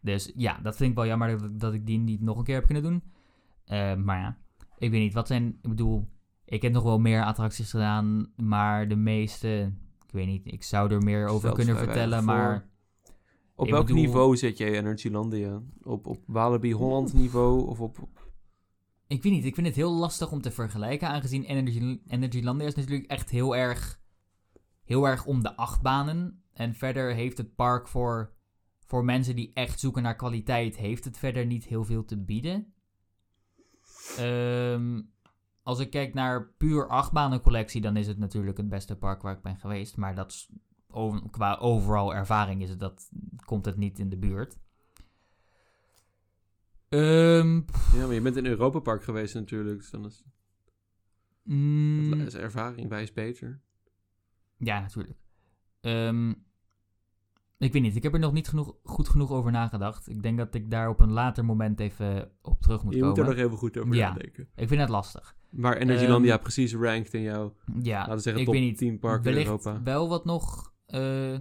[0.00, 2.44] Dus ja, dat vind ik wel jammer dat, ik- dat ik die niet nog een
[2.44, 3.02] keer heb kunnen doen.
[3.64, 4.38] Eh, maar ja,
[4.78, 6.08] ik weet niet, wat zijn, ik bedoel,
[6.44, 9.72] ik heb nog wel meer attracties gedaan, maar de meeste,
[10.10, 12.68] ik weet niet, ik zou er meer over kunnen vertellen, maar
[13.54, 15.62] Op welk bedoel- niveau zit jij Energylandia?
[15.82, 17.98] Op, op Walibi Holland niveau of op...
[19.06, 22.74] ik weet niet, ik vind het heel lastig om te vergelijken, aangezien Energy, Energylandia is
[22.74, 24.00] natuurlijk echt heel erg,
[24.84, 26.42] heel erg om de achtbanen.
[26.52, 28.32] En verder heeft het park voor,
[28.86, 32.74] voor mensen die echt zoeken naar kwaliteit, heeft het verder niet heel veel te bieden.
[34.16, 35.00] Ehm,
[35.62, 39.42] als ik kijk naar puur achtbanencollectie, dan is het natuurlijk het beste park waar ik
[39.42, 39.96] ben geweest.
[39.96, 40.48] Maar dat is,
[40.90, 43.10] over- qua overal ervaring is het, dat,
[43.44, 44.58] komt het niet in de buurt.
[46.88, 47.54] Ehm,
[47.94, 49.78] Ja, maar je bent in Europa Park geweest natuurlijk.
[49.78, 50.22] Dus dan is,
[51.42, 53.60] mm, is ervaring wijs beter.
[54.56, 55.18] Ja, natuurlijk.
[55.80, 56.30] Ehm,
[57.58, 60.08] ik weet niet, ik heb er nog niet genoeg, goed genoeg over nagedacht.
[60.08, 63.16] Ik denk dat ik daar op een later moment even op terug moet je komen.
[63.18, 64.08] moet er nog even goed over Ja.
[64.08, 64.48] nadenken.
[64.56, 65.36] Ik vind het lastig.
[65.50, 68.78] Waar Energylandia Ehm, precies rankt in jouw, Ja, laten we zeggen, ik top weet niet.
[68.78, 69.80] 10 parken in Europa.
[69.84, 71.34] wel wat nog eh,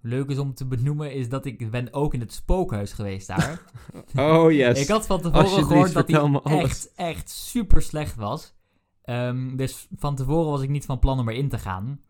[0.00, 3.62] leuk is om te benoemen, is dat ik ben ook in het spookhuis geweest daar.
[4.16, 4.80] Oh yes.
[4.80, 6.62] Ik had van tevoren gehoord dat alles.
[6.62, 8.54] echt, echt super slecht was.
[9.02, 12.00] Ehm, dus van tevoren was ik niet van plan om erin te gaan.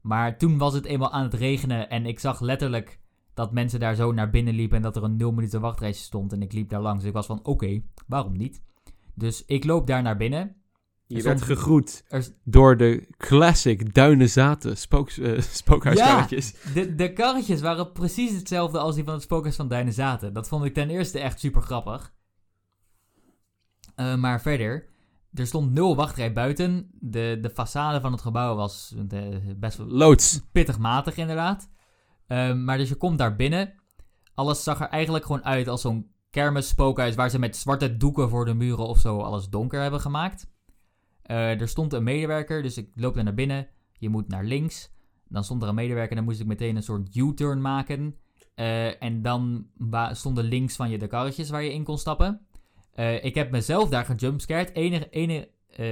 [0.00, 3.00] Maar toen was het eenmaal aan het regenen en ik zag letterlijk
[3.34, 6.32] dat mensen daar zo naar binnen liepen en dat er een 0 minuten wachtreisje stond
[6.32, 6.98] en ik liep daar langs.
[6.98, 8.62] Dus ik was van, oké, waarom niet?
[9.14, 10.56] Dus ik loop daar naar binnen.
[11.06, 16.54] je werd stond- gegroet Er, door de classic Duinenzaten spook, eh, spookhuiskarretjes.
[16.74, 20.64] de, de karretjes waren precies hetzelfde als die van het spookhuis van Duinen Dat vond
[20.64, 22.12] ik ten eerste echt super grappig.
[23.94, 24.88] Eh, maar verder,
[25.34, 26.90] er stond nul wachtrij buiten.
[26.92, 30.40] De, de façade van het gebouw was de, best wel Loods.
[30.52, 31.68] pittig matig inderdaad.
[32.64, 33.74] Maar dus je komt daar binnen.
[34.34, 37.14] Alles zag er eigenlijk gewoon uit als zo'n kermis-spookhuis...
[37.14, 40.50] waar ze met zwarte doeken voor de muren of zo alles donker hebben gemaakt.
[41.22, 43.68] Eh, er stond een medewerker, dus ik loop naar binnen.
[43.98, 44.92] Je moet naar links.
[45.28, 48.16] Dan stond er een medewerker, dan moest ik meteen een soort U-turn maken.
[48.54, 49.66] Eh, en dan
[50.10, 52.46] stonden links van je de karretjes waar je in kon stappen.
[52.92, 54.74] Eh, ik heb mezelf daar gejumpscared.
[54.74, 55.48] Enige, enige,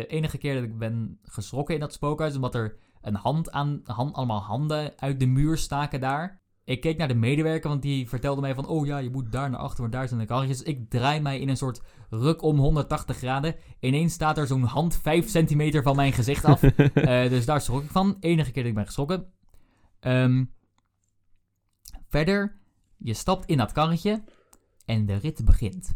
[0.07, 4.15] enige keer dat ik ben geschrokken in dat spookhuis, omdat er een hand aan, hand,
[4.15, 6.42] allemaal handen uit de muur staken daar.
[6.65, 9.51] Ik keek naar de medewerker, want die vertelde mij van, oh ja, je moet daar
[9.51, 10.63] naar achter, want daar zijn de karretjes.
[10.63, 13.55] Ik draai mij in een soort ruk om 180 graden.
[13.81, 16.63] Ineens staat er zo'n hand 5 centimeter van mijn gezicht af.
[16.95, 18.17] Eh, dus daar schrok ik van.
[18.21, 19.33] Enige keer dat ik ben geschrokken.
[20.01, 20.45] Ehm,
[22.09, 22.61] verder,
[22.99, 24.23] je stapt in dat karretje
[24.85, 25.95] en de rit begint.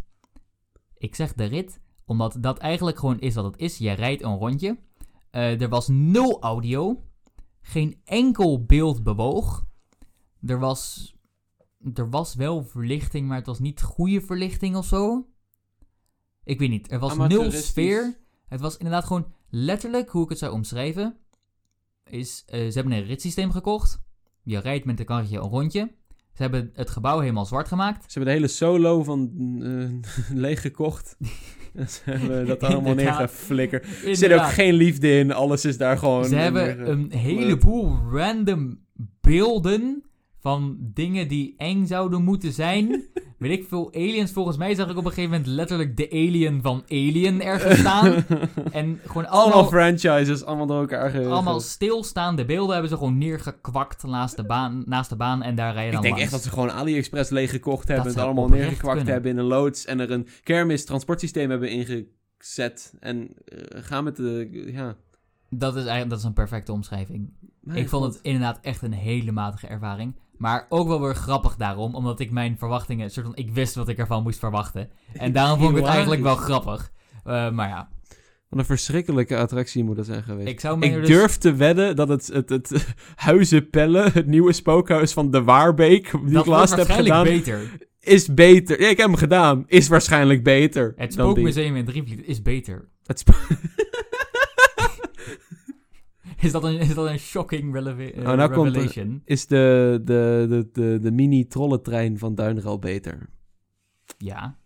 [0.95, 3.79] Ik zeg de rit, omdat dat eigenlijk gewoon is wat het is.
[3.79, 4.79] Je rijdt een rondje.
[5.31, 7.03] Eh, er was nul audio.
[7.61, 9.66] Geen enkel beeld bewoog.
[10.47, 11.15] Er was,
[11.95, 15.27] er was wel verlichting, maar het was niet goede verlichting of zo.
[16.45, 16.93] Ik weet niet.
[16.93, 18.19] Er was nul sfeer.
[18.49, 21.17] Het was inderdaad gewoon letterlijk, hoe ik het zou omschrijven,
[22.05, 24.01] is, eh, ze hebben een ritssysteem gekocht.
[24.43, 25.95] Je rijdt met een karretje een rondje.
[26.09, 28.13] Ze hebben het gebouw helemaal zwart gemaakt.
[28.13, 29.31] Ze hebben de hele solo van
[29.63, 31.17] eh leeg gekocht.
[31.87, 34.05] Ze hebben dat allemaal neergeflikkerd.
[34.05, 35.33] Er zit ook geen liefde in.
[35.33, 36.25] Alles is daar gewoon...
[36.25, 38.79] Ze hebben een heleboel random
[39.21, 40.05] beelden
[40.47, 43.05] van dingen die eng zouden moeten zijn.
[43.39, 44.33] Weet ik veel, aliens.
[44.33, 48.15] Volgens mij zag ik op een gegeven moment letterlijk de alien van Alien ergens staan.
[48.73, 51.27] En gewoon allemaal allemaal, franchises, allemaal door elkaar ge...
[51.27, 55.73] allemaal stilstaande beelden hebben ze gewoon neergekwakt naast de baan, naast de baan en daar
[55.73, 56.23] rijden Ik dan denk langs.
[56.23, 58.07] echt dat ze gewoon AliExpress leeggekocht hebben.
[58.07, 59.13] Het zou allemaal neergekwakt kunnen.
[59.13, 59.85] hebben in een loods.
[59.85, 62.95] En er een kermis transportsysteem hebben ingezet.
[63.01, 64.49] En eh, gaan met de...
[64.73, 64.97] Ja.
[65.51, 67.33] Dat is eigenlijk dat is een perfecte omschrijving.
[67.73, 70.15] Ik vond het inderdaad echt een hele matige ervaring.
[70.39, 73.89] Maar ook wel weer grappig daarom, omdat ik mijn verwachtingen, soort van, ik wist wat
[73.89, 74.91] ik ervan moest verwachten.
[75.13, 76.91] En daarom vond ik het eigenlijk wel grappig.
[77.25, 77.89] Eh, maar ja,
[78.49, 80.49] Wat een verschrikkelijke attractie moet dat zijn geweest.
[80.49, 85.13] ik zou Ik dus- durf te wedden dat het, het, het Huizenpellen, het nieuwe spookhuis
[85.13, 87.71] van de Waarbeek, die dat ik laatst heb gedaan, beter.
[88.01, 88.81] is beter.
[88.81, 89.65] Ja, ik heb hem gedaan.
[89.67, 90.93] Is waarschijnlijk beter.
[90.97, 91.13] Het.
[91.13, 92.89] Spookmuseum in Drievliet is beter.
[93.07, 93.25] Het
[96.47, 99.23] Is dat een, is dat een shocking eh, Oh, nou komt revelation?
[99.25, 103.31] is de, de, de, de, de mini-trollentrein van Duinrel beter?
[104.19, 104.59] Ja,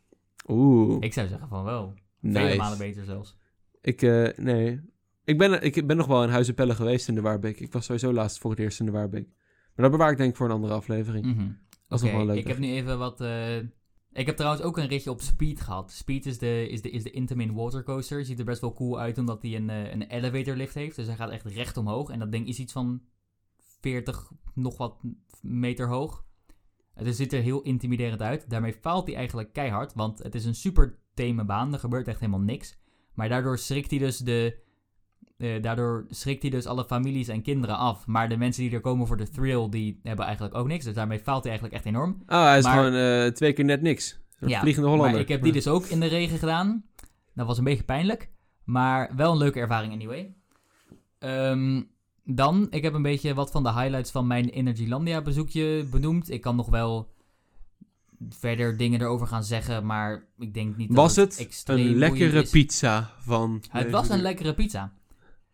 [0.47, 1.95] Oeh, ik zou zeggen van wel.
[2.23, 2.57] Vele nice.
[2.57, 3.37] malen beter zelfs.
[3.81, 4.81] Ik, eh, nee.
[5.25, 7.61] Ik ben, ik ben nog wel in Huizenpellen geweest in de Waarbeek.
[7.61, 9.29] Ik was sowieso laatst voor het eerst in de Waarbeek.
[9.75, 11.27] Maar dat bewaar ik denk ik voor een andere aflevering.
[11.27, 11.49] Mhm.
[11.89, 12.39] Dat is nog wel leuk.
[12.39, 13.21] ik heb nu even wat...
[13.21, 13.57] eh,
[14.13, 15.91] ik heb trouwens ook een ritje op Speed gehad.
[15.91, 18.25] Speed is de, is de, is de Intamin Watercoaster.
[18.25, 20.97] Ziet er best wel cool uit omdat hij een, eh, een elevator lift heeft.
[20.97, 22.11] Dus hij gaat echt recht omhoog.
[22.11, 23.03] En dat ding is iets van
[23.81, 25.01] 40 nog wat
[25.43, 26.25] meter hoog.
[26.95, 28.51] Het ziet er heel intimiderend uit.
[28.51, 29.95] Daarmee faalt hij eigenlijk keihard.
[29.95, 31.73] Want het is een super tame baan.
[31.73, 32.79] Er gebeurt echt helemaal niks.
[33.15, 34.69] Maar daardoor schrikt hij dus de...
[35.41, 38.07] eh, daardoor schrikt hij dus alle families en kinderen af.
[38.07, 40.84] Maar de mensen die er komen voor de thrill, die hebben eigenlijk ook niks.
[40.84, 42.22] Dus daarmee faalt hij eigenlijk echt enorm.
[42.26, 44.18] Ah, hij is Maar- gewoon eh, twee keer net niks.
[44.47, 45.12] Ja, vliegende Hollander.
[45.12, 46.84] Maar ik heb die dus ook in de regen gedaan.
[47.34, 48.30] Dat was een beetje pijnlijk.
[48.64, 50.34] Maar wel een leuke ervaring anyway.
[51.18, 51.82] Ehm,
[52.24, 56.30] dan, ik heb een beetje wat van de highlights van mijn Energylandia bezoekje benoemd.
[56.30, 57.12] Ik kan nog wel
[58.28, 62.43] verder dingen erover gaan zeggen, maar ik denk niet Was dat het extreem een lekkere
[62.51, 63.62] pizza van...
[63.70, 64.93] Het was een lekkere pizza.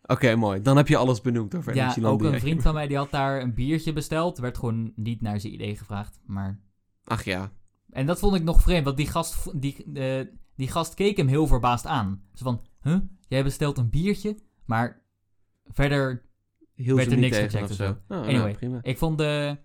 [0.07, 0.63] Oké, mooi.
[0.63, 3.41] Dan heb je alles benoemd over Ja, ook een vriend van mij die had daar
[3.41, 4.39] een biertje besteld.
[4.39, 6.61] Werd gewoon niet naar zijn idee gevraagd, maar...
[7.05, 7.53] Ach ja.
[7.91, 10.27] En dat vond ik nog vreemd, want die gast, die, eh,
[10.57, 12.23] die gast keek hem heel verbaasd aan.
[12.35, 12.99] Zo van, huh?
[13.29, 14.37] Jij bestelt een biertje?
[14.65, 15.03] Maar
[15.67, 16.25] verder,
[16.75, 17.97] Heel Werd er niks gecheckt of zo.
[18.09, 18.35] Oh, Anyway.
[18.35, 18.79] nou, prima.
[18.83, 19.59] ik vond de,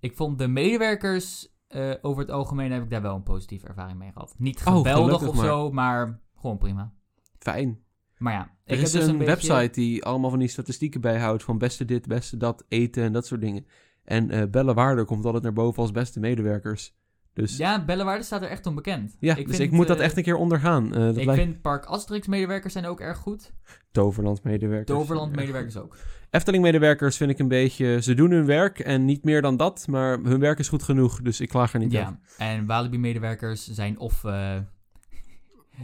[0.00, 3.98] ik vond de medewerkers eh, over het algemeen heb ik daar wel een positieve ervaring
[3.98, 4.34] mee gehad.
[4.38, 5.44] Niet Oh, geweldig gelukkig of maar.
[5.44, 6.92] zo, maar gewoon prima.
[7.38, 7.78] Fijn.
[8.18, 10.48] Maar ja, Er ik is heb dus een, een, beetje- website die allemaal van die
[10.48, 13.66] statistieken bijhoudt van beste dit, beste dat, eten en dat soort dingen.
[14.04, 16.96] En eh Belle Waarder komt altijd naar boven als beste medewerkers.
[17.32, 19.16] Dus ja, Ja, Bellewaarde staat er echt onbekend.
[19.20, 20.94] dus vind, ik moet dat eh, echt een keer ondergaan.
[20.94, 23.52] Eh dat Ik lijkt vind Park Asterix medewerkers zijn ook erg goed.
[23.92, 24.98] Toverland medewerkers.
[24.98, 25.40] Toverland Ja.
[25.40, 25.96] medewerkers ook.
[26.30, 29.86] Efteling medewerkers vind ik een beetje, ze doen hun werk en niet meer dan dat,
[29.88, 32.18] maar hun werk is goed genoeg, dus ik klaag er niet over.
[32.38, 34.56] Ja, en Walibi medewerkers zijn of, eh,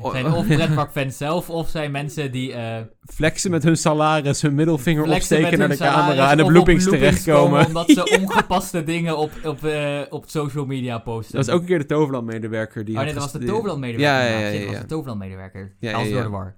[0.02, 2.80] zijn of pretparkfans zelf, of zijn mensen die eh,
[3.14, 7.50] Flexen met hun salaris, hun middelvinger opsteken naar de camera en de bloopings loopings terechtkomen.
[7.50, 11.36] komen Omdat ze ongepaste dingen op, op, eh, op social media posten.
[11.36, 12.84] Dat was ook een keer de Toverland medewerker.
[12.84, 14.28] Die oh nee, dat was de gest- die- Toverland medewerker.
[14.28, 14.50] Ja, ja, ja.
[14.50, 14.80] Shit, ja, dat was ja.
[14.80, 15.76] de Toverland medewerker.
[15.80, 16.22] Ja, ja, door ja.
[16.22, 16.56] de war.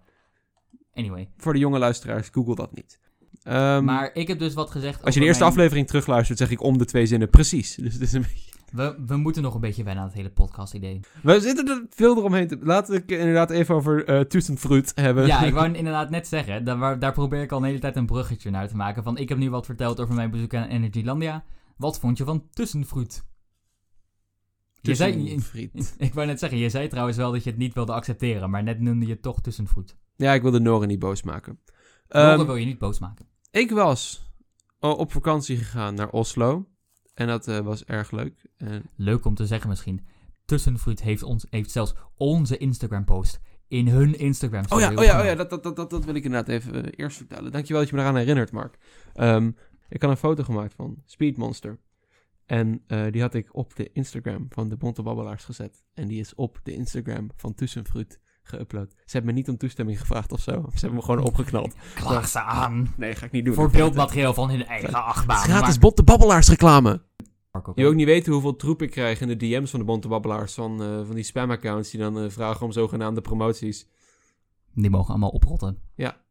[0.94, 1.28] Anyway.
[1.36, 2.98] Voor de jonge luisteraars, google dat niet.
[3.42, 6.50] Ehm, maar ik heb dus wat gezegd als je de eerste mijn- aflevering terugluistert, zeg
[6.50, 7.74] ik om de twee zinnen precies.
[7.74, 8.50] Dus het is een beetje...
[8.76, 11.00] We, we moeten nog een beetje wennen aan het hele podcast idee.
[11.22, 12.58] We zitten er veel eromheen te...
[12.60, 15.26] Laten we het inderdaad even over eh Tussenfruit hebben.
[15.26, 18.06] Ja, ik wou inderdaad net zeggen, daar, daar probeer ik al een hele tijd een
[18.06, 19.02] bruggetje naar te maken.
[19.02, 21.44] Van, ik heb nu wat verteld over mijn bezoek aan Energylandia.
[21.76, 23.24] Wat vond je van tussenfruit?
[24.80, 25.94] Je zei, Tussenfriet.
[25.98, 28.62] ik wou net zeggen, je zei trouwens wel dat je het niet wilde accepteren, maar
[28.62, 29.96] net noemde je het toch tussenfruit.
[30.16, 31.58] Ja, ik wilde Noren niet boos maken.
[32.08, 33.26] Waarom Ehm, wil je niet boos maken?
[33.50, 34.30] ik was
[34.80, 36.66] op vakantie gegaan naar Oslo.
[37.16, 38.46] En dat eh, was erg leuk.
[38.56, 40.06] En Leuk om te zeggen misschien.
[40.44, 45.24] Tussenfruit heeft, ons, heeft zelfs onze Instagram-post in hun Instagram Oh ja, oh ja, oh
[45.24, 47.52] ja dat, dat, dat, dat, wil ik inderdaad even eh, eerst vertellen.
[47.52, 48.78] Dankjewel dat je me eraan herinnert, Mark.
[49.14, 49.50] Ehm,
[49.88, 51.78] Ik had een foto gemaakt van Speed Monster.
[52.46, 55.84] En eh, die had ik op de Instagram van de Bonte Babbelaars gezet.
[55.94, 58.88] En die is op de Instagram van Tussenfruit geüpload.
[58.88, 60.52] Ze hebben me niet om toestemming gevraagd of zo.
[60.52, 61.74] Ze hebben me gewoon opgeknald.
[61.94, 62.94] Klaag ze aan.
[62.96, 63.54] Nee, ga ik niet doen.
[63.54, 65.36] Voor beeldmateriaal van hun eigen achtbaan.
[65.36, 67.02] Gratis Bonte Babbelaars reclame.
[67.52, 70.08] Je wil ook niet weten hoeveel troep ik krijg in de DM's van de Bonte
[70.08, 70.54] Babbelaars.
[70.54, 73.88] Van, eh, van die spamaccounts die dan eh, vragen om zogenaamde promoties.
[74.74, 75.78] Die mogen allemaal oprotten.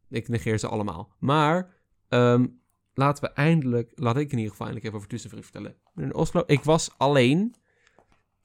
[0.10, 1.16] Ik negeer ze allemaal.
[1.20, 1.74] Maar
[2.10, 2.46] ehm,
[2.94, 5.76] laten we eindelijk, laat ik in ieder geval eindelijk even over Tussenfruit vertellen.
[5.96, 7.56] In Oslo, ik was alleen.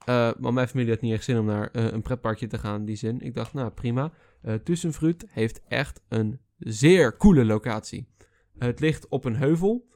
[0.05, 2.81] Eh, want mijn familie had niet echt zin om naar eh, een pretparkje te gaan,
[2.81, 3.21] in die zin.
[3.21, 4.13] Ik dacht, nou prima.
[4.43, 8.09] Eh Tussenfruit heeft echt een zeer coole locatie.
[8.59, 9.89] het ligt op een heuvel.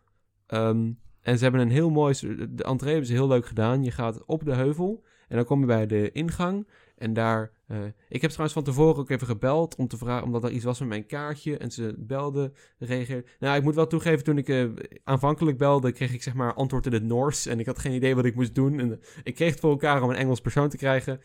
[0.47, 2.15] Ehm, en ze hebben een heel mooi,
[2.51, 3.85] de entree hebben ze heel leuk gedaan.
[3.85, 6.69] Je gaat op de heuvel en dan kom je bij de ingang.
[6.97, 7.79] En daar, eh,
[8.09, 10.79] ik heb trouwens van tevoren ook even gebeld om te vragen, omdat er iets was
[10.79, 11.57] met mijn kaartje.
[11.57, 13.31] En ze belden, reageerden.
[13.39, 14.65] Nou, ik moet wel toegeven, toen ik eh,
[15.05, 17.47] aanvankelijk belde, kreeg ik zeg maar antwoord in het Noors.
[17.47, 18.81] En ik had geen idee wat ik moest doen.
[18.81, 21.21] En, eh, ik kreeg het voor elkaar om een Engels persoon te krijgen.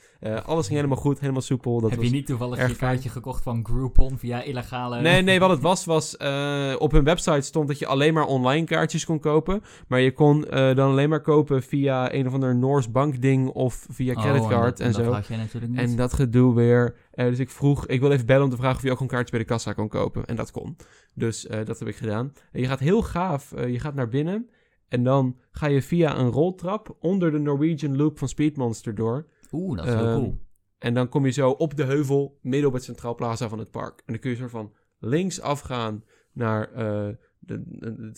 [0.45, 1.79] Alles ging helemaal goed, helemaal soepel.
[1.81, 2.07] Dat Heb was...
[2.07, 5.01] je niet toevallig je kaartje gekocht van Groupon via illegale...
[5.01, 6.17] Nee, nee, wat het was, was
[6.77, 9.61] op hun website stond dat je alleen maar online kaartjes kon kopen.
[9.87, 14.13] Maar je kon dan alleen maar kopen via een of ander Noors bankding of via
[14.13, 15.11] Oh, creditcard dat- en, dat zo.
[15.11, 15.81] had jij natuurlijk niet.
[15.81, 16.95] En dat gedoe weer.
[17.11, 19.07] Eh, dus ik vroeg, ik wil even bellen om te vragen of je ook een
[19.07, 20.25] kaartje bij de kassa kon kopen.
[20.25, 20.75] En dat kon.
[21.13, 22.33] Dus eh, dat heb ik gedaan.
[22.51, 24.49] En je gaat heel gaaf, eh, je gaat naar binnen.
[24.87, 29.27] En dan ga je via een roltrap onder de Norwegian Loop van Speedmonster door.
[29.51, 30.39] Oeh, dat is heel Ehm, cool.
[30.77, 33.71] En dan kom je zo op de heuvel, midden op het Centraal Plaza van het
[33.71, 33.97] park.
[33.97, 36.03] En dan kun je soort van links afgaan
[36.33, 36.71] naar
[37.39, 38.11] de, de,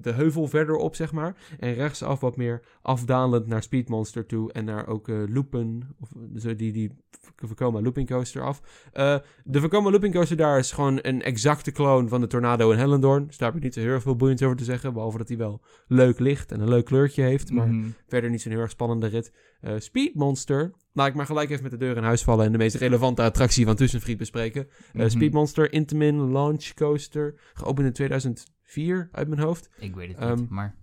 [0.00, 1.36] de heuvel verderop, zeg maar.
[1.58, 4.52] En rechtsaf wat meer afdalend naar Speedmonster toe.
[4.52, 6.90] En naar ook eh Loopen, of zo die, die
[7.36, 8.88] Vekoma Looping Coaster af.
[8.92, 12.78] Eh, de Vekoma Looping Coaster daar is gewoon een exacte clone van de Tornado in
[12.78, 13.26] Hellendoorn.
[13.26, 14.92] Dus daar heb ik niet zo heel veel boeiend over te zeggen.
[14.92, 17.50] Behalve dat hij wel leuk ligt en een leuk kleurtje heeft.
[17.50, 17.88] Maar Mhm.
[18.06, 19.32] Verder niet zo'n heel erg spannende rit.
[19.60, 20.72] Eh Speed Monster.
[20.92, 23.22] Laat ik maar gelijk even met de deur in huis vallen en de meest relevante
[23.22, 24.68] attractie van Tussenfried bespreken.
[24.68, 25.08] Eh Mhm.
[25.08, 27.34] Speed Monster Intamin Launch Coaster.
[27.54, 29.68] Geopend in 2004 uit mijn hoofd.
[29.78, 30.74] Ik weet het Ehm, niet, maar...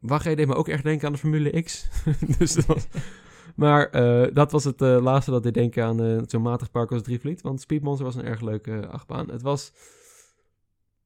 [0.00, 1.88] Wachtrij deed me ook echt denken aan de Formule X.
[2.38, 2.86] dus dat was...
[3.56, 7.42] Maar eh, dat was het laatste dat ik denk aan zo'n matig park als Drievliet.
[7.42, 9.30] Want Speed Monster was een erg leuke achtbaan.
[9.30, 9.72] Het was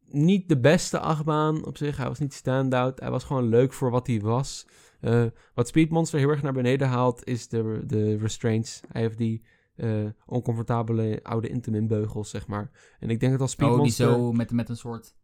[0.09, 1.97] niet de beste achtbaan op zich.
[1.97, 3.01] Hij was niet stand-out.
[3.01, 4.67] Hij was gewoon leuk voor wat hij was.
[5.01, 5.25] Eh,
[5.55, 8.81] wat Speed Monster heel erg naar beneden haalt, is de, de restraints.
[8.89, 9.43] Hij heeft die
[9.77, 12.71] eh, oncomfortabele oude Intamin beugels, zeg maar.
[13.01, 15.15] En ik denk dat als Speed oh, die zo met, met een soort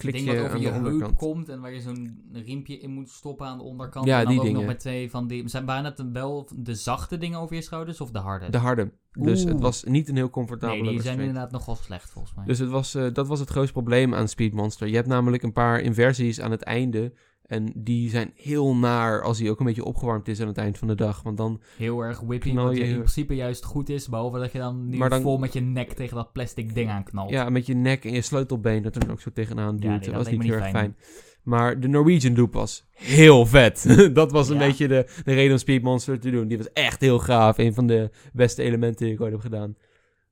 [0.00, 3.46] klik ding wat over je heup komt en waar je zo'n riempje in moet stoppen
[3.46, 4.06] aan de onderkant.
[4.06, 4.60] Ja, en dan die ook dingen.
[4.60, 5.48] nog met twee van die...
[5.48, 8.50] Zijn, waren het wel de zachte dingen over je schouders of de harde?
[8.50, 8.92] De harde.
[9.12, 9.52] Dus Oeh.
[9.52, 12.44] het was niet een heel comfortabele nee, die zijn inderdaad nogal slecht volgens mij.
[12.44, 14.88] Dus het was, eh, dat was het grootste probleem aan Speed Monster.
[14.88, 17.12] Je hebt namelijk een paar inversies aan het einde.
[17.50, 20.78] En die zijn heel naar als hij ook een beetje opgewarmd is aan het eind
[20.78, 21.22] van de dag.
[21.22, 24.08] Want dan, Heel erg whippy, wat je in principe juist goed is.
[24.08, 27.30] Behalve dat je dan nu dan- vol met je nek tegen dat plastic ding aanknalt.
[27.30, 29.90] ja, met je nek en je sleutelbeen dat er dan ook zo tegenaan duwt.
[29.90, 30.96] nee, dat was niet heel erg fijn.
[31.42, 33.86] Maar de Norwegian loop was heel vet.
[34.14, 34.66] dat was een Ja.
[34.66, 36.48] beetje de, de reden om Speed Monster te doen.
[36.48, 37.58] Die was echt heel gaaf.
[37.58, 39.76] Een van de beste elementen die ik ooit heb gedaan.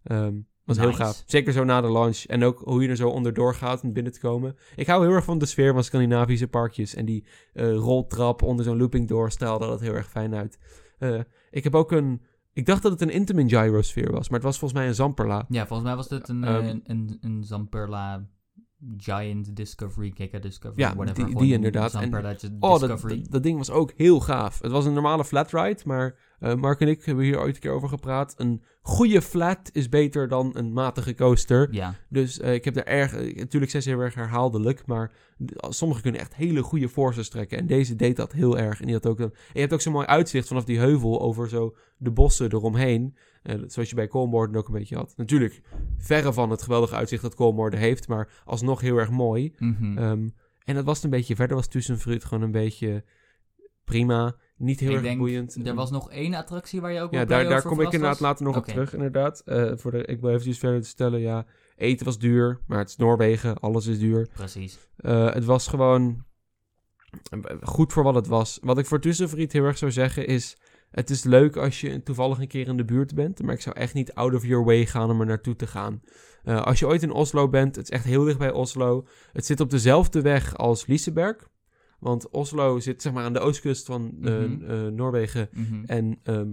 [0.03, 0.35] Ehm
[0.69, 1.23] was heel gaaf.
[1.27, 2.24] Zeker zo na de launch.
[2.24, 4.57] En ook hoe je er zo onderdoor gaat om binnen te komen.
[4.77, 6.95] Ik hou heel erg van de sfeer van Scandinavische parkjes.
[6.95, 10.59] En die eh, roltrap onder zo'n looping door stelde dat heel erg fijn uit.
[10.99, 11.20] Eh,
[11.51, 12.23] ik heb ook een...
[12.53, 14.28] Ik dacht dat het een Intamin gyrosphere was.
[14.28, 15.47] Maar het was volgens mij een Zamperla.
[15.49, 18.27] Ja, volgens mij was een, Ehm, eh, een, een, een Zamperla
[18.96, 21.14] Giant Discovery, Giga Discovery, Ja, whatever.
[21.24, 21.92] die- die inderdaad.
[22.02, 22.10] En-
[22.60, 22.88] Oh, dat,
[23.20, 24.60] dat, dat ding was ook heel gaaf.
[24.62, 27.60] Het was een normale flat ride, maar eh, Mark en ik hebben hier ooit een
[27.60, 28.34] keer over gepraat.
[28.36, 31.68] Een goede flat is beter dan een matige coaster.
[31.70, 33.14] ja, Dus eh, ik heb er erg...
[33.14, 35.12] eh, natuurlijk zijn ze heel erg herhaaldelijk, maar
[35.68, 37.59] sommige kunnen echt hele goede forces trekken.
[37.59, 38.78] En deze deed dat heel erg.
[38.80, 41.20] En die had ook een, en je hebt ook zo'n mooi uitzicht vanaf die heuvel
[41.20, 43.16] over zo de bossen eromheen.
[43.49, 45.15] Eh, zoals je bij Kolmorden ook een beetje had.
[45.16, 45.61] Natuurlijk
[45.99, 49.55] verre van het geweldige uitzicht dat Kolmorden heeft, maar alsnog heel erg mooi.
[49.59, 49.99] mhm.
[49.99, 50.29] Ehm,
[50.65, 53.05] en dat was het een beetje verder, was Tussenfruit gewoon een beetje
[53.85, 54.37] prima.
[54.57, 55.66] Niet heel ik erg denk, boeiend.
[55.66, 58.45] er was nog één attractie waar je ook ja, daar, daar kom ik inderdaad later
[58.45, 59.41] nog op terug, inderdaad.
[59.41, 61.47] Eh, voor de, ik wil eventjes verder te stellen, ja,
[61.77, 64.29] eten was duur, maar het is Noorwegen, alles is duur.
[64.33, 64.79] Precies.
[64.97, 66.25] Eh, het was gewoon
[67.62, 68.59] goed voor wat het was.
[68.62, 70.57] Wat ik voor Tussenfriet heel erg zou zeggen is...
[70.99, 73.43] Het is leuk als je toevallig een keer in de buurt bent.
[73.43, 76.01] Maar ik zou echt niet out of your way gaan om er naartoe te gaan.
[76.45, 79.07] Eh, als je ooit in Oslo bent, het is echt heel dicht bij Oslo.
[79.33, 81.49] Het zit op dezelfde weg als Liseberg.
[81.99, 84.65] Want Oslo zit zeg maar aan de oostkust van eh, Mhm.
[84.70, 85.49] eh, Noorwegen.
[85.53, 85.85] Mhm.
[85.87, 86.49] En ehm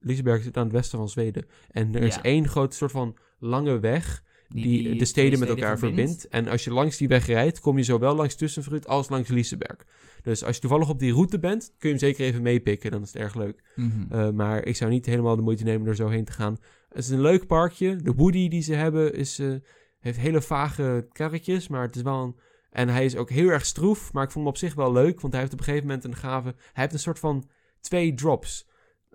[0.00, 1.46] Liseberg zit aan het westen van Zweden.
[1.70, 5.48] En er is één grote soort van lange weg die, Die- die de steden met
[5.48, 6.10] elkaar verbindt.
[6.20, 6.28] verbindt.
[6.46, 9.76] En als je langs die weg rijdt, kom je zowel langs Tussenfruit als langs Liseberg.
[10.22, 12.90] Dus als je toevallig op die route bent, kun je hem zeker even meepikken.
[12.90, 13.62] Dan is het erg leuk.
[13.76, 14.12] Mhm.
[14.12, 16.58] Eh, maar ik zou niet helemaal de moeite nemen er zo heen te gaan.
[16.88, 17.96] Het is een leuk parkje.
[17.96, 19.52] De Woody die ze hebben is, eh,
[19.98, 22.36] heeft hele vage karretjes, maar het is wel een...
[22.70, 25.20] En hij is ook heel erg stroef, maar ik vond hem op zich wel leuk,
[25.20, 26.48] want hij heeft op een gegeven moment een gave...
[26.48, 27.48] Hij heeft een soort van
[27.80, 28.67] twee drops.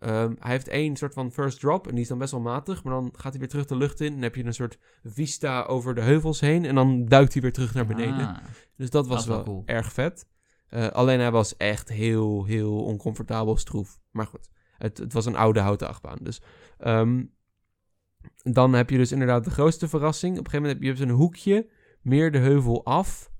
[0.04, 2.84] Ehm, hij heeft één soort van first drop en die is dan best wel matig,
[2.84, 4.08] maar dan gaat hij weer terug de lucht in.
[4.08, 7.42] En dan heb je een soort vista over de heuvels heen en dan duikt hij
[7.42, 8.28] weer terug naar beneden.
[8.28, 8.38] Ah,
[8.76, 9.64] Dus dat was wel wel, cool.
[9.66, 10.28] erg vet.
[10.68, 14.00] Eh, alleen hij was echt heel, heel oncomfortabel stroef.
[14.12, 16.18] Maar goed, het, het was een oude houten achtbaan.
[16.22, 16.42] Dus
[16.78, 17.24] ehm,
[18.44, 20.32] dan heb je dus inderdaad de grootste verrassing.
[20.38, 21.70] Op een gegeven moment heb je dus een hoekje,
[22.02, 23.32] meer de heuvel af.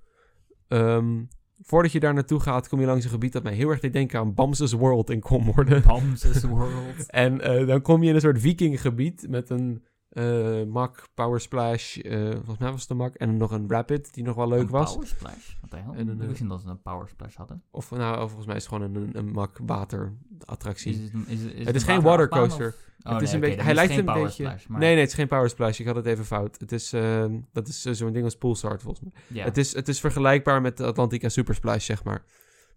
[0.68, 1.24] Ehm,
[1.66, 3.94] voordat je daar naartoe gaat, kom je langs een gebied dat mij heel erg deed
[3.94, 5.84] denken aan Bamses World in Commorden.
[5.88, 7.06] Bamses World.
[7.08, 9.84] En eh, dan kom je in een soort vikinggebied met een
[10.14, 14.14] eh mak, power splash, eh, volgens mij was het een mak, en nog een rapid
[14.14, 14.92] die nog wel leuk Een was.
[14.92, 15.54] Power Splash?
[15.62, 15.94] Wat de hel?
[15.94, 17.64] En een, ik eh, wist niet dat ze een Power Splash hadden.
[17.72, 20.14] Of nou, volgens mij is het gewoon een, een mak water
[20.46, 20.94] attractie.
[20.94, 22.76] Is het, is, is het is geen watercoaster.
[23.04, 24.30] Oh, het is een oké, beetje, hij is lijkt een beetje.
[24.44, 25.80] Splash, maar- Nee, nee, het is geen power splash.
[25.80, 26.60] Ik had het even fout.
[26.60, 29.44] Het is, eh, dat is zo'n ding als Poolstart volgens mij.
[29.44, 32.26] Het, is, het is vergelijkbaar met de Atlantica Super Splash, zeg maar.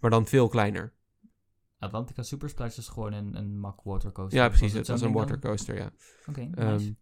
[0.00, 0.92] Maar dan veel kleiner.
[1.78, 4.38] Atlantica Super Splash is gewoon een, een mak watercoaster.
[4.38, 4.72] Ja, precies.
[4.72, 5.90] Het was zo'n een watercoaster, ja.
[6.28, 6.94] Oké, Ehm, nice.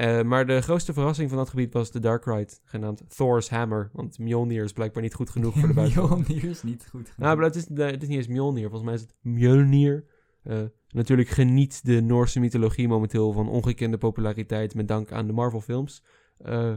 [0.00, 3.90] Eh, maar de grootste verrassing van dat gebied was de Dark Ride, genaamd Thor's Hammer.
[3.92, 6.28] Want Mjolnir is blijkbaar niet goed genoeg voor de buitenland.
[6.28, 8.70] Mjolnir is niet goed Nou, maar het is, het is niet eens Mjolnir.
[8.70, 10.04] Volgens mij is het Mjölnir.
[10.42, 16.02] Eh, natuurlijk geniet de Noorse mythologie momenteel van ongekende populariteit met dank aan de Marvel-films.
[16.38, 16.74] Eh,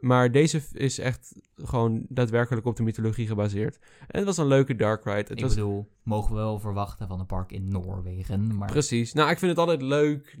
[0.00, 3.78] maar deze is echt gewoon daadwerkelijk op de mythologie gebaseerd.
[4.06, 5.16] En het was een leuke dark ride.
[5.16, 8.70] Het ik was, bedoel, mogen we wel verwachten van een park in Noorwegen, maar...
[8.70, 9.12] Precies.
[9.12, 10.38] Nou, ik vind het altijd leuk.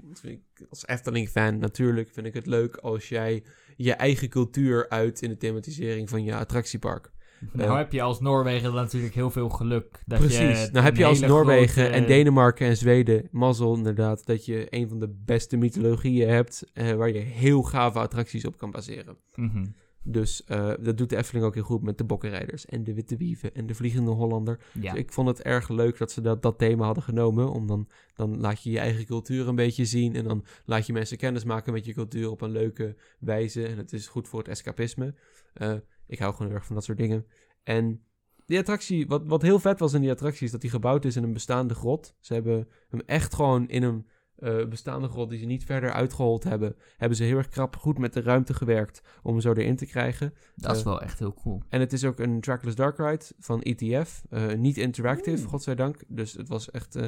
[0.68, 3.44] Als Efteling-fan natuurlijk vind ik het leuk als jij
[3.76, 7.10] je eigen cultuur uit in de thematisering van je attractiepark.
[7.52, 10.02] Nou Eh, heb je als Noorwegen natuurlijk heel veel geluk.
[10.06, 10.64] Dat Precies.
[10.64, 14.66] Je nou heb je als Noorwegen grote- en Denemarken en Zweden mazzel inderdaad dat je
[14.70, 19.16] een van de beste mythologieën hebt eh, waar je heel gave attracties op kan baseren.
[19.34, 19.64] Mhm.
[20.02, 23.16] Dus eh, dat doet de Efteling ook heel goed met de bokkenrijders en de witte
[23.16, 24.58] wieven en de vliegende Hollander.
[24.72, 24.90] Ja.
[24.90, 27.52] Dus ik vond het erg leuk dat ze dat, dat thema hadden genomen.
[27.52, 30.14] Om dan, dan laat je je eigen cultuur een beetje zien.
[30.14, 33.66] En dan laat je mensen kennis maken met je cultuur op een leuke wijze.
[33.66, 35.14] En het is goed voor het escapisme.
[35.52, 35.74] Eh,
[36.06, 37.26] ik hou gewoon heel erg van dat soort dingen.
[37.62, 38.04] En
[38.46, 41.16] die attractie, wat, wat heel vet was in die attractie, is dat die gebouwd is
[41.16, 42.16] in een bestaande grot.
[42.20, 44.06] Ze hebben hem echt gewoon in een
[44.36, 46.76] eh, bestaande grot die ze niet verder uitgehold hebben.
[46.96, 49.86] Hebben ze heel erg krap goed met de ruimte gewerkt om hem zo erin te
[49.86, 50.34] krijgen.
[50.54, 51.62] Dat is eh, wel echt heel cool.
[51.68, 54.22] En het is ook een trackless dark ride van ETF.
[54.56, 55.48] niet interactive, Oeh.
[55.48, 56.02] godzijdank.
[56.08, 56.98] Dus het was echt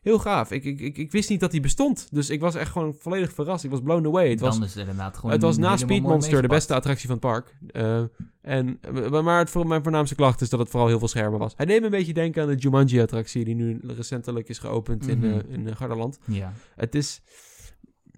[0.00, 0.50] heel gaaf.
[0.50, 2.08] Ik, ik, ik, ik wist niet dat die bestond.
[2.10, 3.64] Dus ik was echt gewoon volledig verrast.
[3.64, 4.30] Ik was blown away.
[4.30, 7.06] Het was, Dan is het inderdaad gewoon het was na Speed Monster de beste attractie
[7.08, 7.54] van het park.
[7.66, 8.02] Eh,
[8.42, 11.38] en, eh, maar het, voor mijn voornaamste klacht is dat het vooral heel veel schermen
[11.38, 11.52] was.
[11.56, 13.44] Hij deed me een beetje denken aan de Jumanji-attractie...
[13.44, 16.18] die nu recentelijk is geopend in, eh, in Gardaland.
[16.26, 16.52] Ja.
[16.76, 17.20] Het is...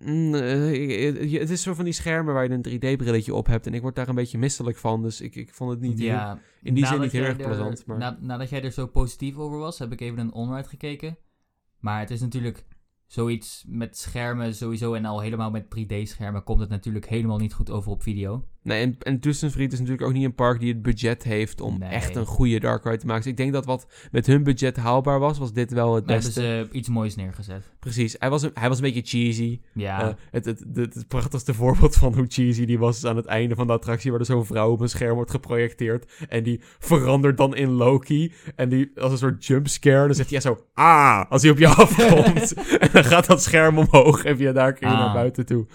[0.00, 3.66] mm, het is zo van die schermen waar je een 3D-brilletje op hebt.
[3.66, 5.02] En ik word daar een beetje misselijk van.
[5.02, 7.46] Dus ik, ik vond het niet heel- ja, in die zin niet heel erg er-
[7.46, 10.68] plezant, maar- na- nadat jij er zo positief over was, heb ik even een onride
[10.68, 11.16] gekeken.
[11.82, 12.66] Maar het is natuurlijk
[13.06, 17.70] zoiets met schermen sowieso en al helemaal met 3D-schermen komt het natuurlijk helemaal niet goed
[17.70, 18.48] over op video.
[18.64, 21.78] Nee, en, en Tussenfried is natuurlijk ook niet een park die het budget heeft om
[21.78, 21.88] Nee.
[21.88, 23.22] echt een goede dark ride te maken.
[23.22, 26.16] Dus ik denk dat wat met hun budget haalbaar was, was dit wel het Daar
[26.20, 26.66] hebben beste.
[26.70, 27.70] ze iets moois neergezet.
[27.78, 29.60] Precies, hij was, een, hij was een beetje cheesy.
[29.74, 33.16] Ja, Eh, het, het, het, het prachtigste voorbeeld van hoe cheesy die was is aan
[33.16, 36.12] het einde van de attractie, waar er zo'n vrouw op een scherm wordt geprojecteerd.
[36.28, 38.32] En die verandert dan in Loki.
[38.56, 41.68] En die als een soort jumpscare, dan zegt hij zo, ah, als hij op je
[41.84, 42.52] afkomt.
[42.82, 45.00] en dan gaat dat scherm omhoog en via daar kun je Ah.
[45.04, 45.66] naar buiten toe.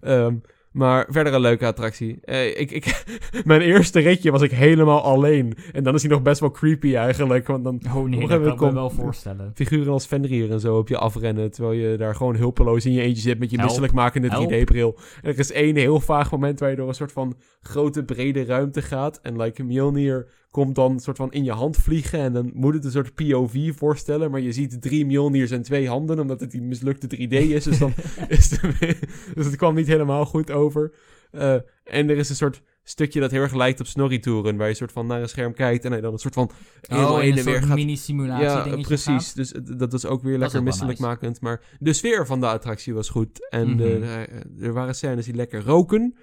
[0.00, 0.34] Ehm,
[0.72, 2.18] maar verder een leuke attractie.
[2.22, 3.04] Eh, ik, ik,
[3.44, 5.56] mijn eerste ritje was ik helemaal alleen.
[5.72, 7.46] En dan is hij nog best wel creepy eigenlijk.
[7.46, 9.50] Want dan oh nee, dat kan ik me wel voorstellen.
[9.54, 11.50] figuren als Fenrir en zo op je afrennen.
[11.50, 14.52] Terwijl je daar gewoon hulpeloos in je eentje zit met je misselijkmakende Help.
[14.52, 14.98] 3D-bril.
[15.22, 18.44] En er is één heel vaag moment waar je door een soort van grote brede
[18.44, 19.20] ruimte gaat.
[19.22, 22.18] En like Mjolnir komt dan soort van in je hand vliegen.
[22.18, 24.30] En dan moet het een soort POV voorstellen.
[24.30, 27.64] Maar je ziet drie Mjolnirs en twee handen, omdat het die mislukte 3D is.
[27.64, 27.92] Dus, dan
[28.28, 28.98] is de-
[29.34, 30.94] dus het kwam niet helemaal goed over.
[31.30, 31.54] Eh,
[31.84, 34.56] en er is een soort stukje dat heel erg lijkt op Snorri-toeren.
[34.56, 36.50] Waar je soort van naar een scherm kijkt en hij dan een soort van
[36.80, 39.04] helemaal Oh, heen in en weer gaat mini-simulatie ja, precies.
[39.26, 39.36] gaat.
[39.36, 41.40] Dus dat was ook weer lekker misselijkmakend.
[41.40, 43.48] Maar de sfeer van de attractie was goed.
[43.50, 43.76] En Mhm.
[43.76, 46.16] de, eh, er waren scènes die lekker roken.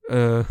[0.00, 0.44] Eh,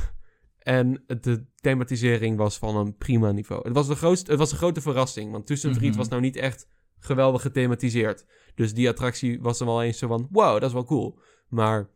[0.60, 3.62] en de thematisering was van een prima niveau.
[3.68, 5.32] Het was, de grootste, het was een grote verrassing.
[5.32, 5.98] Want Tussenvriet Mhm.
[5.98, 6.68] was nou niet echt
[7.00, 8.26] geweldig gethematiseerd.
[8.56, 10.28] Dus die attractie was er wel eens zo van...
[10.32, 11.20] Wow, dat is wel cool.
[11.50, 11.90] Maar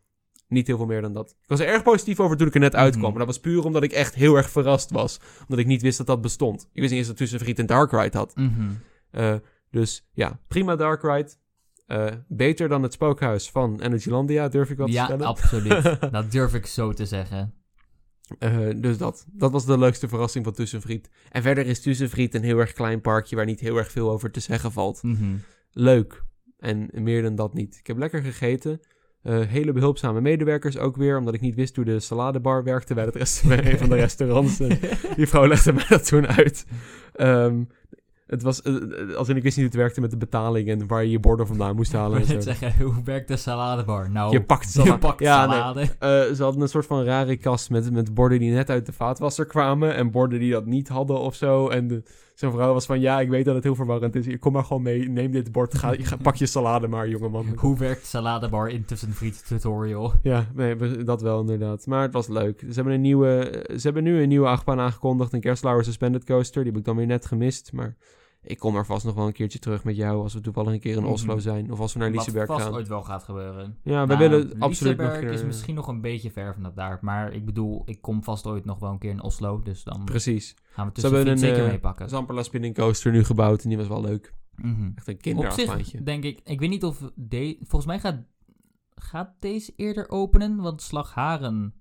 [0.49, 1.30] Niet heel veel meer dan dat.
[1.30, 3.02] Ik was er erg positief over toen ik er net uitkwam.
[3.02, 3.10] Mhm.
[3.10, 5.19] Maar dat was puur omdat ik echt heel erg verrast was.
[5.41, 6.61] Omdat ik niet wist dat dat bestond.
[6.73, 8.35] Ik wist niet eens dat Tussenvriet een Dark Ride had.
[8.35, 8.69] Mhm.
[9.11, 9.35] Eh,
[9.72, 11.30] dus ja, prima Dark Ride.
[11.85, 15.26] Eh, beter dan het spookhuis van Energylandia, durf ik wel te Ja, stellen.
[15.27, 15.98] absoluut.
[16.11, 17.53] dat durf ik zo te zeggen.
[18.40, 19.26] Eh, dus dat.
[19.32, 21.10] Dat was de leukste verrassing van Tussenvriet.
[21.32, 24.32] En verder is Tussenvriet een heel erg klein parkje waar niet heel erg veel over
[24.32, 25.04] te zeggen valt.
[25.04, 25.24] Mhm.
[25.72, 26.24] Leuk.
[26.60, 27.78] En meer dan dat niet.
[27.80, 28.80] Ik heb lekker gegeten.
[29.22, 33.06] Eh, hele behulpzame medewerkers ook weer, omdat ik niet wist hoe de saladebar werkte bij,
[33.06, 34.58] het rest- bij een van de restaurants.
[35.16, 36.66] Die vrouw legde mij dat toen uit.
[37.14, 37.64] Ehm,
[38.28, 40.70] het was, eh, eh, als in ik wist niet hoe het werkte met de betaling
[40.70, 42.20] en waar je je borden vandaan moest halen.
[42.22, 44.12] Ik wil zeggen, hoe werkt de saladebar?
[44.12, 44.91] Nou, Je pakt salade.
[44.91, 45.58] je pakt Ja, nee.
[45.58, 45.82] salade.
[45.99, 48.94] Eh, ze hadden een soort van rare kast met, met borden die net uit de
[48.94, 49.95] vaatwasser kwamen.
[49.95, 51.68] En borden die dat niet hadden of zo.
[51.70, 52.04] En de-
[52.39, 54.39] zo'n vrouw was van, ja, ik weet dat het heel verwarrend is.
[54.39, 55.77] Kom maar gewoon mee, neem dit bord.
[55.77, 57.45] Ga, ga- pak je salade maar, jongeman.
[57.59, 60.14] Hoe werkt saladebar in tussenfriet tutorial?
[60.22, 61.85] Ja, nee, dat wel inderdaad.
[61.85, 62.59] Maar het was leuk.
[62.59, 65.34] Ze hebben, een nieuwe, ze hebben nu een nieuwe achtbaan aangekondigd.
[65.34, 66.64] Een Kerstlauer Suspended Coaster.
[66.64, 67.73] Die heb ik dan weer net gemist.
[67.73, 67.95] Maar
[68.41, 70.22] ik kom er vast nog wel een keertje terug met jou.
[70.22, 71.11] Als we toevallig een keer in Mhm.
[71.11, 71.72] Oslo zijn.
[71.72, 72.73] Of als we naar Wat Liseberg vast gaan.
[72.73, 73.77] ooit wel gaat gebeuren.
[73.84, 75.14] Ja, we Nou, willen absoluut nog...
[75.14, 76.97] Een is keer- misschien nog een beetje ver van dat daar.
[77.01, 79.61] Maar ik bedoel, ik kom vast ooit nog wel een keer in Oslo.
[79.61, 80.55] Dus dan Precies.
[80.69, 82.09] gaan we Ze hebben tussenfriet een, zeker eh, meepakken.
[82.09, 83.64] Zamperla Spinning Coaster nu gebouwd.
[83.64, 84.34] En die was wel leuk.
[84.55, 84.91] Mhm.
[84.95, 88.18] Echt een zich denk ik, ik weet niet of, de, volgens mij gaat,
[88.95, 91.73] gaat deze eerder openen, want Slagharen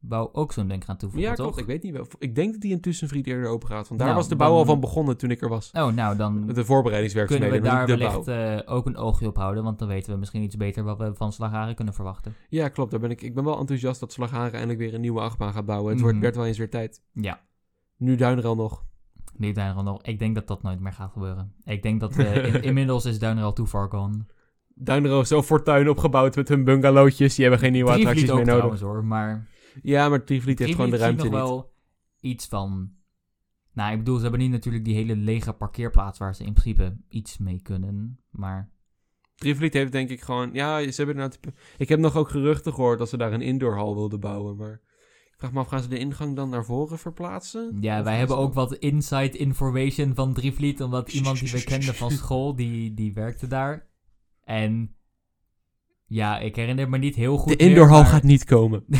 [0.00, 1.44] wou ook zo'n ding gaan toevoegen, Ja, toch?
[1.46, 1.60] klopt.
[1.60, 2.06] Ik weet niet wel.
[2.18, 3.88] Ik denk dat die in Tussenvriet eerder open gaat.
[3.88, 5.70] Want daar Nou, was de bouw al van begonnen toen ik er was.
[5.72, 8.24] Oh, nou, dan De kunnen voorbereidingswerkzaamheden, we daar maar niet de bouw.
[8.24, 10.98] wellicht eh, ook een oogje op houden, want dan weten we misschien iets beter wat
[10.98, 12.34] we van Slagharen kunnen verwachten.
[12.48, 12.90] Ja, klopt.
[12.90, 15.66] Daar ben ik, ik ben wel enthousiast dat Slagharen eindelijk weer een nieuwe achtbaan gaat
[15.66, 15.88] bouwen.
[15.88, 16.04] Het Mhm.
[16.06, 17.02] wordt, werd wel eens weer tijd.
[17.12, 17.40] Ja,
[17.96, 18.84] Nu Duinrel nog.
[19.36, 20.02] niet Duinrel nog.
[20.02, 21.52] Ik denk dat dat nooit meer gaat gebeuren.
[21.64, 24.24] Ik denk dat we, in- inmiddels is Duinrel too far gone.
[24.74, 27.34] Duinrel is zo'n fortuin opgebouwd met hun bungalowtjes.
[27.34, 28.54] Die hebben geen nieuwe attracties ook meer nodig.
[28.54, 29.46] trouwens hoor, maar
[29.82, 31.40] Ja, maar Trivliet heeft gewoon de ruimte ziet niet.
[31.40, 31.72] nog wel
[32.20, 32.94] iets van...
[33.72, 36.96] Nou, ik bedoel, ze hebben niet natuurlijk die hele lege parkeerplaats waar ze in principe
[37.08, 38.70] iets mee kunnen, maar...
[39.34, 40.50] Trivliet heeft denk ik gewoon...
[40.52, 41.54] Ja, ze hebben inderdaad...
[41.76, 44.56] Ik heb nog ook geruchten gehoord dat ze daar een indoorhal wilden bouwen.
[44.56, 44.80] Maar
[45.26, 47.76] ik vraag me af, gaan ze de ingang dan naar voren verplaatsen?
[47.80, 51.94] Ja, Of wij hebben ook wat inside information van Drievliet, omdat iemand die we kenden
[51.94, 53.86] van school, die, die werkte daar.
[54.44, 54.94] En
[56.06, 58.84] ja, ik herinner me niet heel goed De indoorhal maar- gaat niet komen.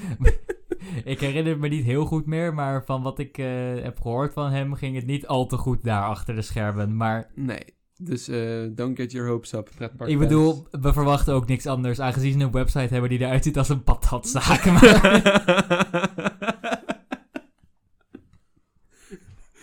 [1.04, 3.46] ik herinner me niet heel goed meer, maar van wat ik eh,
[3.82, 6.96] heb gehoord van hem ging het niet al te goed daar achter de schermen.
[6.96, 7.64] Maar Nee.
[7.96, 9.70] Dus eh, don't get your hopes up.
[9.76, 13.44] pretpark ik bedoel, we verwachten ook niks anders, aangezien ze een website hebben die eruit
[13.44, 14.64] ziet als een patatzaak.
[14.64, 14.80] Maar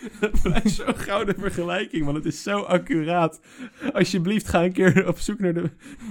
[0.00, 0.09] blijft
[0.64, 3.40] zo'n gouden vergelijking, want het is zo accuraat.
[3.92, 5.70] Alsjeblieft, ga een keer op zoek naar de...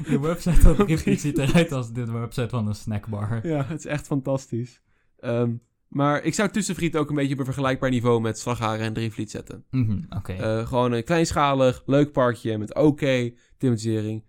[0.10, 3.48] de website van Drievliet ziet eruit als de website van een snackbar.
[3.48, 4.82] Ja, het is echt fantastisch.
[5.20, 5.54] Ehm,
[5.88, 9.32] maar ik zou Tussenvriet ook een beetje op een vergelijkbaar niveau met Slagharen en Drievliet
[9.32, 9.66] zetten.
[10.10, 10.34] Oké.
[10.34, 14.24] Eh, gewoon een kleinschalig, leuk parkje met oké thematisering.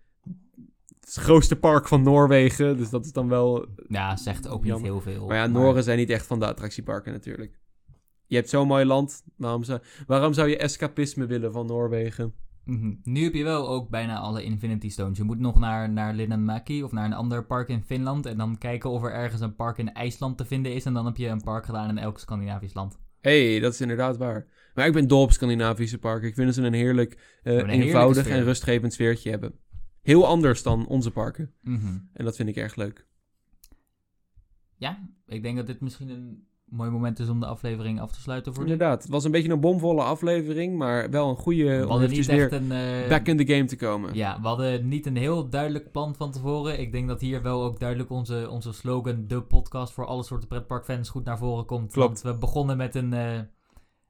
[1.01, 3.67] Het is het grootste park van Noorwegen, dus dat is dan wel...
[3.89, 5.27] ja, zegt ook niet heel veel.
[5.27, 7.59] Maar ja, Nooren zijn niet echt van de attractieparken natuurlijk.
[8.31, 12.35] Je hebt zo'n mooi land, waarom zou, waarom zou je escapisme willen van Noorwegen?
[12.65, 12.95] Mhm.
[13.03, 15.19] Nu heb je wel ook bijna alle Infinity Stones.
[15.19, 18.27] Je moet nog naar, naar Linnanmäki of naar een ander park in Finland.
[18.27, 20.85] En dan kijken of er ergens een park in IJsland te vinden is.
[20.85, 22.99] En dan heb je een park gedaan in elk Scandinavisch land.
[23.21, 24.47] Hé, hey, dat is inderdaad waar.
[24.75, 26.29] Maar ik ben dol op Scandinavische parken.
[26.29, 29.55] Ik vind dat ze een heerlijk, eh, een eenvoudig en rustgevend sfeertje hebben.
[30.03, 31.53] Heel anders dan onze parken.
[31.63, 31.99] Mhm.
[32.13, 33.07] En dat vind ik erg leuk.
[34.77, 38.21] Ja, ik denk dat dit misschien een mooi moment is om de aflevering af te
[38.21, 38.63] sluiten voor.
[38.63, 42.53] Inderdaad, het was een beetje een bomvolle aflevering, maar wel een goede om eventjes weer
[42.53, 42.73] een...
[42.73, 44.15] eh, back in the game te komen.
[44.15, 46.81] Ja, we hadden niet een heel duidelijk plan van tevoren.
[46.81, 50.49] Ik denk dat hier wel ook duidelijk onze, onze slogan, de podcast voor alle soorten
[50.49, 51.93] pretparkfans, goed naar voren komt.
[51.93, 52.23] Klopt.
[52.23, 53.41] Want we begonnen met een, eh,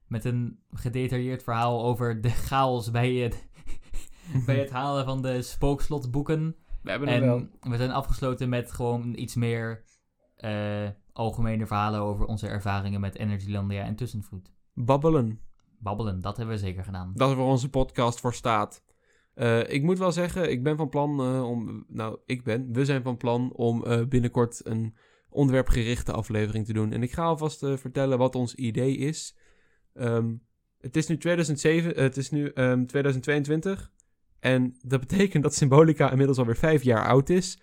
[0.06, 3.48] met een gedetailleerd verhaal over de chaos bij het,
[4.46, 6.56] bij het halen van de spookslotboeken.
[6.82, 7.46] We hebben er wel.
[7.60, 9.82] En we zijn afgesloten met gewoon iets meer
[10.36, 10.88] eh,
[11.20, 14.52] algemene verhalen over onze ervaringen met Energylandia en Tussenvloed.
[14.74, 15.40] Babbelen.
[15.78, 17.12] Babbelen, dat hebben we zeker gedaan.
[17.14, 18.84] Dat is waar onze podcast voor staat.
[19.34, 21.84] Eh, ik moet wel zeggen, ik ben van plan eh, om...
[21.88, 24.96] Nou, ik ben, we zijn van plan om eh, binnenkort een
[25.28, 26.92] onderwerpgerichte aflevering te doen.
[26.92, 29.36] En ik ga alvast vertellen wat ons idee is.
[29.94, 30.34] Ehm,
[30.80, 33.90] het is nu, 2007, eh, het is nu ehm, 2022.
[34.40, 37.62] En dat betekent dat Symbolica inmiddels alweer vijf jaar oud is.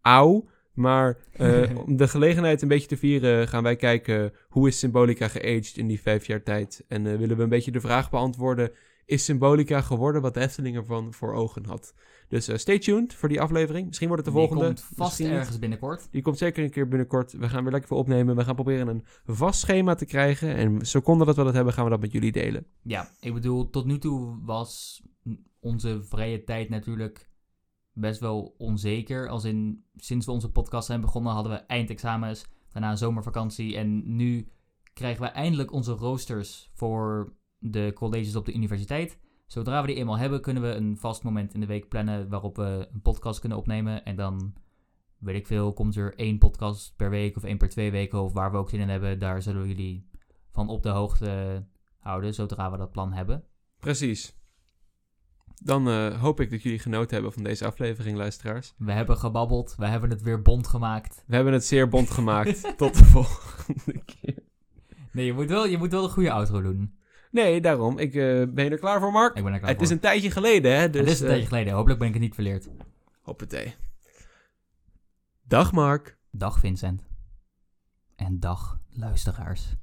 [0.00, 0.48] Auw.
[0.78, 5.28] Maar eh, om de gelegenheid een beetje te vieren gaan wij kijken hoe is Symbolica
[5.28, 6.84] geaged in die vijf jaar tijd.
[6.88, 8.70] En eh, willen we een beetje de vraag beantwoorden,
[9.04, 11.94] is symbolica geworden wat de Efteling ervan voor ogen had.
[12.28, 13.86] Dus eh, stay tuned voor die aflevering.
[13.86, 14.74] Misschien wordt het de Die volgende.
[14.74, 16.08] komt vast misschien ergens binnenkort.
[16.10, 17.32] Die komt zeker een keer binnenkort.
[17.32, 18.36] We gaan weer lekker veel opnemen.
[18.36, 20.54] We gaan proberen een vast schema te krijgen.
[20.54, 22.66] En seconde dat we dat hebben, gaan we dat met jullie delen.
[22.82, 25.02] Ja, ik bedoel, tot nu toe was
[25.60, 27.27] onze vrije tijd natuurlijk
[28.00, 29.28] best wel onzeker.
[29.28, 33.76] Als in, sinds we onze podcast zijn begonnen, hadden we eindexamens, daarna zomervakantie.
[33.76, 34.48] En nu
[34.92, 39.18] krijgen we eindelijk onze roosters voor de colleges op de universiteit.
[39.46, 42.56] Zodra we die eenmaal hebben, kunnen we een vast moment in de week plannen waarop
[42.56, 44.04] we een podcast kunnen opnemen.
[44.04, 44.54] En dan,
[45.18, 48.32] weet ik veel, komt er één podcast per week of één per twee weken of
[48.32, 49.18] waar we ook zin in hebben.
[49.18, 50.08] Daar zullen we jullie
[50.50, 51.64] van op de hoogte
[51.98, 53.44] houden, zodra we dat plan hebben.
[53.78, 54.37] Precies.
[55.62, 58.74] Dan eh, hoop ik dat jullie genoten hebben van deze aflevering, luisteraars.
[58.76, 61.22] We hebben gebabbeld, we hebben het weer bond gemaakt.
[61.26, 62.72] We hebben het zeer bond gemaakt.
[62.76, 64.38] Tot de volgende keer.
[65.12, 66.98] Nee, je moet wel, je moet wel een goede outro doen.
[67.30, 67.98] Nee, daarom.
[67.98, 69.36] Ik, eh, ben je er klaar voor, Mark?
[69.36, 70.90] Ik ben er klaar het is een tijdje geleden, hè?
[70.90, 72.68] Dus, Het is een eh, tijdje geleden, hopelijk ben ik het niet verleerd.
[73.22, 73.74] Hoppatee.
[75.42, 76.18] Dag, Mark.
[76.30, 77.02] Dag Vincent.
[78.16, 79.76] En dag luisteraars.